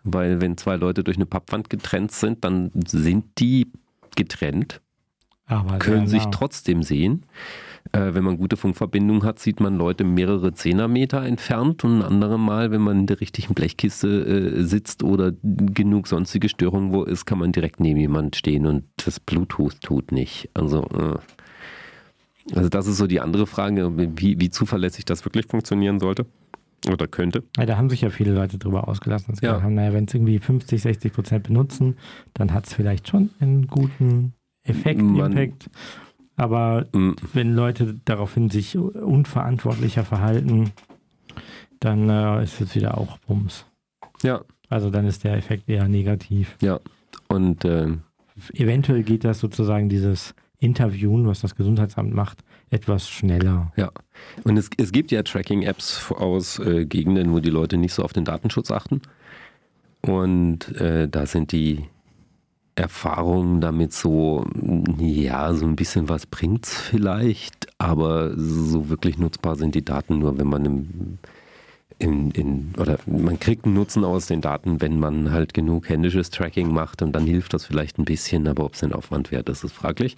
Weil 0.03 0.41
wenn 0.41 0.57
zwei 0.57 0.75
Leute 0.75 1.03
durch 1.03 1.17
eine 1.17 1.25
Pappwand 1.25 1.69
getrennt 1.69 2.11
sind, 2.11 2.43
dann 2.43 2.71
sind 2.87 3.25
die 3.39 3.71
getrennt 4.15 4.81
Aber 5.45 5.79
können 5.79 6.07
sehr 6.07 6.19
sich 6.19 6.25
nah. 6.25 6.31
trotzdem 6.31 6.83
sehen. 6.83 7.25
Äh, 7.91 8.13
wenn 8.13 8.23
man 8.23 8.37
gute 8.37 8.55
Funkverbindung 8.55 9.23
hat, 9.23 9.39
sieht 9.39 9.59
man 9.59 9.77
Leute 9.77 10.03
mehrere 10.03 10.53
Zehnermeter 10.53 11.21
entfernt 11.23 11.83
und 11.83 11.99
ein 11.99 12.01
anderes 12.01 12.37
Mal, 12.37 12.71
wenn 12.71 12.81
man 12.81 12.99
in 12.99 13.07
der 13.07 13.19
richtigen 13.19 13.53
Blechkiste 13.53 14.07
äh, 14.07 14.63
sitzt 14.63 15.03
oder 15.03 15.33
genug 15.43 16.07
sonstige 16.07 16.47
Störungen 16.47 16.93
wo 16.93 17.03
ist, 17.03 17.25
kann 17.25 17.39
man 17.39 17.51
direkt 17.51 17.81
neben 17.81 17.99
jemand 17.99 18.35
stehen 18.35 18.65
und 18.65 18.85
das 19.05 19.19
Bluetooth 19.19 19.81
tut 19.81 20.11
nicht. 20.13 20.49
Also, 20.53 20.83
äh, 20.83 22.55
also 22.55 22.69
das 22.69 22.87
ist 22.87 22.97
so 22.97 23.07
die 23.07 23.19
andere 23.19 23.47
Frage, 23.47 23.91
wie, 23.97 24.39
wie 24.39 24.49
zuverlässig 24.49 25.03
das 25.05 25.25
wirklich 25.25 25.47
funktionieren 25.47 25.99
sollte 25.99 26.25
oder 26.89 27.07
könnte. 27.07 27.43
Ja, 27.57 27.65
da 27.65 27.77
haben 27.77 27.89
sich 27.89 28.01
ja 28.01 28.09
viele 28.09 28.33
Leute 28.33 28.57
drüber 28.57 28.87
ausgelassen. 28.87 29.35
Ja. 29.41 29.61
haben, 29.61 29.75
naja, 29.75 29.93
wenn 29.93 30.05
es 30.05 30.13
irgendwie 30.13 30.39
50, 30.39 30.81
60 30.81 31.13
Prozent 31.13 31.43
benutzen, 31.43 31.97
dann 32.33 32.53
hat 32.53 32.65
es 32.65 32.73
vielleicht 32.73 33.09
schon 33.09 33.29
einen 33.39 33.67
guten 33.67 34.33
Effekt, 34.63 35.01
Man- 35.01 35.31
Impact. 35.33 35.69
Aber 36.35 36.87
Mm, 36.93 37.11
wenn 37.33 37.53
Leute 37.53 37.99
daraufhin 38.05 38.49
sich 38.49 38.75
unverantwortlicher 38.77 40.03
verhalten, 40.03 40.71
dann 41.79 42.09
äh, 42.09 42.43
ist 42.43 42.59
es 42.61 42.73
wieder 42.75 42.97
auch 42.97 43.17
Bums. 43.19 43.65
Ja, 44.23 44.41
Also 44.69 44.89
dann 44.89 45.05
ist 45.05 45.23
der 45.23 45.35
Effekt 45.35 45.69
eher 45.69 45.87
negativ. 45.87 46.55
ja. 46.61 46.79
Und 47.27 47.63
äh, 47.65 47.87
Eventuell 48.53 49.03
geht 49.03 49.23
das 49.23 49.39
sozusagen 49.39 49.89
dieses 49.89 50.33
Interviewen, 50.59 51.27
was 51.27 51.41
das 51.41 51.55
Gesundheitsamt 51.55 52.13
macht, 52.13 52.39
etwas 52.71 53.07
schneller. 53.07 53.71
Ja, 53.75 53.91
und 54.43 54.57
es, 54.57 54.69
es 54.77 54.91
gibt 54.91 55.11
ja 55.11 55.21
Tracking-Apps 55.21 56.11
aus 56.13 56.57
äh, 56.59 56.85
Gegenden, 56.85 57.31
wo 57.31 57.39
die 57.39 57.51
Leute 57.51 57.77
nicht 57.77 57.93
so 57.93 58.03
auf 58.03 58.13
den 58.13 58.25
Datenschutz 58.25 58.71
achten. 58.71 59.01
Und 60.01 60.75
äh, 60.79 61.07
da 61.07 61.25
sind 61.27 61.51
die 61.51 61.85
Erfahrungen 62.75 63.61
damit 63.61 63.93
so, 63.93 64.45
ja, 64.97 65.53
so 65.53 65.65
ein 65.65 65.75
bisschen 65.75 66.09
was 66.09 66.25
bringt's 66.25 66.75
vielleicht, 66.75 67.67
aber 67.77 68.33
so 68.35 68.89
wirklich 68.89 69.17
nutzbar 69.17 69.55
sind 69.55 69.75
die 69.75 69.85
Daten 69.85 70.19
nur, 70.19 70.37
wenn 70.39 70.47
man 70.47 70.65
im, 70.65 71.17
in, 71.99 72.31
in, 72.31 72.73
oder 72.77 72.97
man 73.05 73.39
kriegt 73.39 73.65
einen 73.65 73.75
Nutzen 73.75 74.03
aus 74.03 74.25
den 74.25 74.41
Daten, 74.41 74.81
wenn 74.81 74.99
man 74.99 75.31
halt 75.31 75.53
genug 75.53 75.87
händisches 75.87 76.31
Tracking 76.31 76.73
macht 76.73 77.01
und 77.01 77.11
dann 77.13 77.25
hilft 77.25 77.53
das 77.53 77.65
vielleicht 77.65 77.99
ein 77.99 78.05
bisschen, 78.05 78.47
aber 78.47 78.65
ob 78.65 78.73
es 78.73 78.79
den 78.79 78.93
Aufwand 78.93 79.31
wert 79.31 79.49
ist, 79.49 79.63
ist 79.63 79.73
fraglich. 79.73 80.17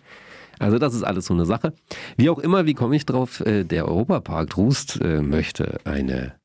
Also 0.58 0.80
das 0.80 0.94
ist 0.94 1.04
alles 1.04 1.26
so 1.26 1.34
eine 1.34 1.46
Sache. 1.46 1.74
Wie 2.16 2.30
auch 2.30 2.40
immer, 2.40 2.66
wie 2.66 2.74
komme 2.74 2.96
ich 2.96 3.06
drauf? 3.06 3.42
Äh, 3.42 3.66
Der 3.66 3.88
Europapark 3.88 4.52
Trust 4.52 5.02
äh, 5.02 5.22
möchte 5.22 5.80
eine 5.84 6.36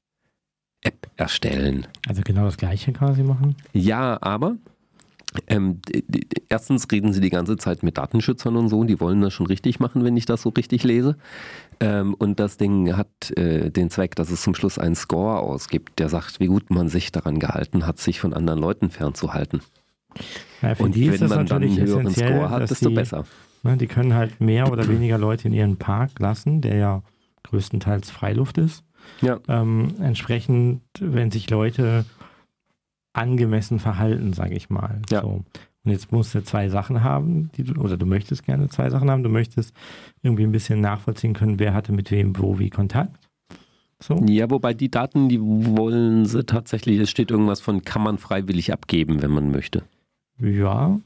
App 0.83 1.09
erstellen. 1.17 1.87
Also 2.09 2.23
genau 2.25 2.45
das 2.45 2.57
Gleiche 2.57 2.93
quasi 2.93 3.23
machen. 3.23 3.55
Ja, 3.73 4.19
aber 4.21 4.57
ähm, 5.47 5.81
erstens 6.49 6.87
reden 6.91 7.13
sie 7.13 7.21
die 7.21 7.31
ganze 7.31 7.57
Zeit 7.57 7.83
mit 7.83 7.99
Datenschützern 7.99 8.57
und 8.57 8.69
so, 8.69 8.85
die 8.85 9.01
wollen 9.01 9.21
das 9.21 9.33
schon 9.33 9.47
richtig 9.47 9.79
machen, 9.79 10.05
wenn 10.05 10.17
ich 10.17 10.27
das 10.27 10.43
so 10.43 10.49
richtig 10.51 10.83
lese. 10.85 11.17
Ähm, 11.79 12.15
und 12.15 12.41
das 12.41 12.57
Ding 12.57 12.97
hat 12.97 13.31
äh, 13.37 13.71
den 13.71 13.91
Zweck, 13.91 14.17
dass 14.17 14.31
es 14.31 14.43
zum 14.43 14.55
Schluss 14.55 14.79
einen 14.79 14.97
Score 14.97 15.39
ausgibt, 15.39 15.99
der 15.99 16.09
sagt, 16.09 16.41
wie 16.41 16.47
gut 16.47 16.71
man 16.71 16.89
sich 16.89 17.13
daran 17.13 17.39
gehalten 17.39 17.87
hat, 17.87 17.99
sich 17.99 18.21
von 18.21 18.35
anderen 18.35 18.59
Leuten 18.59 18.91
fernzuhalten. 18.91 19.61
Ja, 20.63 20.75
Und 20.79 20.97
wenn 20.97 21.29
man 21.29 21.47
dann 21.47 21.63
einen 21.63 21.79
höheren 21.79 22.11
Score 22.11 22.51
hat, 22.51 22.69
desto 22.69 22.89
die, 22.89 22.95
besser. 22.95 23.25
Ne, 23.63 23.77
die 23.77 23.87
können 23.87 24.15
halt 24.15 24.41
mehr 24.41 24.71
oder 24.71 24.89
weniger 24.89 25.19
Leute 25.19 25.49
in 25.49 25.55
ihren 25.55 25.77
Park 25.77 26.19
lassen, 26.19 26.61
der 26.61 26.77
ja 26.77 27.03
größtenteils 27.45 28.11
Freiluft 28.11 28.59
ist. 28.59 28.85
Ja. 29.23 29.39
Ähm, 29.49 29.95
entsprechend, 30.01 30.83
wenn 30.99 31.31
sich 31.31 31.49
Leute 31.51 32.05
angemessen 33.13 33.79
verhalten, 33.79 34.33
sage 34.33 34.55
ich 34.55 34.71
mal. 34.71 35.01
Ja. 35.11 35.23
So. 35.23 35.45
Und 35.83 35.91
jetzt 35.93 36.13
musst 36.13 36.35
du 36.35 36.43
zwei 36.45 36.69
Sachen 36.69 37.03
haben, 37.03 37.51
die 37.57 37.65
du, 37.65 37.81
oder 37.81 37.97
du 37.97 38.05
möchtest 38.05 38.45
gerne 38.45 38.69
zwei 38.69 38.91
Sachen 38.91 39.11
haben. 39.11 39.23
Du 39.23 39.31
möchtest 39.31 39.75
irgendwie 40.23 40.45
ein 40.45 40.53
bisschen 40.53 40.81
nachvollziehen 40.81 41.33
können, 41.33 41.59
wer 41.59 41.73
hatte 41.73 41.93
mit 41.93 42.11
wem 42.11 42.39
wo 42.39 42.59
wie 42.59 42.69
Kontakt. 42.71 43.17
So. 44.03 44.17
Ja, 44.27 44.51
wobei 44.51 44.73
die 44.75 44.91
Daten, 44.91 45.29
die 45.29 45.41
wollen 45.41 46.25
sie 46.27 46.45
tatsächlich, 46.45 46.99
es 47.01 47.11
steht 47.11 47.31
irgendwas 47.31 47.61
von, 47.61 47.83
kann 47.83 48.03
man 48.03 48.19
freiwillig 48.19 48.73
abgeben, 48.73 49.21
wenn 49.23 49.31
man 49.31 49.51
möchte. 49.51 49.83
Ja, 50.39 50.99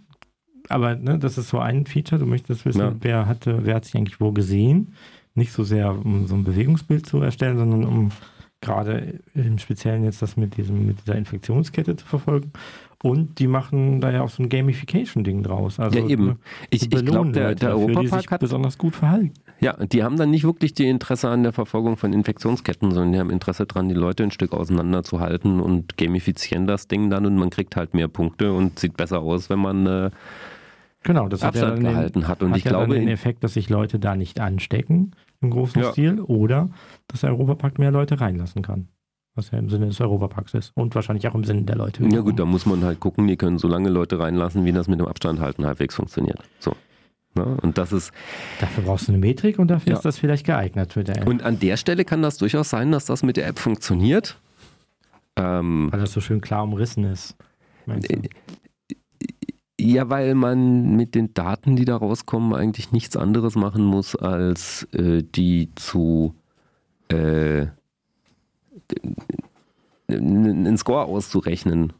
aber 0.68 0.94
ne, 0.96 1.18
das 1.18 1.38
ist 1.38 1.48
so 1.48 1.58
ein 1.58 1.86
Feature. 1.86 2.20
Du 2.20 2.26
möchtest 2.26 2.64
wissen, 2.64 2.80
Ja. 2.80 2.94
wer 3.00 3.26
hatte, 3.26 3.60
wer 3.64 3.76
hat 3.76 3.84
sich 3.84 3.96
eigentlich 3.96 4.20
wo 4.20 4.32
gesehen. 4.32 4.94
Nicht 5.34 5.52
so 5.52 5.64
sehr, 5.64 5.90
um 5.90 6.26
so 6.28 6.36
ein 6.36 6.44
Bewegungsbild 6.44 7.06
zu 7.06 7.18
erstellen, 7.20 7.58
sondern 7.58 7.84
um 7.84 8.10
gerade 8.64 9.20
im 9.34 9.58
Speziellen 9.58 10.04
jetzt 10.04 10.22
das 10.22 10.36
mit 10.36 10.56
diesem, 10.56 10.86
mit 10.86 11.00
dieser 11.02 11.16
Infektionskette 11.16 11.96
zu 11.96 12.06
verfolgen. 12.06 12.52
Und 13.02 13.38
die 13.38 13.46
machen 13.46 14.00
da 14.00 14.10
ja 14.10 14.22
auch 14.22 14.30
so 14.30 14.42
ein 14.42 14.48
Gamification-Ding 14.48 15.42
draus. 15.42 15.78
Also, 15.78 15.98
ja, 15.98 16.06
eben. 16.06 16.38
Ich, 16.70 16.84
ich 16.84 17.04
glaube, 17.04 17.32
der, 17.32 17.54
der 17.54 17.70
dafür, 17.70 17.86
Europapark 17.88 18.22
sich 18.22 18.30
hat 18.30 18.40
besonders 18.40 18.78
gut 18.78 18.96
verhalten. 18.96 19.34
Ja, 19.60 19.74
die 19.74 20.02
haben 20.02 20.16
dann 20.16 20.30
nicht 20.30 20.44
wirklich 20.44 20.72
die 20.72 20.88
Interesse 20.88 21.28
an 21.28 21.42
der 21.42 21.52
Verfolgung 21.52 21.98
von 21.98 22.14
Infektionsketten, 22.14 22.90
sondern 22.92 23.12
die 23.12 23.18
haben 23.18 23.30
Interesse 23.30 23.66
daran, 23.66 23.90
die 23.90 23.94
Leute 23.94 24.22
ein 24.22 24.30
Stück 24.30 24.54
auseinanderzuhalten 24.54 25.60
und 25.60 25.98
gamifizieren 25.98 26.66
das 26.66 26.88
Ding 26.88 27.10
dann 27.10 27.26
und 27.26 27.36
man 27.36 27.50
kriegt 27.50 27.76
halt 27.76 27.92
mehr 27.92 28.08
Punkte 28.08 28.52
und 28.52 28.78
sieht 28.78 28.96
besser 28.96 29.20
aus, 29.20 29.50
wenn 29.50 29.58
man 29.58 29.86
äh, 29.86 30.10
Genau, 31.02 31.28
das 31.28 31.44
hat 31.44 31.54
ja 31.54 31.60
Abstand 31.60 31.78
dann 31.78 31.84
den, 31.84 31.92
gehalten 31.92 32.28
hat. 32.28 32.42
Und 32.42 32.50
hat 32.52 32.58
ich 32.58 32.64
ja 32.64 32.70
glaube, 32.70 32.94
den 32.94 33.08
Effekt, 33.08 33.44
dass 33.44 33.52
sich 33.52 33.68
Leute 33.68 33.98
da 33.98 34.16
nicht 34.16 34.40
anstecken 34.40 35.12
im 35.40 35.50
großen 35.50 35.82
Ja. 35.82 35.92
Stil 35.92 36.20
oder 36.20 36.70
dass 37.08 37.20
der 37.20 37.30
Europapark 37.30 37.78
mehr 37.78 37.90
Leute 37.90 38.20
reinlassen 38.20 38.62
kann. 38.62 38.88
Was 39.36 39.50
ja 39.50 39.58
im 39.58 39.68
Sinne 39.68 39.86
des 39.86 40.00
Europaparks 40.00 40.54
ist. 40.54 40.70
Und 40.76 40.94
wahrscheinlich 40.94 41.26
auch 41.26 41.34
im 41.34 41.42
Sinne 41.42 41.62
der 41.62 41.74
Leute. 41.76 42.04
Ja 42.06 42.20
gut, 42.20 42.38
da 42.38 42.44
muss 42.44 42.66
man 42.66 42.84
halt 42.84 43.00
gucken, 43.00 43.26
die 43.26 43.36
können 43.36 43.58
so 43.58 43.66
lange 43.66 43.88
Leute 43.88 44.18
reinlassen, 44.20 44.64
wie 44.64 44.72
das 44.72 44.86
mit 44.86 45.00
dem 45.00 45.06
Abstand 45.08 45.40
halten 45.40 45.66
halbwegs 45.66 45.96
funktioniert. 45.96 46.38
So. 46.60 46.76
Ja, 47.36 47.42
und 47.42 47.76
das 47.76 47.92
ist. 47.92 48.12
Dafür 48.60 48.84
brauchst 48.84 49.08
du 49.08 49.12
eine 49.12 49.18
Metrik 49.18 49.58
und 49.58 49.66
dafür 49.68 49.90
Ja. 49.90 49.96
ist 49.98 50.04
das 50.04 50.18
vielleicht 50.18 50.46
geeignet 50.46 50.92
für 50.92 51.02
der 51.02 51.22
App. 51.22 51.26
Und 51.28 51.42
an 51.42 51.58
der 51.58 51.76
Stelle 51.76 52.04
kann 52.04 52.22
das 52.22 52.38
durchaus 52.38 52.70
sein, 52.70 52.92
dass 52.92 53.06
das 53.06 53.24
mit 53.24 53.36
der 53.36 53.48
App 53.48 53.58
funktioniert. 53.58 54.38
Ähm, 55.36 55.88
weil 55.90 55.98
das 55.98 56.12
so 56.12 56.20
schön 56.20 56.40
klar 56.40 56.62
umrissen 56.62 57.02
ist. 57.02 57.34
Ja, 59.86 60.08
weil 60.08 60.34
man 60.34 60.96
mit 60.96 61.14
den 61.14 61.34
Daten, 61.34 61.76
die 61.76 61.84
da 61.84 61.98
rauskommen, 61.98 62.54
eigentlich 62.54 62.90
nichts 62.90 63.18
anderes 63.18 63.54
machen 63.54 63.84
muss, 63.84 64.16
als 64.16 64.88
äh, 64.94 65.22
die 65.22 65.74
zu 65.74 66.34
äh, 67.08 67.66
einen 70.08 70.78
Score 70.78 71.04
auszurechnen. 71.04 71.92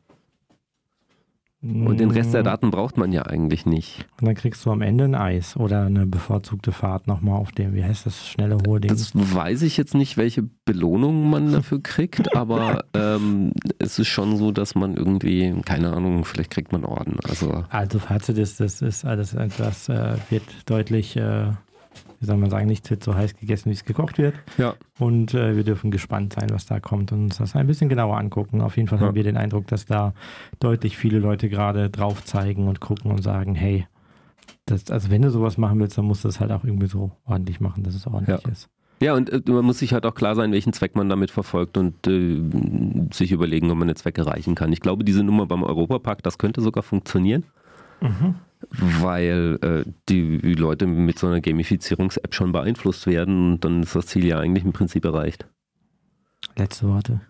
Und 1.64 1.98
den 1.98 2.10
Rest 2.10 2.34
der 2.34 2.42
Mm. 2.42 2.44
Daten 2.44 2.70
braucht 2.70 2.98
man 2.98 3.10
ja 3.10 3.22
eigentlich 3.22 3.64
nicht. 3.64 4.06
Und 4.20 4.26
dann 4.26 4.34
kriegst 4.34 4.64
du 4.66 4.70
am 4.70 4.82
Ende 4.82 5.04
ein 5.04 5.14
Eis 5.14 5.56
oder 5.56 5.86
eine 5.86 6.04
bevorzugte 6.04 6.72
Fahrt 6.72 7.06
nochmal 7.06 7.36
auf 7.38 7.52
dem, 7.52 7.74
wie 7.74 7.82
heißt 7.82 8.04
das, 8.04 8.28
schnelle 8.28 8.58
hohe 8.66 8.80
Ding? 8.80 8.90
Das 8.90 9.12
weiß 9.14 9.62
ich 9.62 9.78
jetzt 9.78 9.94
nicht, 9.94 10.18
welche 10.18 10.42
Belohnung 10.66 11.30
man 11.30 11.52
dafür 11.52 11.82
kriegt, 11.82 12.36
aber 12.36 12.84
ähm, 12.92 13.52
es 13.78 13.98
ist 13.98 14.08
schon 14.08 14.36
so, 14.36 14.52
dass 14.52 14.74
man 14.74 14.94
irgendwie, 14.94 15.54
keine 15.64 15.94
Ahnung, 15.94 16.26
vielleicht 16.26 16.50
kriegt 16.50 16.70
man 16.72 16.84
Orden. 16.84 17.16
Also 17.26 17.64
Also 17.70 17.98
Fazit 17.98 18.36
ist, 18.36 18.60
das 18.60 18.82
ist 18.82 19.06
alles 19.06 19.32
etwas, 19.32 19.88
äh, 19.88 20.16
wird 20.28 20.42
deutlich, 20.66 21.16
äh, 21.16 21.46
wie 22.20 22.26
soll 22.26 22.36
man 22.36 22.50
sagen, 22.50 22.66
nicht 22.66 22.88
wird 22.90 23.02
so 23.04 23.14
heiß 23.14 23.36
gegessen, 23.36 23.70
wie 23.70 23.74
es 23.74 23.84
gekocht 23.84 24.18
wird. 24.18 24.34
ja, 24.58 24.74
Und 24.98 25.34
äh, 25.34 25.56
wir 25.56 25.64
dürfen 25.64 25.90
gespannt 25.90 26.34
sein, 26.34 26.50
was 26.50 26.66
da 26.66 26.80
kommt 26.80 27.12
und 27.12 27.24
uns 27.24 27.38
das 27.38 27.54
ein 27.56 27.66
bisschen 27.66 27.88
genauer 27.88 28.18
angucken. 28.18 28.60
Auf 28.60 28.76
jeden 28.76 28.88
Fall 28.88 29.00
Ja. 29.00 29.06
haben 29.06 29.14
wir 29.14 29.24
den 29.24 29.36
Eindruck, 29.36 29.66
dass 29.66 29.86
da 29.86 30.14
deutlich 30.60 30.96
viele 30.96 31.18
Leute 31.18 31.48
gerade 31.48 31.90
drauf 31.90 32.24
zeigen 32.24 32.68
und 32.68 32.80
gucken 32.80 33.10
und 33.10 33.22
sagen, 33.22 33.54
hey, 33.54 33.86
das, 34.66 34.90
also 34.90 35.10
wenn 35.10 35.22
du 35.22 35.30
sowas 35.30 35.58
machen 35.58 35.78
willst, 35.80 35.98
dann 35.98 36.06
musst 36.06 36.24
du 36.24 36.28
das 36.28 36.40
halt 36.40 36.50
auch 36.50 36.64
irgendwie 36.64 36.86
so 36.86 37.10
ordentlich 37.26 37.60
machen, 37.60 37.82
dass 37.82 37.94
es 37.94 38.06
ordentlich 38.06 38.42
Ja. 38.44 38.50
ist. 38.50 38.68
Ja, 39.02 39.14
und 39.14 39.28
äh, 39.30 39.42
man 39.50 39.64
muss 39.64 39.80
sich 39.80 39.92
halt 39.92 40.06
auch 40.06 40.14
klar 40.14 40.34
sein, 40.36 40.52
welchen 40.52 40.72
Zweck 40.72 40.94
man 40.96 41.08
damit 41.08 41.30
verfolgt 41.30 41.76
und 41.76 42.06
äh, 42.06 42.40
sich 43.12 43.32
überlegen, 43.32 43.70
ob 43.70 43.76
man 43.76 43.88
den 43.88 43.96
Zweck 43.96 44.16
erreichen 44.16 44.54
kann. 44.54 44.72
Ich 44.72 44.80
glaube, 44.80 45.04
diese 45.04 45.22
Nummer 45.24 45.46
beim 45.46 45.62
Europapark, 45.64 46.22
das 46.22 46.38
könnte 46.38 46.60
sogar 46.62 46.82
funktionieren, 46.84 47.44
weil 48.70 49.58
äh, 49.62 49.90
die 50.08 50.38
Leute 50.54 50.86
mit 50.86 51.18
so 51.18 51.26
einer 51.26 51.40
Gamifizierungs-App 51.40 52.34
schon 52.34 52.52
beeinflusst 52.52 53.06
werden 53.06 53.52
und 53.52 53.64
dann 53.64 53.82
ist 53.82 53.94
das 53.94 54.06
Ziel 54.06 54.24
ja 54.24 54.38
eigentlich 54.38 54.64
im 54.64 54.72
Prinzip 54.72 55.04
erreicht. 55.04 55.46
Letzte 56.56 56.88
Worte. 56.88 57.20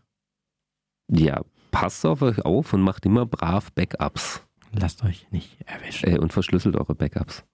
Ja, 1.08 1.42
passt 1.70 2.04
auf 2.06 2.22
euch 2.22 2.44
auf 2.44 2.72
und 2.72 2.82
macht 2.82 3.04
immer 3.06 3.26
brav 3.26 3.72
Backups 3.72 4.42
Lasst 4.72 5.04
euch 5.04 5.26
nicht 5.30 5.56
erwischen. 5.66 6.08
äh, 6.08 6.18
und 6.18 6.32
verschlüsselt 6.32 6.76
eure 6.76 6.94
Backups. 6.94 7.44